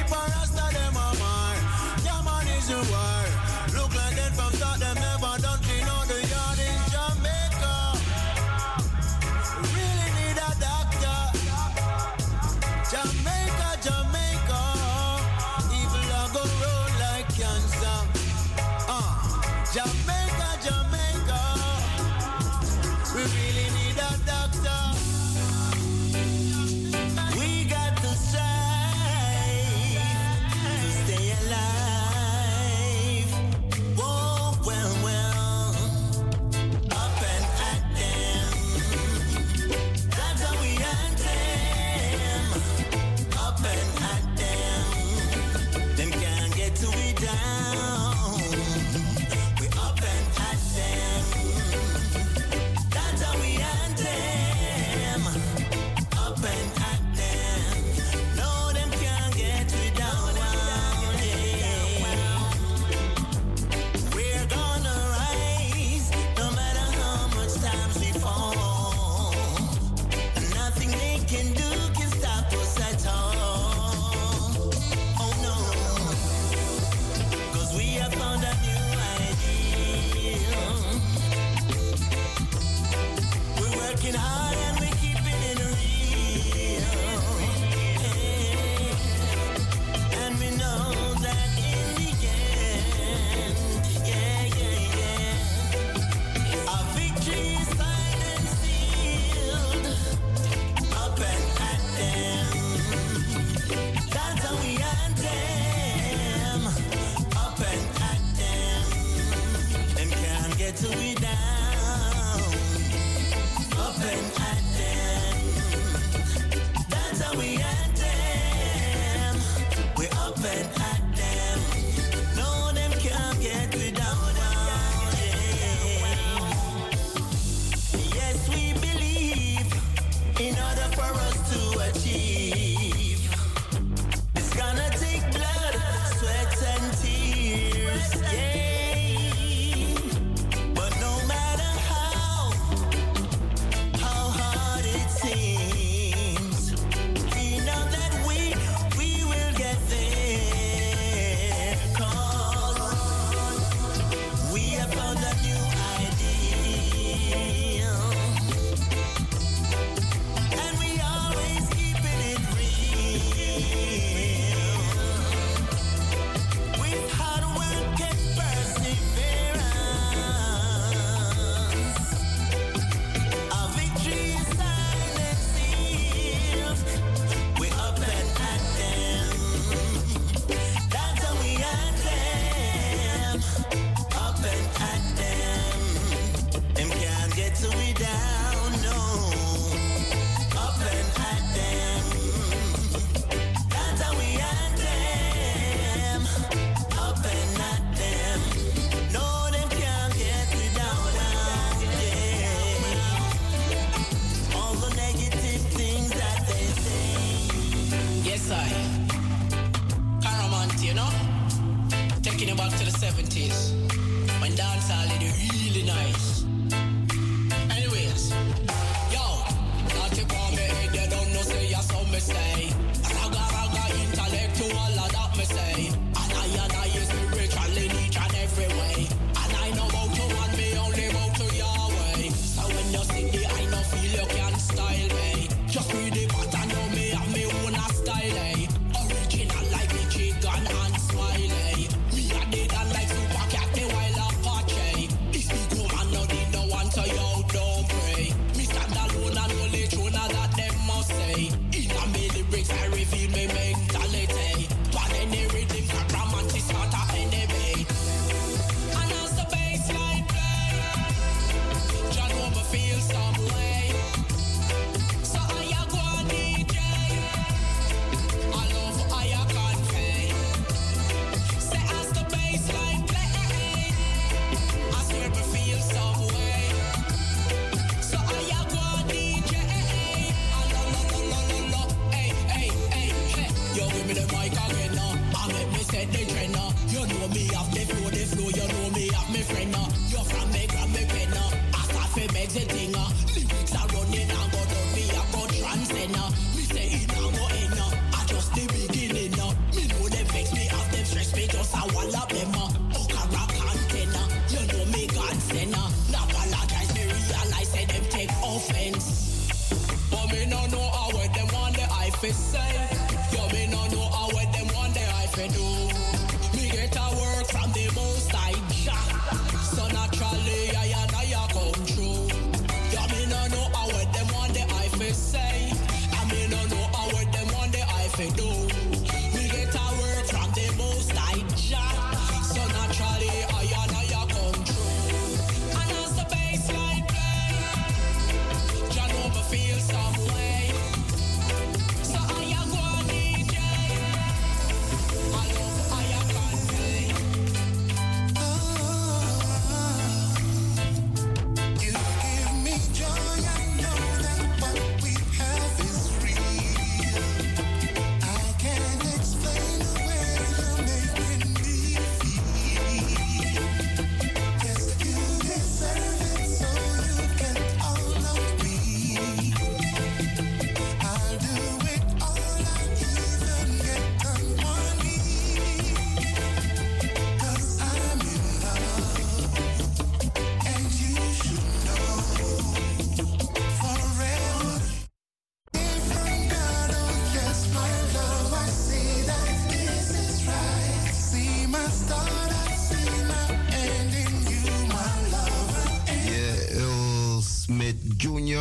Jr. 398.25 398.57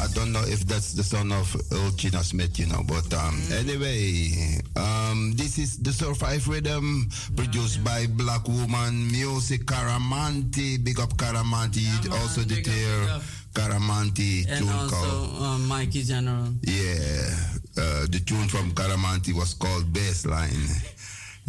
I 0.00 0.06
don't 0.14 0.32
know 0.32 0.40
if 0.46 0.64
that's 0.64 0.94
the 0.94 1.02
son 1.04 1.30
of 1.30 1.52
Ulchina 1.68 2.22
Smith, 2.24 2.58
you 2.58 2.64
know. 2.64 2.80
But 2.88 3.12
um, 3.12 3.36
mm. 3.36 3.60
anyway, 3.60 4.62
um, 4.76 5.34
this 5.36 5.58
is 5.58 5.76
the 5.76 5.92
Survive 5.92 6.48
Rhythm 6.48 7.10
produced 7.36 7.84
by 7.84 8.06
Black 8.06 8.48
Woman 8.48 9.12
Music 9.12 9.66
Caramanti. 9.66 10.82
Big 10.82 10.98
up 11.00 11.12
Caramanti. 11.18 11.84
Yeah, 11.84 12.16
also 12.16 12.40
the 12.48 12.62
tear 12.62 13.20
Caramanti 13.52 14.48
tune 14.56 14.70
also, 14.70 14.96
called. 14.96 15.42
Uh, 15.42 15.58
Mikey 15.68 16.02
General. 16.02 16.48
Yeah. 16.62 17.28
Uh, 17.76 18.06
the 18.08 18.22
tune 18.24 18.48
from 18.48 18.70
Caramanti 18.72 19.34
was 19.34 19.52
called 19.52 19.84
Baseline 19.92 20.93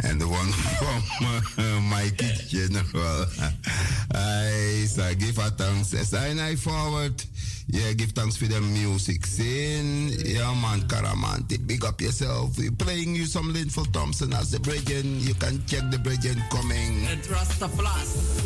and 0.04 0.20
the 0.20 0.28
one 0.28 0.52
from 0.78 1.64
uh, 1.64 1.80
my 1.80 2.10
general. 2.48 3.24
I 4.12 4.84
so 4.86 5.14
give 5.14 5.36
her 5.36 5.50
thanks. 5.50 6.12
And 6.12 6.40
I 6.40 6.54
forward, 6.56 7.22
yeah, 7.68 7.92
give 7.92 8.10
thanks 8.10 8.36
for 8.36 8.46
the 8.46 8.60
music 8.60 9.26
scene. 9.26 10.10
Yeah, 10.24 10.52
man, 10.54 10.80
Karamante, 10.82 11.64
big 11.66 11.84
up 11.84 12.00
yourself. 12.00 12.58
We're 12.58 12.70
playing 12.72 13.14
you 13.14 13.26
some 13.26 13.52
Linval 13.52 13.90
Thompson 13.92 14.32
as 14.34 14.50
the 14.50 14.58
and 14.58 15.20
You 15.20 15.34
can 15.34 15.64
check 15.66 15.90
the 15.90 15.98
Bridgen 15.98 16.48
coming. 16.50 17.06
And 17.06 17.22
Rastaflas. 17.22 18.42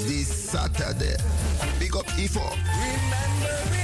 This 0.00 0.28
Saturday. 0.28 1.16
Big 1.78 1.96
up 1.96 2.06
Ifo. 2.18 2.50
Remember 2.50 3.81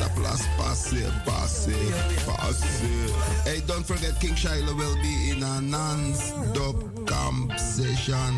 that 0.00 0.16
plus 0.16 0.46
passe, 0.56 1.04
passe, 1.26 1.76
passe. 2.24 3.44
Hey, 3.44 3.60
don't 3.66 3.86
forget 3.86 4.18
King 4.18 4.34
Shiloh 4.34 4.74
will 4.74 4.96
be 4.96 5.30
in 5.30 5.42
a 5.42 5.60
non-stop 5.60 7.06
camp 7.06 7.58
session 7.58 8.32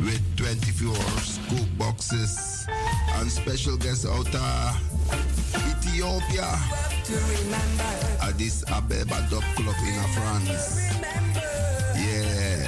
with 0.00 0.20
24 0.36 0.94
school 1.22 1.66
boxes 1.78 2.66
and 3.14 3.30
special 3.30 3.76
guests 3.76 4.04
out 4.04 4.34
of 4.34 4.90
Ethiopia. 5.70 6.58
this 8.36 8.64
Ababa 8.72 9.26
Dub 9.30 9.44
Club 9.54 9.76
in 9.86 9.94
France. 10.14 10.90
Yeah. 11.94 12.66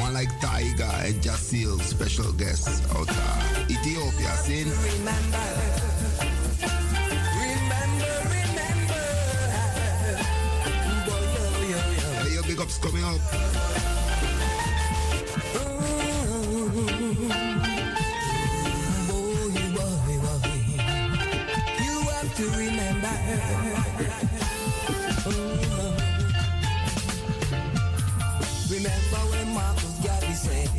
One 0.00 0.12
like 0.12 0.28
Tiger 0.40 0.90
and 1.00 1.14
Jasil, 1.22 1.80
special 1.80 2.32
guests 2.32 2.82
out 2.94 3.08
of 3.08 3.70
Ethiopia. 3.70 4.36
Seen? 4.36 5.95
ups 12.60 12.78
coming 12.78 13.04
up. 13.04 13.20
You 21.84 21.96
have 22.12 22.34
to 22.36 22.44
remember. 22.56 23.14
Remember 28.70 29.22
when 29.30 29.48
Marcus 29.54 29.94
Garvey 30.04 30.34
said, 30.34 30.70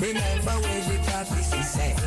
Remember 0.00 0.52
when 0.62 0.82
said. 1.62 2.01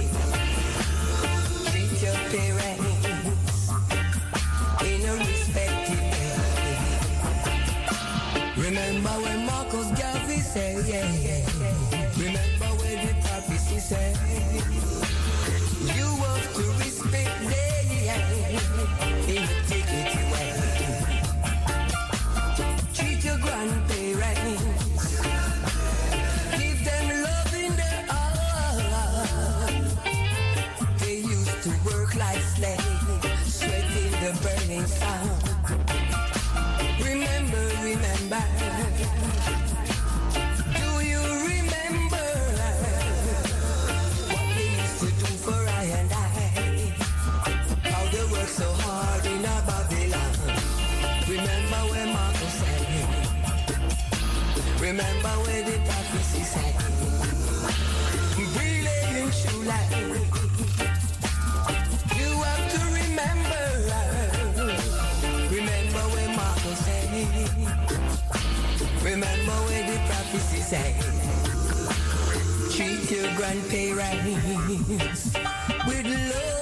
Prophecy 70.35 70.61
said. 70.61 70.95
Treat 72.71 73.11
your 73.11 73.33
grandparents 73.35 75.33
with 75.87 76.05
love. 76.05 76.55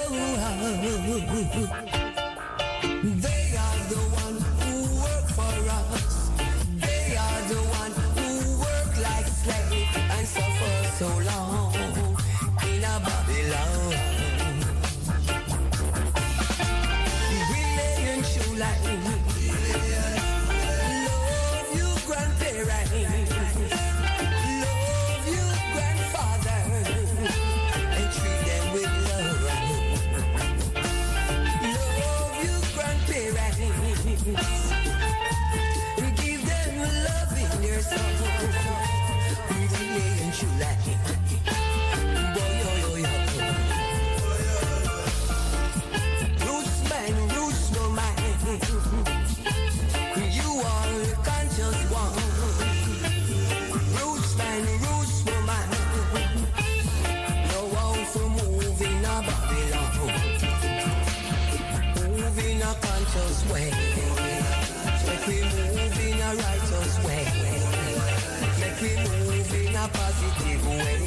We 68.84 68.96
move 68.96 69.54
in 69.54 69.74
a 69.76 69.88
positive 69.88 70.66
way. 70.66 71.00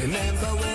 Remember 0.00 0.50
when 0.60 0.71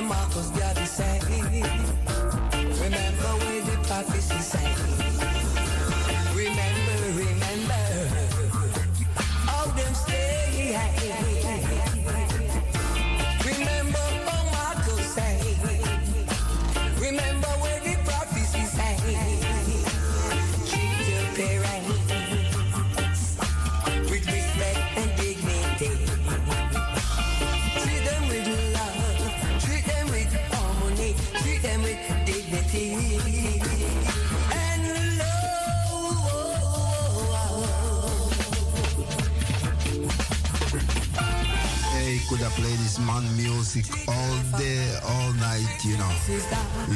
man 43.21 43.37
music 43.37 43.85
all 44.07 44.37
day, 44.59 44.95
all 45.05 45.33
night, 45.33 45.67
you 45.83 45.97
know? 45.97 46.13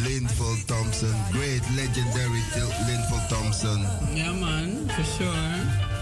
Linval 0.05 0.65
Thompson, 0.67 1.13
great 1.31 1.61
legendary 1.75 2.41
Linval 2.87 3.27
Thompson. 3.29 3.79
Yeah, 4.15 4.31
man, 4.33 4.87
for 4.89 5.03
sure. 5.03 5.33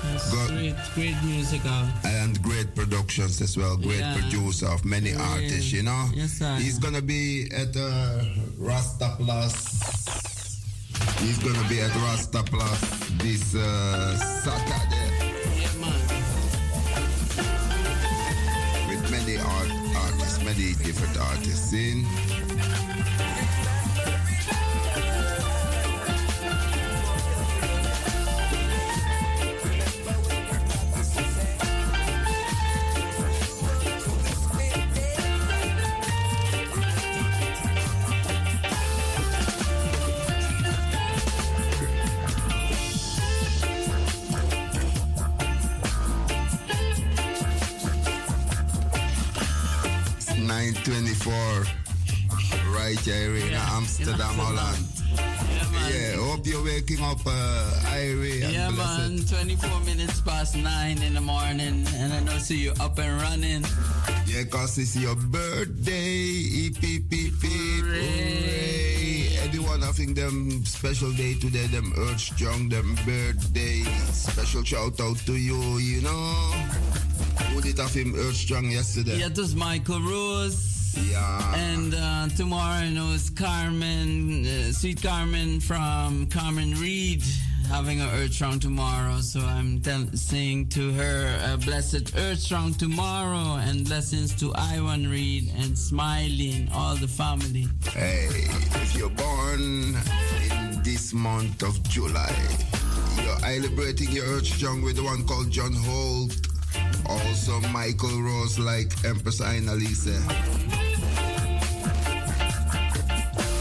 That's 0.04 0.32
great, 0.48 0.76
great 0.96 1.16
musical. 1.24 1.84
and 2.04 2.42
great 2.42 2.76
productions 2.76 3.42
as 3.42 3.56
well. 3.58 3.78
Great 3.78 4.00
Yeah. 4.00 4.14
producer 4.18 4.68
of 4.68 4.84
many 4.86 5.12
Yeah. 5.12 5.22
artists, 5.34 5.72
you 5.72 5.84
know. 5.84 6.10
Yes, 6.14 6.32
sir. 6.40 6.56
He's 6.58 6.80
gonna 6.80 7.02
be 7.02 7.50
at 7.52 7.76
uh, 7.78 8.24
Rasta 8.58 9.16
Plus. 9.18 9.54
He's 11.20 11.38
gonna 11.40 11.68
be 11.70 11.80
at 11.82 11.94
Rasta 11.96 12.44
Plus 12.44 12.80
this 13.24 13.56
uh, 13.56 14.18
Saturday. 14.44 14.99
Many 20.60 20.74
different 20.84 21.18
artists 21.18 21.72
in. 21.74 22.29
Amsterdam, 54.10 54.36
Holland. 54.42 54.86
Yeah, 55.94 56.16
hope 56.18 56.46
you're 56.48 56.64
waking 56.64 57.00
up, 57.02 57.20
uh, 57.26 57.94
Irie. 57.94 58.44
and 58.44 58.54
Yeah, 58.54 58.72
blessed. 58.72 59.32
man. 59.32 59.46
24 59.46 59.80
minutes 59.82 60.22
past 60.22 60.56
9 60.56 61.02
in 61.04 61.14
the 61.14 61.22
morning, 61.22 61.86
and 61.96 62.14
I 62.14 62.20
know 62.22 62.38
see 62.40 62.58
you 62.58 62.74
up 62.80 62.98
and 62.98 63.22
running. 63.22 63.64
Yeah, 64.26 64.46
cause 64.46 64.78
it's 64.80 64.96
your 64.96 65.16
birthday. 65.16 65.94
Eep. 66.10 66.78
Hooray. 67.42 69.38
Everyone 69.44 69.82
having 69.82 70.14
them 70.16 70.66
special 70.66 71.12
day 71.14 71.36
today, 71.36 71.68
them 71.68 71.94
Earth 71.98 72.20
Strong, 72.20 72.70
them 72.70 72.96
birthday. 73.06 73.84
Special 74.12 74.64
shout 74.64 75.00
out 75.00 75.18
to 75.28 75.34
you, 75.36 75.78
you 75.78 76.02
know. 76.02 76.34
Who 77.54 77.62
did 77.62 77.78
have 77.78 77.94
him 77.94 78.16
Earth 78.16 78.36
Strong 78.36 78.72
yesterday? 78.72 79.18
Yeah, 79.20 79.28
it 79.28 79.38
was 79.38 79.56
Michael 79.56 80.02
Rose. 80.02 80.79
Yeah. 80.96 81.56
And 81.56 81.94
uh, 81.94 82.28
tomorrow, 82.36 82.86
I 82.86 82.90
know 82.90 83.14
it's 83.14 83.30
Carmen, 83.30 84.46
uh, 84.46 84.72
Sweet 84.72 85.02
Carmen 85.02 85.60
from 85.60 86.28
Carmen 86.28 86.74
Reed 86.76 87.24
having 87.70 88.02
a 88.02 88.08
Earth 88.16 88.34
Strong 88.34 88.60
tomorrow. 88.60 89.20
So 89.22 89.40
I'm 89.42 89.82
saying 90.16 90.70
to 90.70 90.92
her, 90.94 91.40
uh, 91.44 91.58
blessed 91.58 92.16
Earth 92.18 92.40
Strong 92.40 92.74
tomorrow, 92.76 93.58
and 93.58 93.86
blessings 93.86 94.34
to 94.40 94.52
Iwan 94.56 95.08
Reed 95.10 95.52
and 95.56 95.78
Smiling, 95.78 96.70
all 96.74 96.96
the 96.96 97.08
family. 97.08 97.68
Hey, 97.94 98.28
if 98.82 98.96
you're 98.96 99.10
born 99.10 99.96
in 100.50 100.84
this 100.84 101.14
month 101.14 101.62
of 101.64 101.82
July, 101.84 102.36
you 103.16 103.24
You're 103.24 103.40
celebrating 103.40 104.10
your 104.12 104.26
Earth 104.26 104.60
Young 104.60 104.82
with 104.82 104.96
the 104.96 105.04
one 105.04 105.24
called 105.26 105.52
John 105.52 105.74
Holt. 105.74 106.49
Also 107.10 107.60
Michael 107.70 108.22
Rose 108.22 108.60
like 108.60 108.94
Empress 109.04 109.42
Aina 109.42 109.74
Lisa. 109.74 110.14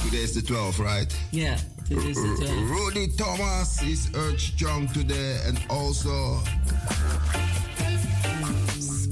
Today 0.04 0.22
is 0.22 0.34
the 0.34 0.42
12th, 0.42 0.78
right? 0.78 1.10
Yeah, 1.32 1.56
today's 1.86 2.16
the 2.16 2.44
12th. 2.44 2.70
Rudy 2.70 3.08
Thomas 3.16 3.82
is 3.82 4.10
Earth 4.14 4.60
Young 4.60 4.86
today 4.88 5.40
and 5.46 5.58
also 5.70 6.40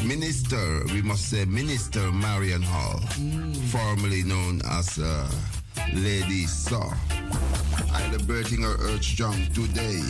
Minister, 0.04 0.84
we 0.92 1.02
must 1.02 1.30
say 1.30 1.44
Minister 1.46 2.12
Marion 2.12 2.62
Hall, 2.62 3.00
formerly 3.72 4.22
known 4.22 4.60
as 4.70 4.98
uh, 4.98 5.28
Lady 5.94 6.46
Saw, 6.46 6.92
celebrating 7.90 8.62
her 8.62 8.76
Earth 8.80 9.18
Young 9.18 9.46
today. 9.52 10.00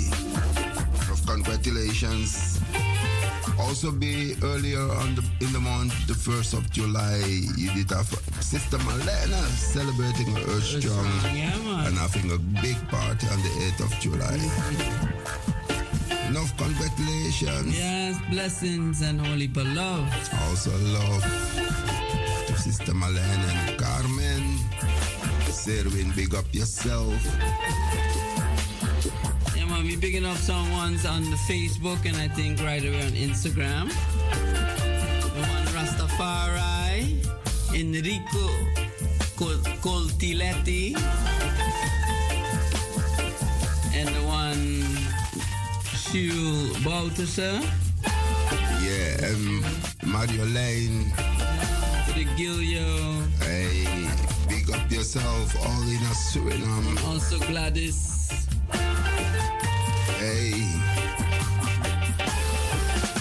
Of 1.11 1.25
congratulations. 1.27 2.56
Also 3.59 3.91
be 3.91 4.35
earlier 4.43 4.81
on 4.81 5.15
the 5.15 5.25
in 5.41 5.53
the 5.53 5.61
month, 5.61 5.93
the 6.07 6.15
first 6.15 6.53
of 6.53 6.71
July, 6.71 7.17
you 7.57 7.73
did 7.73 7.91
have 7.91 8.09
Sister 8.41 8.79
Malena 8.79 9.43
celebrating 9.57 10.27
her 10.35 10.43
Earth 10.53 10.85
Young 10.85 11.07
and 11.87 11.97
having 11.97 12.31
a 12.33 12.39
big 12.61 12.77
party 12.89 13.27
on 13.29 13.43
the 13.43 13.53
8th 13.73 13.81
of 13.87 13.93
July. 14.01 14.39
Enough 16.29 16.57
congratulations. 16.57 17.79
Yes, 17.79 18.21
blessings 18.31 19.01
and 19.03 19.21
holy 19.21 19.49
love. 19.49 20.07
Also 20.49 20.71
love 20.93 21.23
to 22.47 22.55
Sister 22.59 22.95
Malena 22.95 23.49
and 23.67 23.79
Carmen. 23.79 24.59
Serwin, 25.49 26.15
big 26.15 26.35
up 26.35 26.47
yourself. 26.53 27.15
Yeah, 29.77 29.83
man, 29.83 29.87
we 29.91 29.97
picking 29.97 30.25
up 30.25 30.37
some 30.39 30.71
ones 30.73 31.05
on 31.05 31.23
the 31.25 31.37
Facebook 31.37 32.07
and 32.07 32.17
I 32.17 32.29
think 32.29 32.61
right 32.63 32.83
away 32.83 33.03
on 33.03 33.13
Instagram. 33.13 33.89
The 35.35 35.41
one 35.43 35.67
Rastafari, 35.77 37.21
Enrico 37.75 38.49
Col- 39.37 39.65
Coltiletti, 39.83 40.95
and 43.95 44.09
the 44.09 44.23
one 44.27 44.83
Shu 45.95 46.73
Bouterse. 46.83 47.63
Yeah, 48.83 49.29
um, 49.29 49.65
Mario 50.05 50.45
Lane. 50.47 51.13
The 52.15 52.25
Gilio. 52.37 53.23
Hey, 53.43 53.85
big 54.49 54.71
up 54.75 54.91
yourself, 54.91 55.55
all 55.67 55.83
in 55.83 55.97
a 55.97 56.15
Suriname. 56.15 57.05
Also 57.09 57.39
Gladys. 57.41 58.15
Hey. 60.27 60.59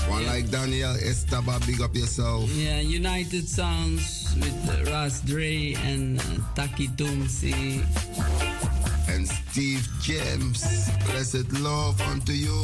One 0.09 0.25
like 0.25 0.50
Daniel 0.50 0.95
Estaba, 0.95 1.61
big 1.67 1.80
up 1.80 1.93
yourself. 1.95 2.50
Yeah, 2.50 2.80
United 2.80 3.48
Sounds 3.48 4.34
with 4.42 4.90
Ras 4.90 5.22
Dre 5.22 5.75
and 5.85 6.19
uh, 6.19 6.24
Taki 6.56 6.88
Tumsi. 6.98 7.85
And 9.08 9.27
Steve 9.27 9.88
James, 10.01 10.90
blessed 11.06 11.45
love 11.61 12.01
unto 12.09 12.32
you. 12.34 12.58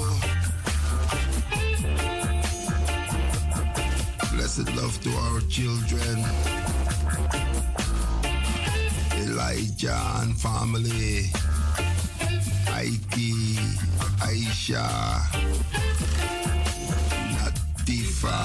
Blessed 4.34 4.74
love 4.76 4.98
to 5.04 5.12
our 5.30 5.40
children. 5.42 6.18
Elijah 9.22 10.02
and 10.24 10.34
family. 10.36 11.30
Aiki, 12.74 13.91
Aisha, 14.22 14.88
Natifa, 17.36 18.40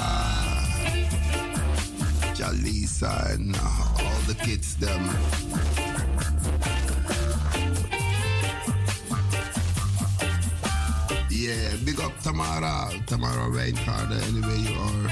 Jalisa, 2.34 3.34
and 3.34 3.56
all 3.56 4.20
the 4.26 4.34
kids 4.34 4.76
them. 4.76 5.05
Yeah, 11.30 11.76
big 11.84 12.00
up 12.00 12.18
Tamara, 12.20 12.90
Tamara 13.06 13.48
Reinhardt, 13.50 14.10
anywhere 14.10 14.56
you 14.56 14.74
are. 14.80 15.10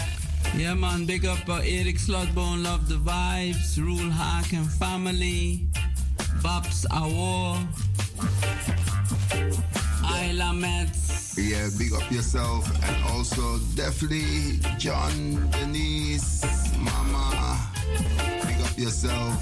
Yeah, 0.57 0.75
man, 0.75 1.05
big 1.05 1.27
up 1.27 1.47
uh, 1.49 1.61
Eric 1.63 1.97
Slotbone, 1.97 2.63
love 2.65 2.89
the 2.89 2.95
vibes, 2.95 3.77
Rule 3.77 4.11
Hack 4.11 4.53
and 4.53 4.71
family, 4.71 5.67
Babs 6.43 6.87
Awo, 6.91 7.59
Isla 10.31 10.53
Mets. 10.55 11.37
Yeah, 11.39 11.69
big 11.79 11.93
up 11.93 12.11
yourself 12.11 12.65
and 12.85 12.97
also 13.13 13.59
definitely 13.75 14.59
John, 14.79 15.49
Denise, 15.51 16.45
Mama. 16.79 17.59
Big 18.47 18.61
up 18.65 18.79
yourself. 18.79 19.35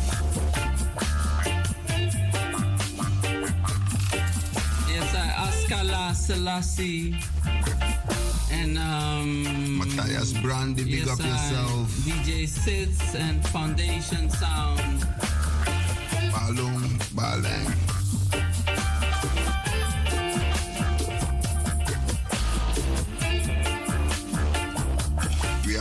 Yes, 4.88 5.14
I 5.14 5.28
Askala 5.46 6.14
Selassie. 6.14 7.14
And 8.50 8.76
um 8.78 9.78
Matthias 9.78 10.32
Brandy, 10.34 10.84
big 10.84 11.06
yes, 11.06 11.08
up 11.08 11.20
I- 11.24 11.28
yourself. 11.28 11.88
DJ 12.06 12.46
Sits 12.48 13.14
and 13.14 13.46
Foundation 13.48 14.28
Sound. 14.30 15.06
Balung, 16.32 16.98
Baleng. 17.14 17.91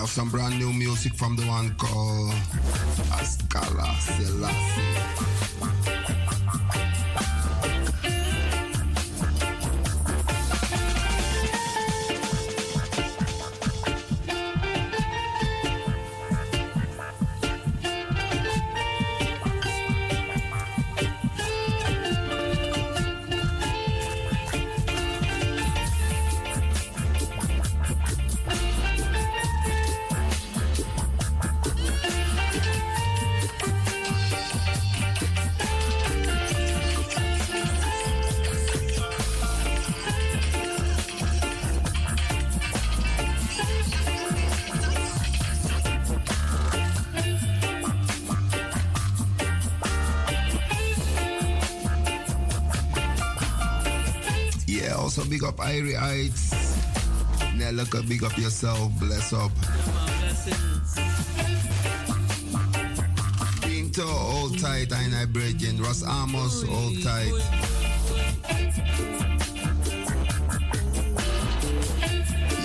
Have 0.01 0.09
some 0.09 0.31
brand 0.31 0.57
new 0.57 0.73
music 0.73 1.13
from 1.13 1.35
the 1.35 1.43
one 1.43 1.75
called 1.75 2.33
Askala 3.13 3.93
Selassie. 3.99 6.00
Nelaka, 57.81 58.07
big 58.07 58.23
up 58.23 58.37
yourself. 58.37 58.91
Bless 58.99 59.33
up. 59.33 59.51
Pinto, 63.61 64.05
hold 64.05 64.59
tight. 64.59 64.93
I 64.93 65.21
I 65.21 65.25
Bridging. 65.25 65.81
Ross 65.81 66.03
Amos, 66.03 66.63
hold 66.63 67.01
tight. 67.01 67.31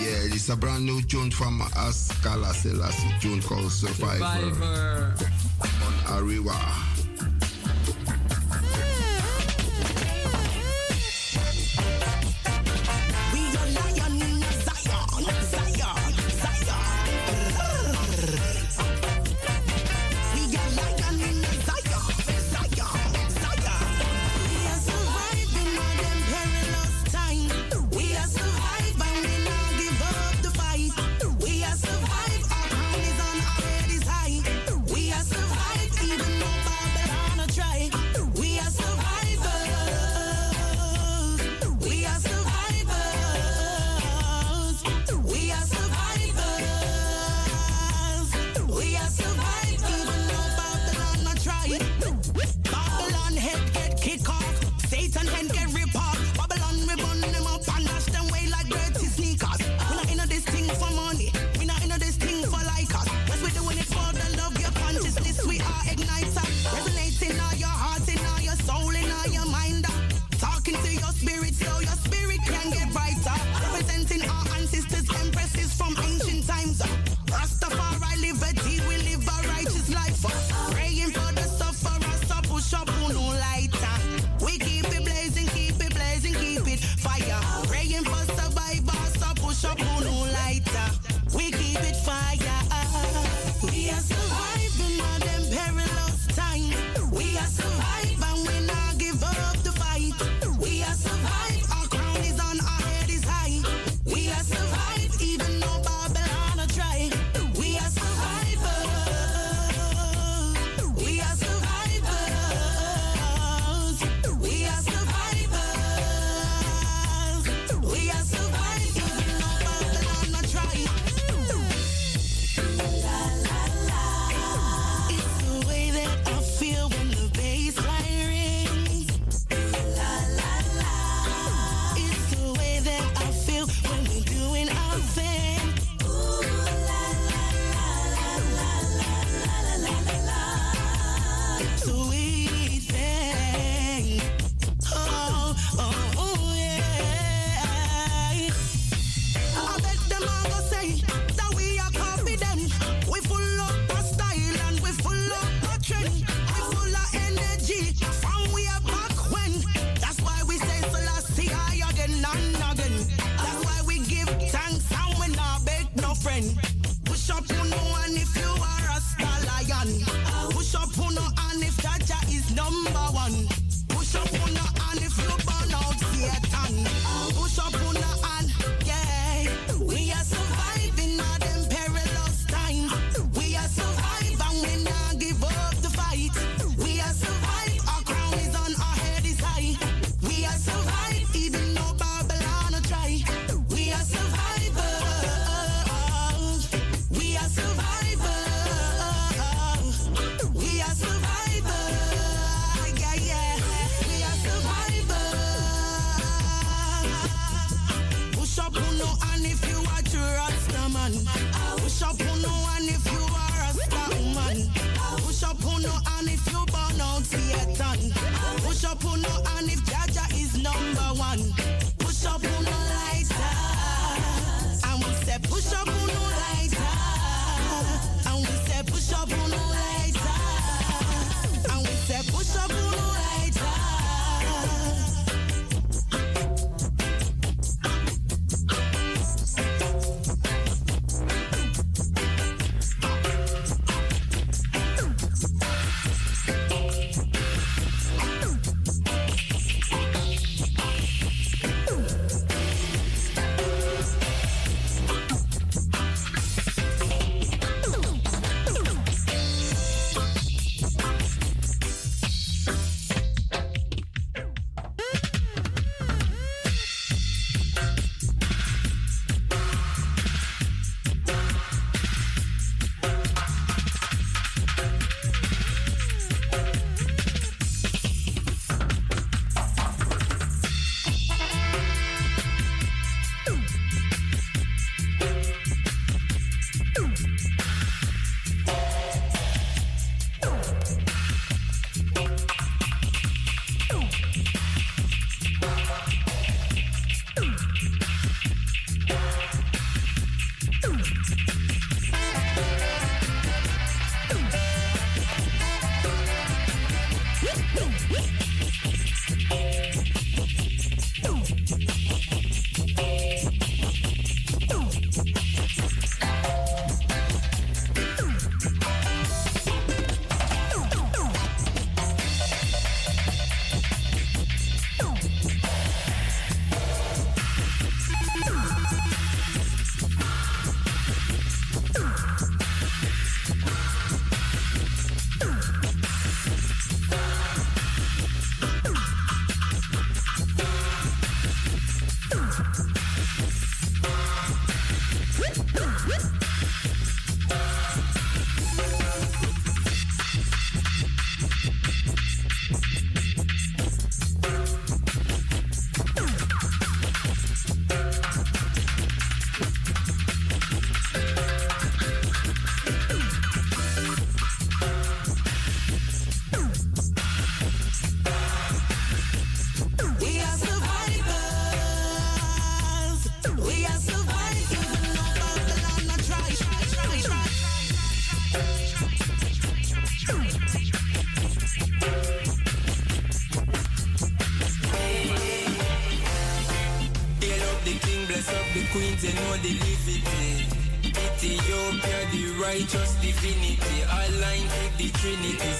Yeah, 0.02 0.28
this 0.28 0.34
is 0.34 0.50
a 0.50 0.56
brand 0.56 0.84
new 0.84 1.00
tune 1.02 1.30
from 1.30 1.60
Askala 1.60 2.52
Selassie. 2.52 3.14
Tune 3.20 3.40
called 3.40 3.72
Survivor. 3.72 4.54
Survivor. 4.54 5.14
On 5.62 6.20
Ariwa. 6.20 6.85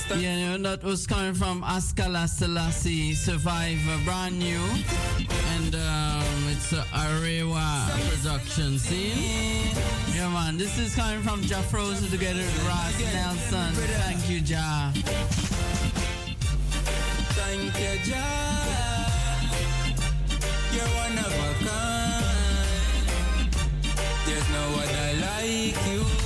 Yeah, 0.09 0.19
You 0.19 0.59
know, 0.59 0.71
that 0.71 0.85
was 0.85 1.07
coming 1.07 1.35
from 1.35 1.63
Askala 1.63 2.29
Selassie 2.29 3.15
Survivor, 3.15 3.99
brand 4.05 4.39
new. 4.39 4.61
And 5.57 5.75
um, 5.75 6.49
it's 6.49 6.73
a 6.73 6.83
Ariwa 6.95 7.89
production, 8.11 8.79
see? 8.79 9.71
Yeah, 10.15 10.29
man, 10.29 10.57
this 10.59 10.79
is 10.79 10.95
coming 10.95 11.23
from 11.23 11.43
Jeff 11.43 11.73
Rose 11.75 12.09
together 12.11 12.39
with 12.39 12.67
Ross 12.67 12.99
Nelson. 13.13 13.73
Thank 13.75 14.31
you, 14.31 14.39
Jah. 14.39 14.93
Thank 17.35 17.75
you, 17.79 18.13
Jah. 18.13 18.25
You're 20.73 20.93
one 21.03 21.19
of 21.19 21.33
a 21.47 21.53
kind. 21.67 22.27
There's 24.25 24.49
no 24.51 24.65
other 24.81 25.13
like 25.21 25.77
you. 25.91 26.26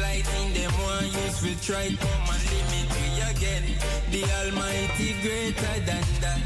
Lighting 0.00 0.52
them 0.54 0.72
one 0.82 1.04
use 1.04 1.40
will 1.42 1.58
try 1.62 1.86
come 1.94 2.28
and 2.34 2.44
limit 2.50 2.88
me 2.98 3.06
again. 3.30 3.64
The 4.10 4.22
Almighty 4.40 5.14
greater 5.22 5.76
than 5.86 6.04
that. 6.20 6.42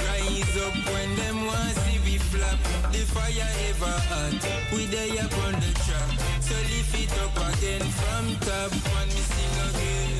Rise 0.00 0.56
up 0.64 0.74
when 0.92 1.16
them 1.16 1.46
want 1.46 1.76
see 1.84 1.98
we 2.04 2.18
flap. 2.18 2.58
The 2.92 3.04
fire 3.12 3.50
ever 3.68 3.96
hot, 4.08 4.40
we 4.72 4.86
day 4.86 5.18
upon 5.18 5.52
the 5.60 5.72
trap. 5.84 6.10
So 6.40 6.54
lift 6.54 6.94
it 6.96 7.12
up 7.24 7.36
again 7.36 7.82
from 7.82 8.24
top 8.40 8.72
when 8.72 9.08
we 9.08 9.22
sing 9.32 9.56
again. 9.68 10.16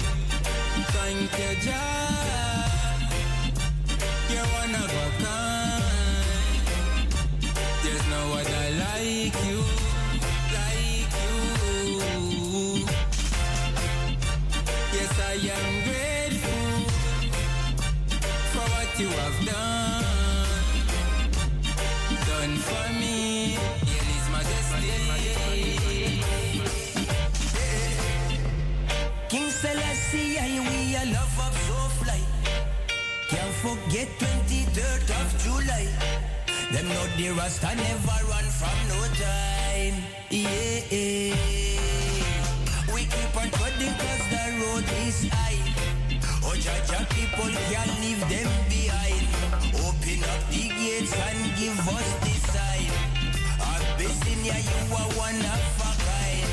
Thank 0.92 1.38
you, 1.38 1.70
Jah. 1.70 2.45
the 37.16 37.30
Rasta 37.30 37.74
never 37.74 38.18
run 38.28 38.44
from 38.44 38.76
no 38.88 39.00
time. 39.16 39.96
Yeah. 40.28 41.34
We 42.92 43.00
keep 43.08 43.36
on 43.36 43.48
cutting 43.50 43.94
cause 44.02 44.24
the 44.32 44.44
road 44.60 44.84
is 45.06 45.28
high. 45.32 45.60
Oh, 46.44 46.54
Jah 46.54 46.80
Jah, 46.86 47.06
people 47.16 47.48
can 47.70 47.88
leave 48.02 48.20
them 48.28 48.50
behind. 48.68 49.24
Open 49.86 50.20
up 50.28 50.40
the 50.50 50.68
gates 50.68 51.14
and 51.16 51.40
give 51.56 51.78
us 51.88 52.08
the 52.20 52.34
sign. 52.52 52.92
Abyssinia, 53.64 54.58
you 54.68 54.94
are 54.94 55.10
one 55.16 55.40
of 55.40 55.80
a 55.88 55.92
kind. 56.04 56.50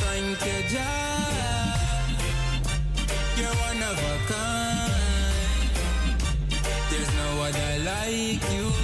Thank 0.00 0.40
you, 0.48 0.60
Jah. 0.72 2.08
You're 3.36 3.56
one 3.68 3.82
of 3.84 3.98
a 4.00 4.16
kind. 4.32 4.96
There's 6.90 7.10
no 7.20 7.28
other 7.42 7.72
like 7.84 8.44
you. 8.54 8.75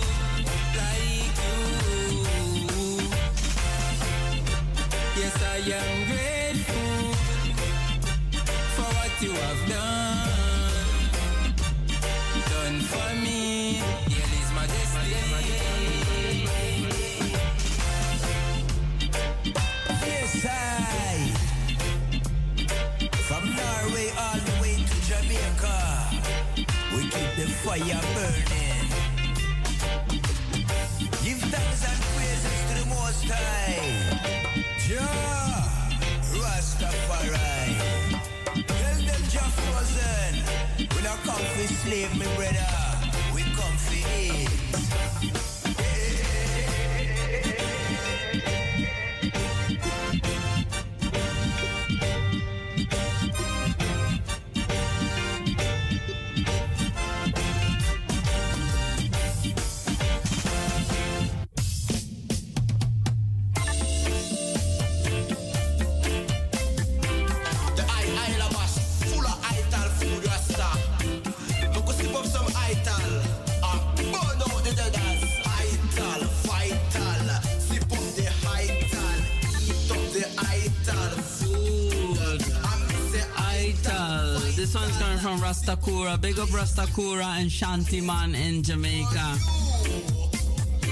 This 84.72 84.80
one's 84.80 84.96
coming 84.96 85.18
from 85.18 85.40
Ras 85.42 85.62
Takura. 85.66 86.18
Big 86.18 86.38
up 86.38 86.50
Ras 86.50 86.74
Takura 86.74 87.26
and 87.38 87.50
Shanti 87.50 88.02
Man 88.02 88.34
in 88.34 88.62
Jamaica. 88.62 89.36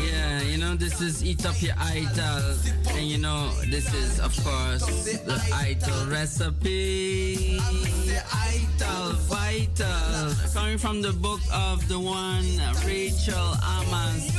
Yeah, 0.04 0.42
you 0.42 0.58
know, 0.58 0.76
this 0.76 1.00
is 1.00 1.24
Eat 1.24 1.46
Up 1.46 1.62
Your 1.62 1.72
Ital. 1.78 2.58
And 2.90 3.06
you 3.06 3.16
know, 3.16 3.48
this 3.70 3.90
is, 3.94 4.20
of 4.20 4.36
course, 4.44 4.84
the 5.24 5.50
Ital 5.54 6.06
recipe. 6.10 7.58
Ital 7.58 9.12
Vital. 9.32 10.34
Coming 10.52 10.76
from 10.76 11.00
the 11.00 11.14
book 11.14 11.40
of 11.50 11.88
the 11.88 11.98
one 11.98 12.60
Rachel 12.84 13.56
Ama's. 13.64 14.34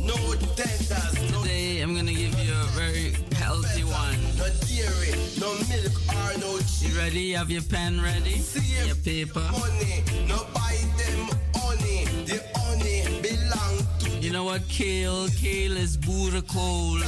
no 0.00 0.16
tenders, 0.56 1.30
no 1.30 1.42
Today, 1.42 1.82
I'm 1.82 1.94
gonna 1.94 2.12
give 2.12 2.36
you 2.40 2.47
very 2.78 3.12
healthy 3.34 3.82
one. 3.82 4.18
no 4.38 4.46
dairy, 4.66 5.10
no 5.40 5.50
milk 5.68 5.96
or 6.14 6.38
no 6.38 6.58
cheese. 6.58 6.94
You 6.94 6.98
ready? 6.98 7.32
Have 7.32 7.50
your 7.50 7.62
pen 7.62 8.00
ready? 8.00 8.40
Your 8.86 8.94
paper. 8.96 9.40
Money, 9.40 10.04
no 10.28 10.46
buy 10.54 10.76
them 11.00 11.28
honey. 11.56 12.04
The 12.28 12.38
honey 12.54 13.20
belong 13.20 13.74
to 14.00 14.10
You 14.24 14.32
know 14.32 14.44
what? 14.44 14.62
Kale. 14.68 15.28
Kale 15.40 15.76
is 15.76 15.96
boerenkool. 15.96 17.00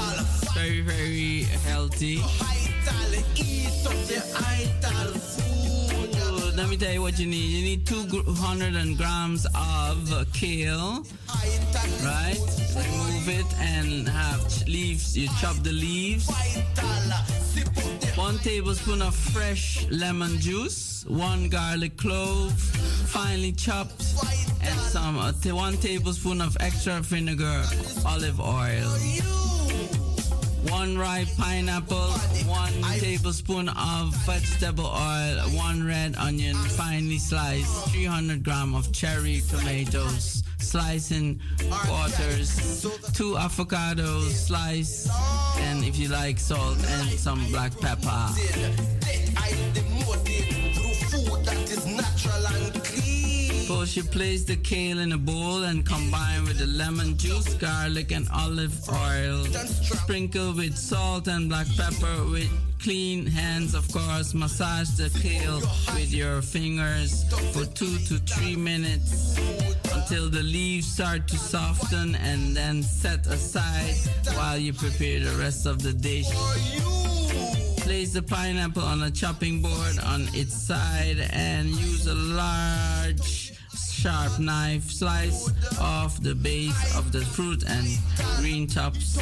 Very, 0.55 0.81
very 0.81 1.45
healthy. 1.69 2.21
Eat 3.37 3.87
up 3.87 3.93
the 4.09 5.21
food. 5.21 5.50
Let 6.61 6.69
me 6.69 6.77
tell 6.77 6.93
you 6.93 7.01
what 7.01 7.19
you 7.19 7.27
need. 7.27 7.49
You 7.57 7.65
need 7.65 7.87
200 7.87 8.99
grams 8.99 9.47
of 9.47 10.33
kale, 10.35 11.07
right? 12.05 12.37
Remove 12.77 13.29
it 13.31 13.47
and 13.59 14.07
have 14.07 14.69
leaves. 14.69 15.17
You 15.17 15.29
chop 15.41 15.57
the 15.63 15.73
leaves. 15.73 16.29
One 18.15 18.37
tablespoon 18.41 19.01
of 19.01 19.15
fresh 19.15 19.87
lemon 19.91 20.39
juice, 20.39 21.07
one 21.09 21.49
garlic 21.49 21.97
clove, 21.97 22.53
finely 22.53 23.53
chopped, 23.53 24.05
and 24.61 24.79
some 24.81 25.17
uh, 25.17 25.33
one 25.55 25.79
tablespoon 25.79 26.43
of 26.43 26.59
extra 26.61 27.01
vinegar, 27.01 27.65
olive 28.05 28.39
oil. 28.39 29.60
One 30.69 30.99
ripe 30.99 31.29
pineapple, 31.39 32.11
one 32.47 32.73
tablespoon 32.99 33.69
of 33.71 34.15
vegetable 34.27 34.87
oil, 34.87 35.39
one 35.57 35.87
red 35.87 36.17
onion, 36.17 36.55
finely 36.55 37.19
sliced, 37.19 37.89
300 37.91 38.43
gram 38.45 38.75
of 38.75 38.93
cherry 38.93 39.41
tomatoes, 39.49 40.43
sliced 40.59 41.13
in 41.13 41.41
quarters, 41.71 42.83
two 43.15 43.35
avocados, 43.35 44.33
sliced, 44.33 45.09
and 45.59 45.85
if 45.85 45.97
you 45.97 46.09
like 46.09 46.39
salt 46.39 46.77
and 46.89 47.19
some 47.19 47.47
black 47.51 47.73
pepper. 47.81 48.29
Clean. 53.71 53.81
First, 53.81 53.97
you 53.97 54.03
place 54.05 54.45
the 54.45 54.57
kale 54.57 54.99
in 54.99 55.13
a 55.13 55.19
bowl 55.19 55.65
and 55.65 55.85
combine 55.85 56.45
with 56.45 56.59
the 56.59 56.67
lemon 56.67 57.17
juice, 57.17 57.55
garlic, 57.55 58.13
and 58.13 58.29
olive 58.33 58.77
oil. 58.89 59.45
Sprinkle 59.45 60.53
with 60.55 60.77
salt 60.77 61.29
and 61.29 61.49
black 61.49 61.67
pepper 61.77 62.25
with 62.31 62.51
clean 62.83 63.27
hands, 63.27 63.75
of 63.75 63.91
course. 63.93 64.35
Massage 64.35 64.91
the 64.97 65.11
kale 65.21 65.61
with 65.95 66.13
your 66.13 66.43
fingers 66.43 67.25
for 67.53 67.65
two 67.75 67.99
to 68.09 68.19
three 68.19 68.57
minutes 68.57 69.39
until 69.93 70.29
the 70.29 70.43
leaves 70.43 70.91
start 70.93 71.27
to 71.29 71.37
soften 71.37 72.15
and 72.17 72.57
then 72.57 72.83
set 72.83 73.27
aside 73.27 73.95
while 74.35 74.59
you 74.59 74.73
prepare 74.73 75.21
the 75.21 75.37
rest 75.39 75.67
of 75.67 75.83
the 75.83 75.93
dish. 75.93 76.31
Place 77.79 78.13
the 78.13 78.23
pineapple 78.23 78.83
on 78.83 79.03
a 79.03 79.11
chopping 79.11 79.61
board 79.61 79.99
on 80.05 80.29
its 80.33 80.55
side 80.55 81.19
and 81.33 81.69
use 81.69 82.07
a 82.07 82.15
large 82.15 83.50
sharp 84.01 84.39
knife 84.39 84.91
slice 84.91 85.53
off 85.79 86.23
the 86.23 86.35
base 86.35 86.97
of 86.97 87.13
the 87.13 87.21
fruit 87.21 87.63
and 87.69 87.87
green 88.39 88.67
tops 88.67 89.19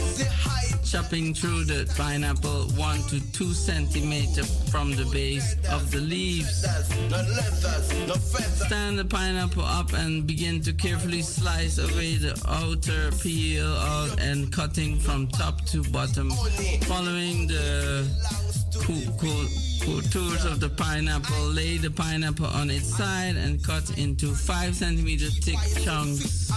chopping 0.89 1.35
through 1.35 1.65
the 1.65 1.93
pineapple 1.97 2.63
one 2.77 3.01
to 3.09 3.19
two 3.33 3.53
centimeter 3.53 4.45
from 4.71 4.93
the 4.93 5.05
base 5.13 5.57
of 5.73 5.91
the 5.91 5.99
leaves. 5.99 6.63
Stand 8.67 9.01
the 9.01 9.05
pineapple 9.05 9.65
up 9.65 9.93
and 9.95 10.25
begin 10.29 10.61
to 10.61 10.73
carefully 10.73 11.23
slice 11.23 11.79
away 11.79 12.15
the 12.15 12.41
outer 12.47 13.11
peel 13.19 13.67
out 13.67 14.21
and 14.21 14.53
cutting 14.53 14.97
from 15.01 15.27
top 15.27 15.61
to 15.65 15.83
bottom 15.91 16.31
following 16.83 17.49
the 17.49 18.07
co- 19.19 19.68
co- 19.81 20.01
contours 20.01 20.45
of 20.45 20.61
the 20.61 20.69
pineapple 20.69 21.45
lay 21.47 21.77
the 21.77 21.91
pineapple 21.91 22.47
on 22.47 22.71
its 22.71 22.97
side 22.97 23.37
and 23.37 23.63
cut 23.65 23.99
into 23.99 24.35
five 24.35 24.75
centimeter 24.75 25.27
thick 25.31 25.59
chunks. 25.83 26.51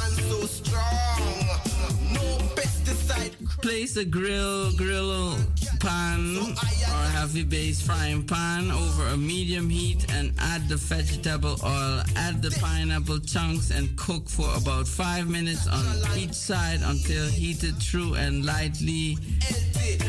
Place 3.61 3.95
a 3.95 4.06
grill 4.06 4.72
grill 4.75 5.35
pan 5.80 6.38
or 6.38 7.06
heavy 7.17 7.43
base 7.43 7.82
frying 7.82 8.24
pan 8.25 8.72
over 8.72 9.08
a 9.08 9.17
medium 9.17 9.69
heat 9.69 10.11
and 10.14 10.33
add 10.40 10.67
the 10.67 10.77
vegetable 10.77 11.58
oil. 11.64 12.01
Add 12.16 12.41
the 12.41 12.51
pineapple 12.59 13.19
chunks 13.19 13.72
and 13.72 13.95
cook 13.98 14.30
for 14.30 14.50
about 14.58 14.88
five 14.88 15.27
minutes 15.30 15.67
on 15.67 15.85
each 16.17 16.33
side 16.33 16.80
until 16.83 17.27
heated 17.27 17.75
through 17.77 18.16
and 18.16 18.45
lightly 18.45 19.17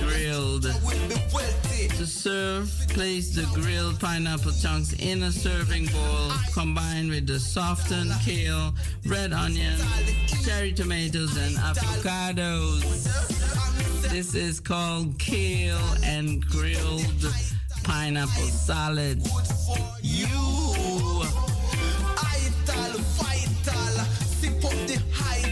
grilled. 0.00 0.66
To 1.98 2.06
serve, 2.06 2.70
place 3.02 3.34
the 3.34 3.42
grilled 3.60 3.98
pineapple 3.98 4.52
chunks 4.52 4.92
in 5.00 5.24
a 5.24 5.32
serving 5.32 5.86
bowl 5.86 6.30
combined 6.54 7.10
with 7.10 7.26
the 7.26 7.36
softened 7.36 8.12
kale, 8.24 8.72
red 9.06 9.32
onion, 9.32 9.76
cherry 10.44 10.72
tomatoes, 10.72 11.36
and 11.36 11.56
avocados. 11.56 12.82
This 14.08 14.36
is 14.36 14.60
called 14.60 15.18
kale 15.18 15.96
and 16.04 16.46
grilled 16.46 17.26
pineapple 17.82 18.52
salad. 18.68 19.20
You. 20.00 20.28
Ital, 22.38 23.00
vital, 23.18 23.96
sip 24.38 24.64
up 24.64 24.78
the 24.86 25.02
ital, 25.18 25.51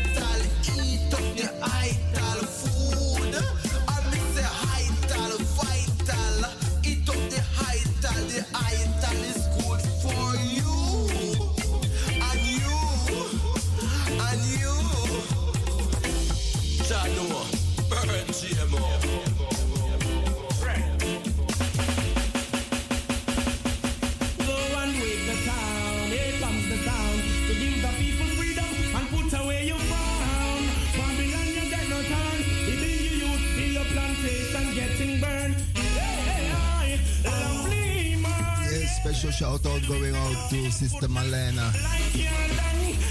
special 39.21 39.59
shout 39.59 39.67
out 39.67 39.87
going 39.87 40.17
out 40.17 40.49
to 40.49 40.71
Sister 40.71 41.07
Malena. 41.07 41.71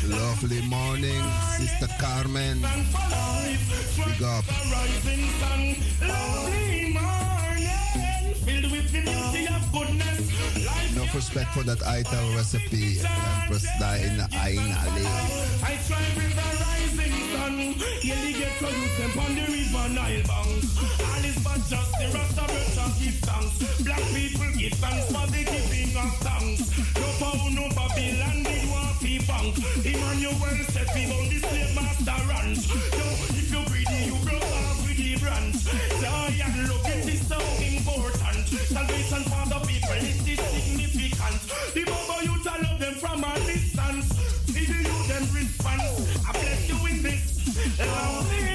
Lovely 0.08 0.60
morning, 0.64 1.22
Sister 1.58 1.88
Carmen. 2.00 2.66
Big 4.08 4.24
up. 4.24 4.46
Filled 8.50 8.72
with 8.72 8.92
the 8.92 9.02
beauty 9.02 9.46
of 9.48 9.64
goodness. 9.72 10.66
Life 10.66 10.96
Enough 10.96 11.16
respect 11.16 11.50
for 11.54 11.64
that 11.64 11.82
ital 11.86 12.26
recipe. 12.36 13.00
Empress 13.00 13.66
die 13.80 14.02
in 14.08 14.18
the 14.18 14.28
Ainale. 14.46 15.06
I 15.64 15.76
strive 15.86 16.16
with 16.18 16.34
the 16.40 16.50
rising 16.66 17.18
sun. 17.34 17.56
Yearly 18.02 18.34
get 18.34 18.58
to 18.60 18.70
them 18.98 19.14
on 19.24 19.32
the 19.38 19.46
river 19.54 19.88
Nile 19.94 20.24
bank. 20.30 20.64
All 21.10 21.24
is 21.30 21.38
but 21.46 21.62
just 21.70 21.92
the 22.00 22.08
rest 22.18 22.38
of 22.44 22.50
it 22.50 22.78
and 22.82 22.94
give 23.00 23.20
thanks. 23.28 23.56
Black 23.86 24.04
people 24.16 24.52
give 24.58 24.78
thanks 24.82 25.06
for 25.14 25.26
the 25.30 25.42
giving 25.46 25.94
of 26.04 26.12
thanks. 26.26 26.64
No 27.02 27.08
power, 27.22 27.50
no 27.54 27.66
Babylon, 27.78 28.38
big 28.44 28.66
waffy 28.74 29.16
bank. 29.30 29.54
Emmanuel 29.86 30.34
said 30.74 30.90
we 30.96 31.04
on 31.06 31.26
the 31.30 31.38
slave 31.46 31.72
master 31.78 32.20
ranch. 32.30 32.66
Yo, 32.98 33.06
if 33.38 33.48
you 33.54 33.62
greedy, 33.70 34.00
you 34.10 34.18
broke 34.26 34.50
off 34.58 34.82
with 34.88 34.98
the 34.98 35.16
branch. 35.22 35.58
Joy 36.02 36.34
and 36.46 36.58
love, 36.70 36.88
it 36.90 37.08
is 37.14 37.22
so 37.28 37.40
important. 37.62 38.19
Salvation 38.50 39.24
for 39.26 39.46
the 39.48 39.60
people, 39.68 39.92
it 39.94 40.28
is 40.28 40.40
significant. 40.40 41.40
The 41.76 41.84
Bobo 41.86 42.20
youth, 42.22 42.48
I 42.48 42.58
love 42.62 42.80
them 42.80 42.96
from 42.96 43.24
a 43.24 43.36
distance. 43.46 44.10
The 44.48 44.60
youth, 44.60 45.08
them 45.08 45.24
response. 45.36 46.28
I 46.28 46.32
bless 46.32 46.68
you 46.68 46.88
in 46.88 47.04
this 47.04 47.78
lovely 47.78 48.49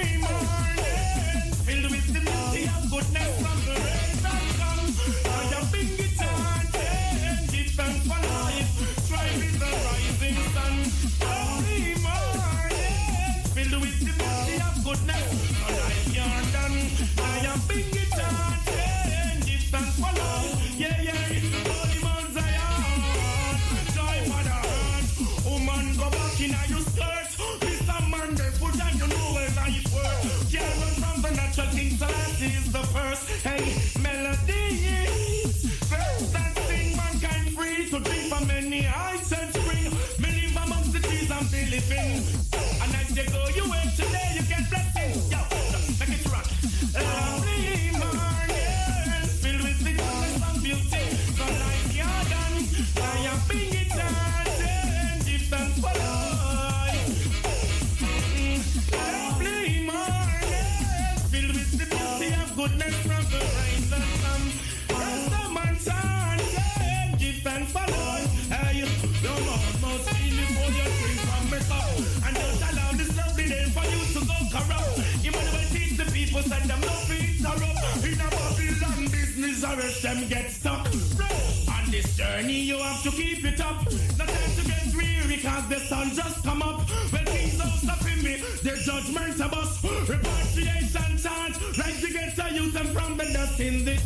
send 76.48 76.70
them 76.70 76.81
no 76.81 76.94
feet 77.08 77.40
interrupt. 77.40 78.05
In 78.05 78.20
a 78.20 78.28
Babylon 78.31 79.05
business, 79.10 79.64
arrest 79.64 80.02
them, 80.02 80.28
get 80.28 80.50
stuck. 80.50 80.86
On 80.86 81.90
this 81.90 82.16
journey, 82.16 82.60
you 82.60 82.78
have 82.78 83.02
to 83.02 83.10
keep 83.10 83.44
it 83.44 83.60
up. 83.60 83.84
No 84.18 84.24
time 84.24 84.52
to 84.56 84.64
get 84.66 84.94
weary, 84.94 85.39
cause 85.39 85.68
the 85.68 85.81
sun 85.81 86.10
just 86.14 86.42
come 86.42 86.62
up. 86.62 86.89
Well, 87.12 87.24
kings 87.24 87.58
don't 87.58 87.78
stop 87.82 88.05
in 88.06 88.23
me, 88.23 88.42
their 88.62 88.76
judgment 88.76 89.40
of 89.40 89.52
us. 89.52 89.82
Repatriation 89.84 91.18
chant, 91.18 91.55
right 91.78 91.98
to 92.00 92.12
get 92.12 92.36
the 92.36 92.55
youth 92.55 92.76
and 92.76 92.89
from 92.90 93.16
the 93.16 93.24
dust 93.32 93.60
in 93.60 93.84
this 93.84 94.02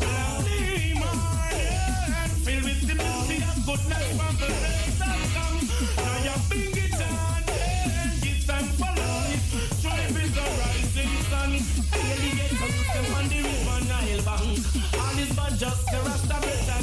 lovely 0.00 0.94
morning. 0.94 2.30
Filled 2.44 2.64
with 2.64 2.80
the 2.88 2.94
beauty 2.94 3.42
of 3.42 3.66
goodness 3.66 4.06
from 4.18 4.36
the 4.36 5.33
just 15.64 15.86
the 15.90 15.98
rasta 16.04 16.36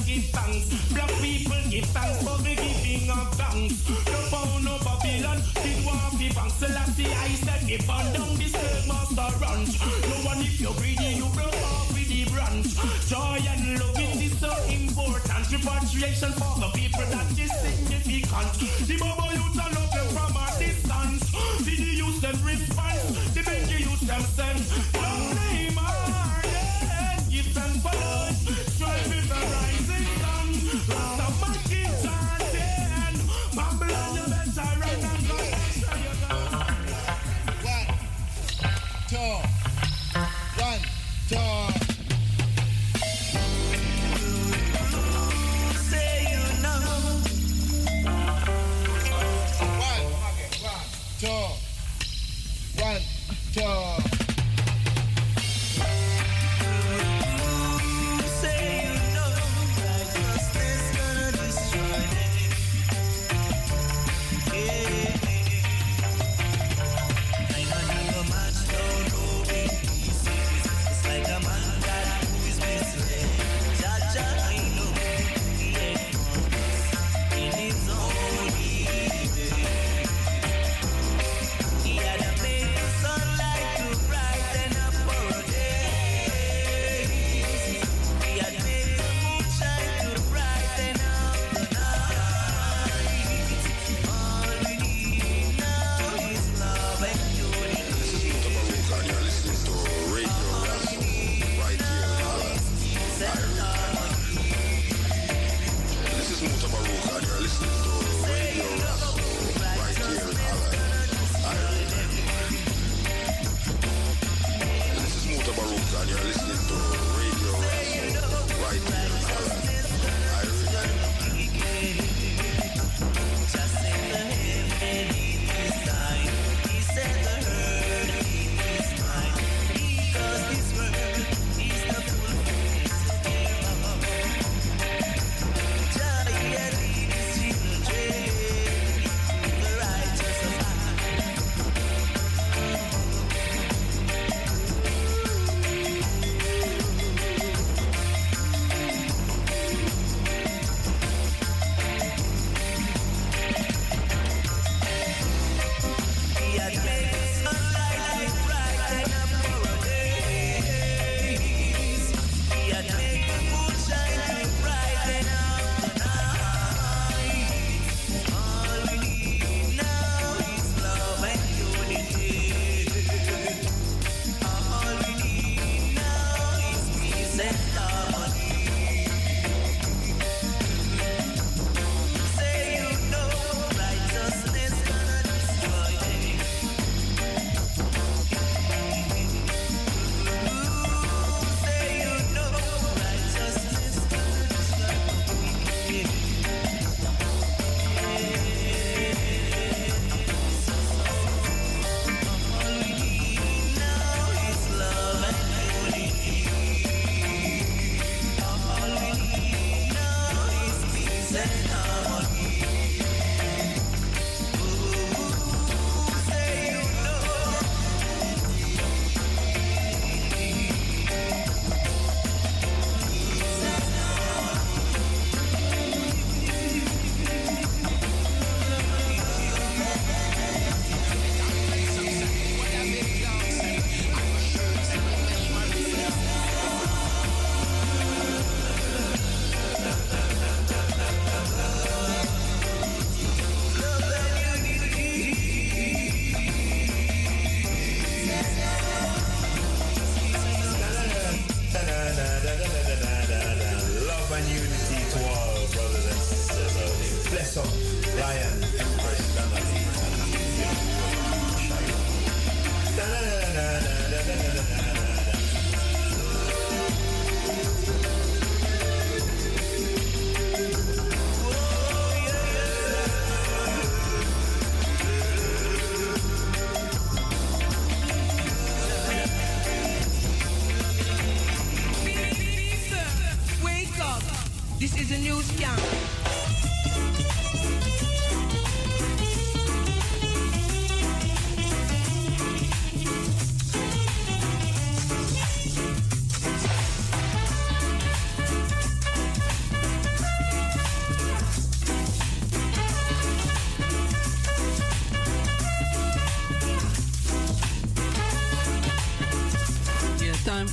give 0.07 0.25
thanks. 0.33 0.65
Black 0.89 1.11
people 1.21 1.61
give 1.69 1.85
thanks 1.93 2.17
for 2.25 2.37
the 2.41 2.53
giving 2.57 3.09
of 3.13 3.29
thanks. 3.37 3.77
No 4.09 4.19
pound, 4.33 4.65
no 4.65 4.73
Babylon, 4.81 5.37
did 5.61 5.85
want 5.85 6.17
be 6.17 6.29
bank. 6.33 6.51
Selassie, 6.57 7.05
I 7.05 7.29
said, 7.45 7.61
if 7.69 7.89
on 7.89 8.05
down 8.13 8.33
this 8.41 8.53
third 8.57 8.81
master 8.89 9.29
ranch. 9.37 9.77
No 10.09 10.15
one 10.25 10.41
if 10.41 10.59
you're 10.59 10.73
greedy, 10.81 11.21
you 11.21 11.29
broke 11.37 11.61
off 11.69 11.93
with 11.93 12.09
the 12.09 12.25
branch. 12.33 12.73
Joy 13.05 13.37
and 13.53 13.77
love, 13.77 14.01
is 14.17 14.33
so 14.41 14.51
important. 14.65 15.43
Repatriation 15.53 16.31
for 16.41 16.53
the 16.57 16.69
people, 16.73 17.05
that 17.13 17.29
is 17.37 17.53
significant. 17.61 18.51
The 18.89 18.97
Bobo 18.97 19.29
youth 19.29 19.61
are 19.61 19.90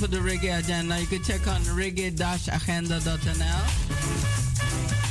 The 0.09 0.17
reggae 0.17 0.57
agenda. 0.57 0.99
You 0.99 1.05
can 1.05 1.21
check 1.21 1.47
on 1.47 1.61
reggae-agenda.nl. 1.61 3.39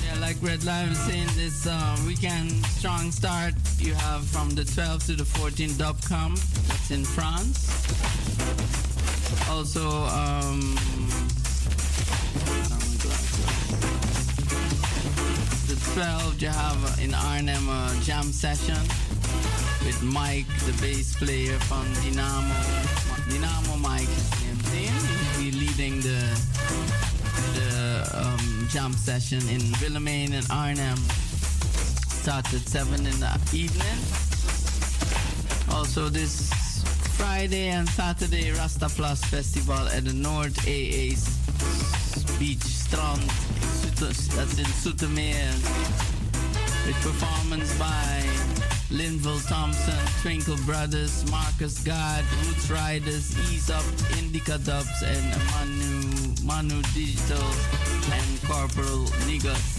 Yeah, 0.04 0.20
like 0.20 0.36
Red 0.42 0.64
Lion 0.64 0.88
was 0.88 0.98
saying, 0.98 1.28
this 1.36 1.68
uh, 1.68 1.96
weekend 2.04 2.50
strong 2.66 3.12
start 3.12 3.54
you 3.78 3.94
have 3.94 4.26
from 4.26 4.50
the 4.50 4.62
12th 4.62 5.06
to 5.06 5.14
the 5.14 5.22
14th 5.22 5.78
Dub 5.78 6.02
Camp. 6.02 6.36
That's 6.66 6.90
in 6.90 7.04
France. 7.04 7.68
Also, 9.48 9.88
um, 9.88 10.74
the 15.68 15.76
12th 15.94 16.42
you 16.42 16.48
have 16.48 16.98
in 17.00 17.14
Arnhem 17.14 17.68
a 17.68 17.94
jam 18.02 18.32
session 18.32 18.82
with 19.86 20.02
Mike, 20.02 20.48
the 20.66 20.72
bass 20.82 21.14
player 21.14 21.56
from. 21.60 21.86
Dynamo 22.02 22.87
Leading 25.88 26.02
the 26.02 26.40
the 27.54 28.10
um, 28.12 28.68
jam 28.68 28.92
session 28.92 29.38
in 29.48 29.60
Willemeen 29.80 30.34
and 30.34 30.46
Arnhem. 30.50 30.98
Starts 32.08 32.52
at 32.52 32.68
7 32.68 33.06
in 33.06 33.20
the 33.20 33.32
evening. 33.54 33.98
Also 35.70 36.10
this 36.10 36.50
Friday 37.16 37.68
and 37.68 37.88
Saturday 37.88 38.50
Rasta 38.52 38.88
Plus 38.90 39.24
Festival 39.24 39.88
at 39.88 40.04
the 40.04 40.12
North 40.12 40.58
AA 40.66 41.16
Beach 42.38 42.64
Strand. 42.64 43.22
That's 43.96 44.58
in 44.58 44.68
Zoetermeer. 44.82 45.54
With 46.86 46.96
performance 46.96 47.78
by 47.78 48.27
Linville 48.90 49.40
Thompson, 49.40 49.98
Twinkle 50.22 50.56
Brothers, 50.64 51.30
Marcus 51.30 51.78
God, 51.84 52.24
Roots 52.46 52.70
Riders, 52.70 53.36
Ease 53.50 53.70
Up, 53.70 53.84
Indica 54.18 54.58
Dubs, 54.58 55.02
and 55.02 55.26
Manu, 55.50 56.34
Manu 56.42 56.82
Digital, 56.94 57.46
and 58.12 58.42
Corporal 58.44 59.04
Niggas. 59.28 59.78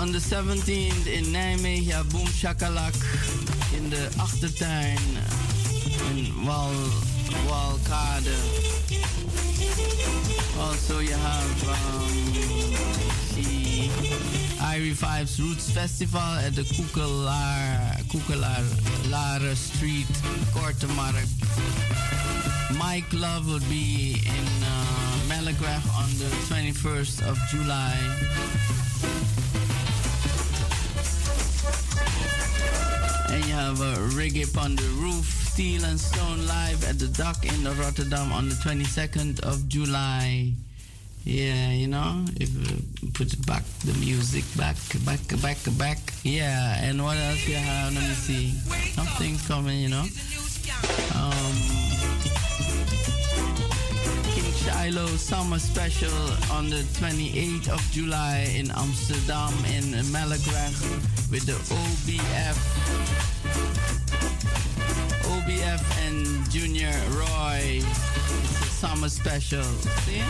On 0.00 0.12
the 0.12 0.18
17th 0.18 1.06
in 1.06 1.24
Nijmegen, 1.32 2.10
Boom 2.12 2.26
Shakalak 2.26 2.94
in 3.74 3.88
de 3.88 4.08
achtertuin 4.18 5.00
in 6.10 6.44
Wal, 6.44 6.70
Also, 10.58 10.98
you 10.98 11.12
have 11.14 11.68
um, 11.68 12.08
the 13.34 13.88
Irie 14.60 14.94
Vibes 14.94 15.38
Roots 15.38 15.70
Festival 15.70 16.20
at 16.20 16.54
the 16.54 16.62
Koekelaar, 16.62 18.02
Koekelaar 18.10 18.64
Lare 19.10 19.54
Street, 19.54 20.06
Kortemark. 20.52 21.28
Mike 22.78 23.12
Love 23.12 23.46
will 23.46 23.66
be 23.68 24.20
in 24.26 24.48
uh, 24.62 25.18
Malagraph 25.28 25.86
on 25.96 26.10
the 26.18 26.30
21st 26.48 27.22
of 27.28 27.38
July. 27.50 27.96
And 33.30 33.44
you 33.46 33.52
have 33.54 33.80
a 33.80 33.94
reggae 34.16 34.46
on 34.62 34.76
the 34.76 34.88
roof, 35.00 35.43
Steel 35.54 35.84
and 35.84 36.00
Stone 36.00 36.48
live 36.48 36.82
at 36.82 36.98
the 36.98 37.06
dock 37.06 37.46
in 37.46 37.62
Rotterdam 37.78 38.32
on 38.32 38.48
the 38.48 38.56
22nd 38.56 39.38
of 39.44 39.68
July. 39.68 40.50
Yeah, 41.22 41.70
you 41.70 41.86
know, 41.86 42.24
if 42.40 42.50
uh, 42.58 43.06
put 43.14 43.30
back, 43.46 43.62
the 43.84 43.92
music 44.00 44.42
back, 44.56 44.74
back, 45.06 45.22
back, 45.40 45.58
back. 45.78 45.98
Yeah, 46.24 46.82
and 46.82 47.00
what 47.00 47.16
else 47.18 47.46
you 47.46 47.54
have? 47.54 47.94
Let 47.94 48.02
me 48.02 48.14
see. 48.14 48.50
Something's 48.98 49.46
coming, 49.46 49.78
you 49.78 49.90
know. 49.90 50.02
Um, 51.14 51.54
King 54.34 54.50
Shiloh 54.58 55.06
Summer 55.14 55.60
Special 55.60 56.18
on 56.50 56.68
the 56.68 56.82
28th 56.98 57.68
of 57.68 57.80
July 57.92 58.52
in 58.56 58.72
Amsterdam 58.72 59.54
in 59.66 59.94
Malagraph 60.10 61.30
with 61.30 61.46
the. 61.46 61.52
OBF 61.52 62.83
summer 68.86 69.08
special. 69.08 69.62
See? 70.04 70.20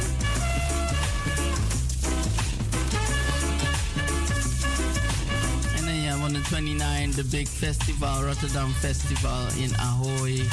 And 5.76 5.88
then 5.88 5.96
you 6.04 6.10
have 6.10 6.22
on 6.22 6.34
the 6.34 6.44
29th, 6.50 7.16
the 7.16 7.24
big 7.24 7.48
festival, 7.48 8.22
Rotterdam 8.22 8.72
Festival 8.74 9.42
in 9.58 9.74
Ahoy, 9.88 10.46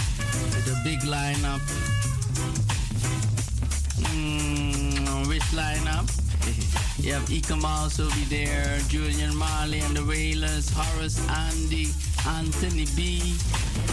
a 0.66 0.84
big 0.84 1.02
lineup. 1.02 1.62
Mm, 4.10 5.28
which 5.28 5.48
lineup? 5.54 6.08
you 7.04 7.14
have 7.14 7.30
Ika 7.30 7.56
Mouse 7.56 8.00
will 8.00 8.10
be 8.10 8.26
there, 8.36 8.80
Julian 8.88 9.36
Marley 9.36 9.80
and 9.80 9.96
the 9.96 10.04
Wailers, 10.04 10.72
Horace 10.74 11.20
Andy, 11.30 11.90
Anthony 12.26 12.88
B, 12.96 13.36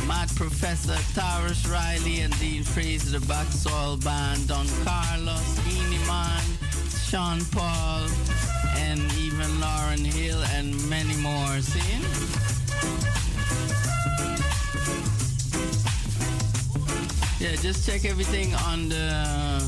Mad 0.08 0.34
Professor, 0.36 0.96
Tarrus 1.12 1.66
Riley, 1.70 2.20
and 2.20 2.32
Dean 2.40 2.64
Fraser, 2.64 3.18
the 3.18 3.26
Blak 3.26 3.46
Soil 3.48 3.98
Band, 3.98 4.48
Don 4.48 4.66
Carlos, 4.82 5.60
Beenie 5.60 5.98
Man, 6.06 6.42
Sean 7.04 7.44
Paul, 7.52 8.08
and 8.78 9.00
even 9.18 9.46
Lauryn 9.60 10.06
Hill, 10.06 10.42
and 10.54 10.74
many 10.88 11.14
more. 11.16 11.60
See? 11.60 12.00
Yeah, 17.44 17.56
just 17.56 17.86
check 17.86 18.06
everything 18.06 18.54
on 18.54 18.88
the 18.88 19.62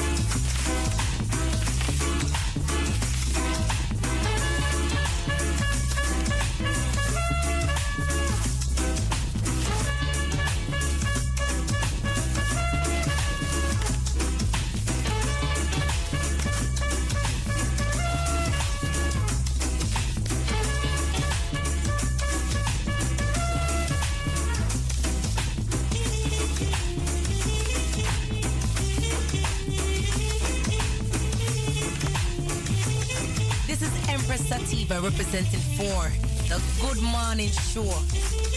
Morning 37.36 37.52
Show 37.52 37.84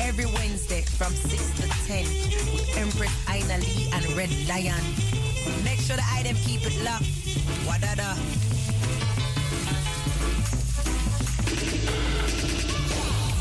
every 0.00 0.26
Wednesday 0.26 0.82
from 0.82 1.12
6 1.12 1.50
to 1.58 1.68
10 1.88 2.04
with 2.54 2.78
Empress 2.78 3.10
Aina 3.28 3.58
Lee 3.58 3.90
and 3.92 4.06
Red 4.16 4.30
Lion. 4.46 4.78
Make 5.64 5.80
sure 5.80 5.96
the 5.96 6.04
item 6.14 6.36
keep 6.36 6.62
it 6.64 6.78
locked. 6.84 7.02
Wadada. 7.66 8.14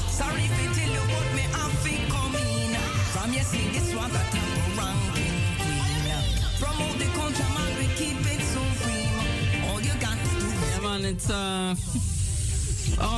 Sorry 0.09 0.41
if 0.41 0.57
you 0.57 0.73
tell 0.73 0.89
you 0.89 1.03
what 1.13 1.27
me 1.37 1.45
to 1.85 2.09
come 2.09 2.35
in. 2.35 2.73
From 3.13 3.31
you 3.31 3.41
see 3.41 3.69
this 3.77 3.93
one 3.93 4.09
got 4.09 4.33
a 4.33 4.41
ranking 4.73 5.37
queen. 5.61 6.17
From 6.57 6.81
all 6.81 6.97
the 6.97 7.05
country 7.13 7.45
man 7.53 7.77
we 7.77 7.85
keep 7.93 8.17
it 8.25 8.41
supreme. 8.41 9.69
All 9.69 9.81
you 9.81 9.93
got 10.01 10.17
to 10.17 10.39
do 10.39 10.47
Yeah, 10.81 11.09
it's 11.11 11.29
uh, 11.29 11.75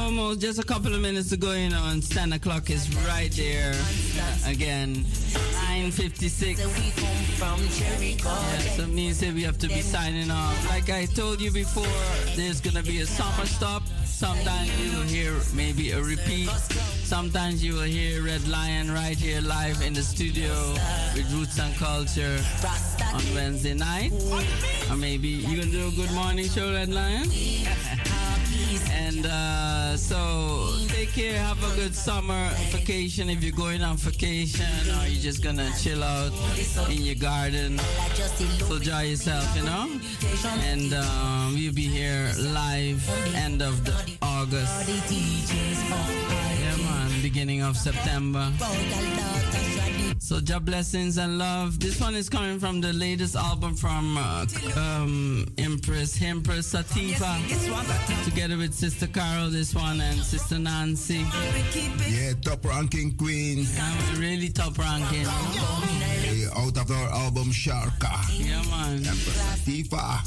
almost 0.09 0.41
just 0.41 0.57
a 0.57 0.63
couple 0.63 0.91
of 0.91 1.01
minutes 1.01 1.29
to 1.29 1.37
go, 1.37 1.51
you 1.51 1.69
know, 1.69 1.83
and 1.89 2.01
10 2.01 2.33
o'clock 2.33 2.71
is 2.71 2.89
right 3.05 3.31
there 3.33 3.75
again. 4.47 5.05
9 5.67 5.91
9.56. 5.91 6.57
Yeah, 8.19 8.57
so 8.75 8.83
it 8.83 8.89
means 8.89 9.19
that 9.19 9.33
we 9.35 9.43
have 9.43 9.59
to 9.59 9.67
be 9.67 9.81
signing 9.81 10.31
off. 10.31 10.69
Like 10.69 10.89
I 10.89 11.05
told 11.05 11.39
you 11.39 11.51
before, 11.51 11.85
there's 12.35 12.59
gonna 12.59 12.81
be 12.81 13.01
a 13.01 13.05
summer 13.05 13.45
stop. 13.45 13.83
Sometimes 14.03 14.69
you 14.81 14.97
will 14.97 15.05
hear 15.05 15.33
maybe 15.53 15.91
a 15.91 16.01
repeat. 16.01 16.49
Sometimes 17.03 17.63
you 17.63 17.73
will 17.75 17.83
hear 17.83 18.23
Red 18.23 18.47
Lion 18.47 18.91
right 18.91 19.17
here 19.17 19.41
live 19.41 19.81
in 19.83 19.93
the 19.93 20.01
studio 20.01 20.53
with 21.13 21.31
Roots 21.31 21.59
and 21.59 21.75
Culture 21.75 22.39
on 23.13 23.21
Wednesday 23.35 23.75
night. 23.75 24.11
Or 24.89 24.97
maybe 24.97 25.27
you 25.27 25.55
gonna 25.55 25.71
do 25.71 25.87
a 25.87 25.91
good 25.91 26.11
morning 26.13 26.49
show, 26.49 26.73
Red 26.73 26.89
Lion? 26.89 27.29
And 28.99 29.25
uh, 29.25 29.95
so 29.97 30.73
take 30.89 31.11
care, 31.13 31.39
have 31.39 31.61
a 31.63 31.75
good 31.75 31.95
summer 31.95 32.49
vacation 32.71 33.29
if 33.29 33.43
you're 33.43 33.55
going 33.55 33.81
on 33.81 33.95
vacation 33.97 34.65
or 34.95 35.07
you're 35.07 35.21
just 35.21 35.41
gonna 35.41 35.69
chill 35.81 36.03
out 36.03 36.31
in 36.89 37.01
your 37.01 37.15
garden. 37.15 37.79
So 38.67 38.75
enjoy 38.75 39.03
yourself, 39.03 39.55
you 39.55 39.63
know? 39.63 39.87
And 40.71 40.93
um, 40.93 41.55
we'll 41.55 41.73
be 41.73 41.87
here 41.87 42.31
live 42.37 43.01
end 43.35 43.61
of 43.61 43.85
the 43.85 43.93
August. 44.21 44.89
Yeah, 46.59 46.77
man, 46.83 47.21
beginning 47.21 47.61
of 47.61 47.77
September. 47.77 48.51
So, 50.21 50.41
Jah 50.41 50.59
blessings 50.59 51.17
and 51.17 51.37
love. 51.37 51.79
This 51.79 51.99
one 51.99 52.13
is 52.13 52.27
coming 52.27 52.59
from 52.59 52.81
the 52.81 52.91
latest 52.91 53.37
album 53.37 53.73
from 53.73 54.17
uh, 54.17 54.45
um, 54.75 55.47
Empress 55.57 56.21
Empress 56.21 56.67
Sativa, 56.67 57.39
together 58.25 58.57
with 58.57 58.73
Sister 58.73 59.07
Carol. 59.07 59.49
This 59.49 59.73
one 59.73 60.01
and 60.01 60.19
Sister 60.19 60.59
Nancy. 60.59 61.25
Yeah, 62.09 62.33
top 62.41 62.65
ranking 62.65 63.15
queen. 63.15 63.65
Yeah, 63.73 64.19
really 64.19 64.49
top 64.49 64.77
ranking. 64.77 65.21
Yeah, 65.21 66.49
out 66.57 66.77
of 66.77 66.91
our 66.91 67.09
album 67.09 67.51
Sharka. 67.51 68.11
Yeah, 68.33 68.61
man. 68.69 68.97
Empress 68.97 69.41
Sativa. 69.63 70.19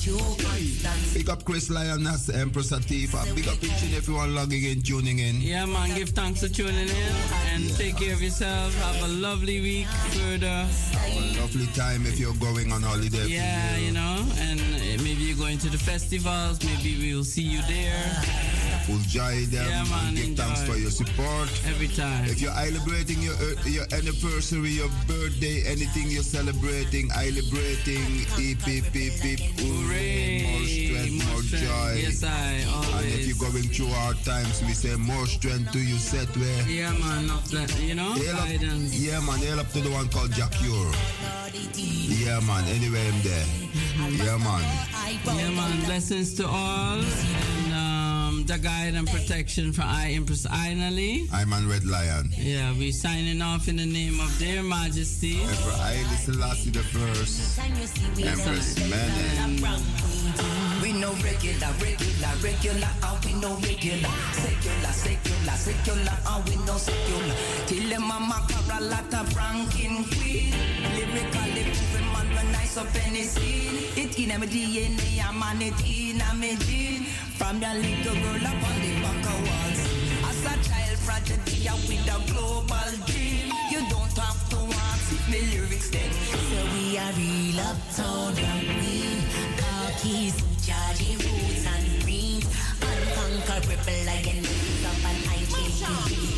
Big 1.15 1.29
up 1.29 1.45
Chris 1.45 1.71
Lioness, 1.71 2.31
Empress 2.31 2.71
Sativa. 2.71 3.23
Big 3.35 3.47
up 3.47 3.63
each 3.63 3.83
and 3.83 3.95
everyone 3.95 4.35
logging 4.35 4.65
in, 4.65 4.81
tuning 4.81 5.19
in. 5.19 5.41
Yeah, 5.41 5.67
man. 5.67 5.95
Give 5.95 6.09
thanks 6.09 6.41
for 6.41 6.49
tuning 6.49 6.89
in 6.89 7.15
and 7.53 7.71
take 7.77 7.99
care 7.99 8.15
of 8.15 8.23
yourself. 8.23 8.75
Have 8.81 9.03
a 9.05 9.13
lovely 9.13 9.61
week 9.61 9.82
further. 9.87 10.47
Have 10.47 11.17
a 11.17 11.41
lovely 11.41 11.67
time 11.69 12.07
if 12.07 12.19
you're 12.19 12.35
going 12.35 12.73
on 12.73 12.83
holiday. 12.83 13.27
Yeah, 13.27 13.77
you 13.79 13.93
know, 13.93 14.25
and 14.39 14.61
uh, 14.61 15.03
maybe 15.03 15.23
you're 15.23 15.37
going 15.37 15.59
to 15.59 15.69
the 15.71 15.79
festivals. 15.79 16.63
Maybe 16.65 16.97
we'll 17.01 17.25
see 17.25 17.43
you 17.43 17.63
there. 17.63 18.62
Enjoy 18.89 19.47
them 19.47 19.67
Yeah, 19.69 19.85
man, 19.85 20.09
and 20.09 20.17
give 20.17 20.37
thanks 20.37 20.63
for 20.65 20.77
your 20.77 20.91
support. 20.91 21.49
Every 21.67 21.89
time. 21.89 22.27
If 22.27 22.41
you're 22.41 22.53
celebrating 22.53 23.23
your 23.23 23.35
uh, 23.35 23.63
your 23.65 23.87
anniversary, 23.93 24.71
your 24.71 24.91
birthday, 25.07 25.63
anything 25.67 26.11
you're 26.11 26.23
celebrating, 26.23 27.09
celebrating, 27.11 28.27
hip 28.37 28.61
hip, 28.63 29.41
hooray, 29.61 30.43
more 30.43 30.67
strength, 30.67 31.25
more 31.31 31.43
joy. 31.43 31.93
Yes, 32.03 32.25
I 32.25 32.65
always. 32.75 32.95
And 32.95 33.07
if 33.15 33.27
you're 33.27 33.39
going 33.39 33.69
through 33.69 33.93
hard 33.95 34.19
times, 34.25 34.63
we 34.63 34.73
say 34.73 34.97
more 34.97 35.27
strength 35.27 35.73
to 35.73 35.79
you, 35.79 35.97
set 35.97 36.29
where. 36.37 36.69
Yeah, 36.69 36.93
man. 36.99 37.27
Not 37.27 37.45
that, 37.47 37.71
you 37.81 37.95
know, 37.95 38.13
Hail 38.13 38.37
up, 38.37 38.49
yeah, 38.91 39.21
man. 39.21 39.39
Hail 39.39 39.61
up 39.61 39.71
to 39.73 39.81
the 39.81 39.91
one 39.91 40.09
called 40.09 40.33
Jack 40.33 40.53
Cure. 40.53 40.93
Yeah, 41.55 42.41
man. 42.41 42.65
Anyway, 42.69 43.07
I'm 43.07 43.23
there. 43.23 43.47
Yeah, 44.11 44.37
man. 44.39 44.65
Yeah, 45.25 45.51
man. 45.51 45.85
Blessings 45.85 46.35
to 46.35 46.47
all. 46.47 47.01
And 48.43 48.51
um, 48.51 48.57
the 48.57 48.63
guide 48.63 48.95
and 48.95 49.09
protection 49.09 49.73
for 49.73 49.83
I 49.83 50.15
Empress 50.17 50.47
Ainali. 50.47 51.29
I'm 51.33 51.53
on 51.53 51.69
Red 51.69 51.85
Lion. 51.85 52.29
Yeah, 52.37 52.73
we 52.77 52.91
signing 52.91 53.41
off 53.41 53.69
in 53.69 53.77
the 53.77 53.87
name 53.87 54.19
of 54.19 54.37
their 54.41 54.65
majesty. 54.65 55.41
Emperor 55.41 55.79
Haile 55.79 56.17
Selassie 56.17 56.71
the 56.71 56.83
First. 56.83 57.61
Empress 57.61 58.75
Menen. 58.91 59.63
We 60.83 60.93
no 60.93 61.13
regular, 61.23 61.71
regular, 61.79 62.33
regular, 62.43 62.91
and 63.05 63.25
we 63.25 63.33
no 63.35 63.55
regular. 63.63 64.11
Secular, 64.33 64.93
secular, 64.93 65.57
secular, 65.57 66.19
and 66.27 66.49
we 66.49 66.57
no 66.67 66.77
secular. 66.79 67.35
Till 67.67 67.89
them 67.91 68.03
mama 68.09 68.45
cover 68.51 68.85
a 68.85 68.89
lot 68.89 69.15
of 69.15 69.37
queen. 69.37 70.51
Lyrically 70.97 71.63
moving 71.71 72.13
man 72.13 72.35
when 72.35 72.53
nice 72.53 72.77
up 72.77 72.89
any 73.07 73.23
scene. 73.23 73.87
It 73.95 74.19
in 74.19 74.41
my 74.41 74.47
DNA, 74.47 75.25
I'm 75.25 75.41
on 75.41 75.63
it 75.63 75.79
in 75.87 76.19
my 76.19 76.57
gene. 76.67 77.07
From 77.43 77.59
the 77.59 77.75
little 77.75 78.15
girl 78.23 78.47
up 78.47 78.63
on 78.71 78.77
the 78.83 78.93
back 79.03 79.27
of 79.27 79.39
walls. 79.43 79.81
As 80.31 80.45
a 80.47 80.55
child 80.63 80.99
prodigy, 81.05 81.67
with 81.91 82.07
a 82.07 82.19
global 82.31 82.93
dream. 83.11 83.51
You 83.69 83.81
don't 83.91 84.17
have 84.17 84.49
to 84.51 84.59
ask 84.71 85.11
me 85.29 85.41
lyrics 85.51 85.91
then. 85.91 86.13
So 86.31 86.63
we 86.71 86.97
are 86.99 87.13
real 87.19 87.59
uptown 87.67 88.35
rugby. 88.39 89.27
Khakis, 89.59 90.39
chargy 90.63 91.19
roots 91.19 91.67
and 91.67 92.05
rings. 92.07 92.47
Unconquered 92.79 93.67
rebel 93.67 94.01
lion. 94.07 94.47
Up 94.87 95.03
and 95.11 95.23
I 95.27 95.43
change 95.51 95.83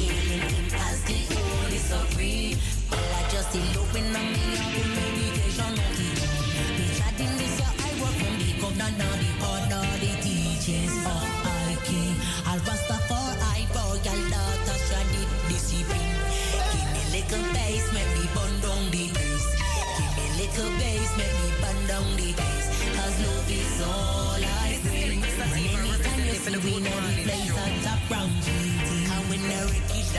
him 0.00 0.72
as 0.72 1.04
the 1.04 1.18
holy 1.36 1.80
supreme. 1.84 2.56
Well, 2.90 3.14
I 3.14 3.28
just 3.28 3.52
on 3.52 4.32
me 4.32 4.63
anytime 26.46 26.62
you 26.62 26.70
see 26.70 26.74
we 26.74 26.80
know 26.80 27.00
the 27.00 27.22
place 27.22 27.50
on 27.50 27.70
top 27.82 28.10
round 28.10 28.32
GT. 28.42 29.10
And 29.10 29.30
we 29.30 29.36
know 29.38 29.66
it 29.66 29.96
is 29.96 30.14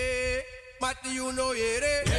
Mati 0.81 1.19
uno 1.19 1.55
yere. 1.55 2.10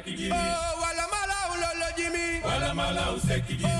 sekigi. 0.00 0.30
Oh, 0.32 0.80
wala 0.80 1.04
mala 1.12 1.36
ulo 1.52 1.68
lo 1.80 1.88
jimi. 1.96 2.40
Wala 2.44 2.74
mala 2.74 3.12
usekigi. 3.12 3.79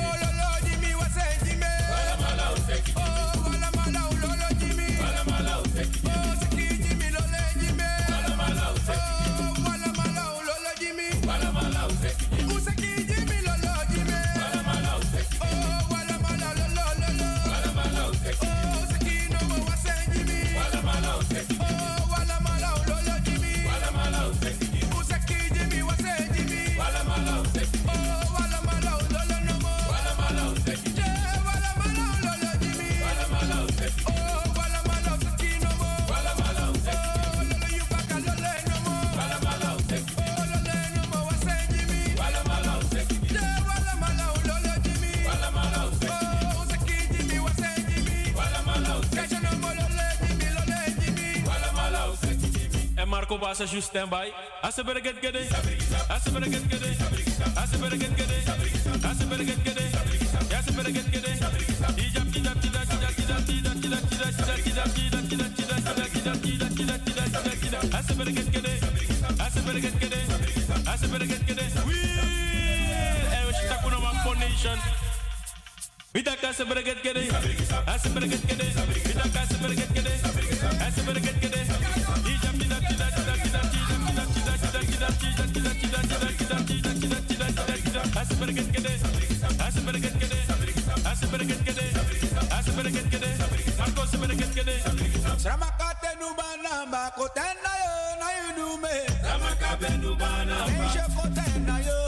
Asa 53.60 53.74
you 53.76 53.82
stand 53.82 54.08
by. 54.10 54.32
I 54.62 54.70
better 54.70 54.82
better 54.82 55.00
get 55.00 55.20
get 55.20 55.36
I 55.36 55.44
Asa 56.14 56.30
better 56.30 56.48
get 56.48 56.66
get 56.70 56.80
I 56.80 57.60
Asa 57.60 57.76
better 57.76 57.96
get 57.98 58.16
get 58.16 58.30
I 58.30 58.56
Asa 59.06 59.26
better 59.26 59.44
get 59.44 59.64
get 59.64 59.76
I 59.76 60.00
Ijab 60.56 60.72
better 60.72 60.92
get 60.92 61.10
get 62.62 62.74
I 62.74 62.86
Asa 68.00 68.14
better 68.16 69.80
get 69.80 70.00
get 70.00 70.12
it. 70.12 70.28
Asa 70.88 71.08
better 71.08 71.26
get 71.26 71.46
get. 71.46 71.58
We. 71.84 71.96
Eh, 73.28 73.44
we 73.44 73.52
should 73.52 73.68
better 76.66 76.82
get 76.82 77.02
get 77.02 77.16
it. 77.16 77.32
Asa 77.86 78.08
better 78.08 78.26
get 78.26 78.46
get 78.46 78.60
it. 78.60 78.76
We 79.04 79.12
talk 79.12 79.36
Asa 79.36 79.58
better 79.58 79.74
get 79.74 79.94
get 79.94 80.06
it. 80.06 80.19
Ramakate 95.44 96.10
nubana, 96.20 96.86
makotena 96.90 97.72
yo, 97.82 97.94
na 98.20 98.28
yudume. 98.40 98.94
Yo. 101.86 101.99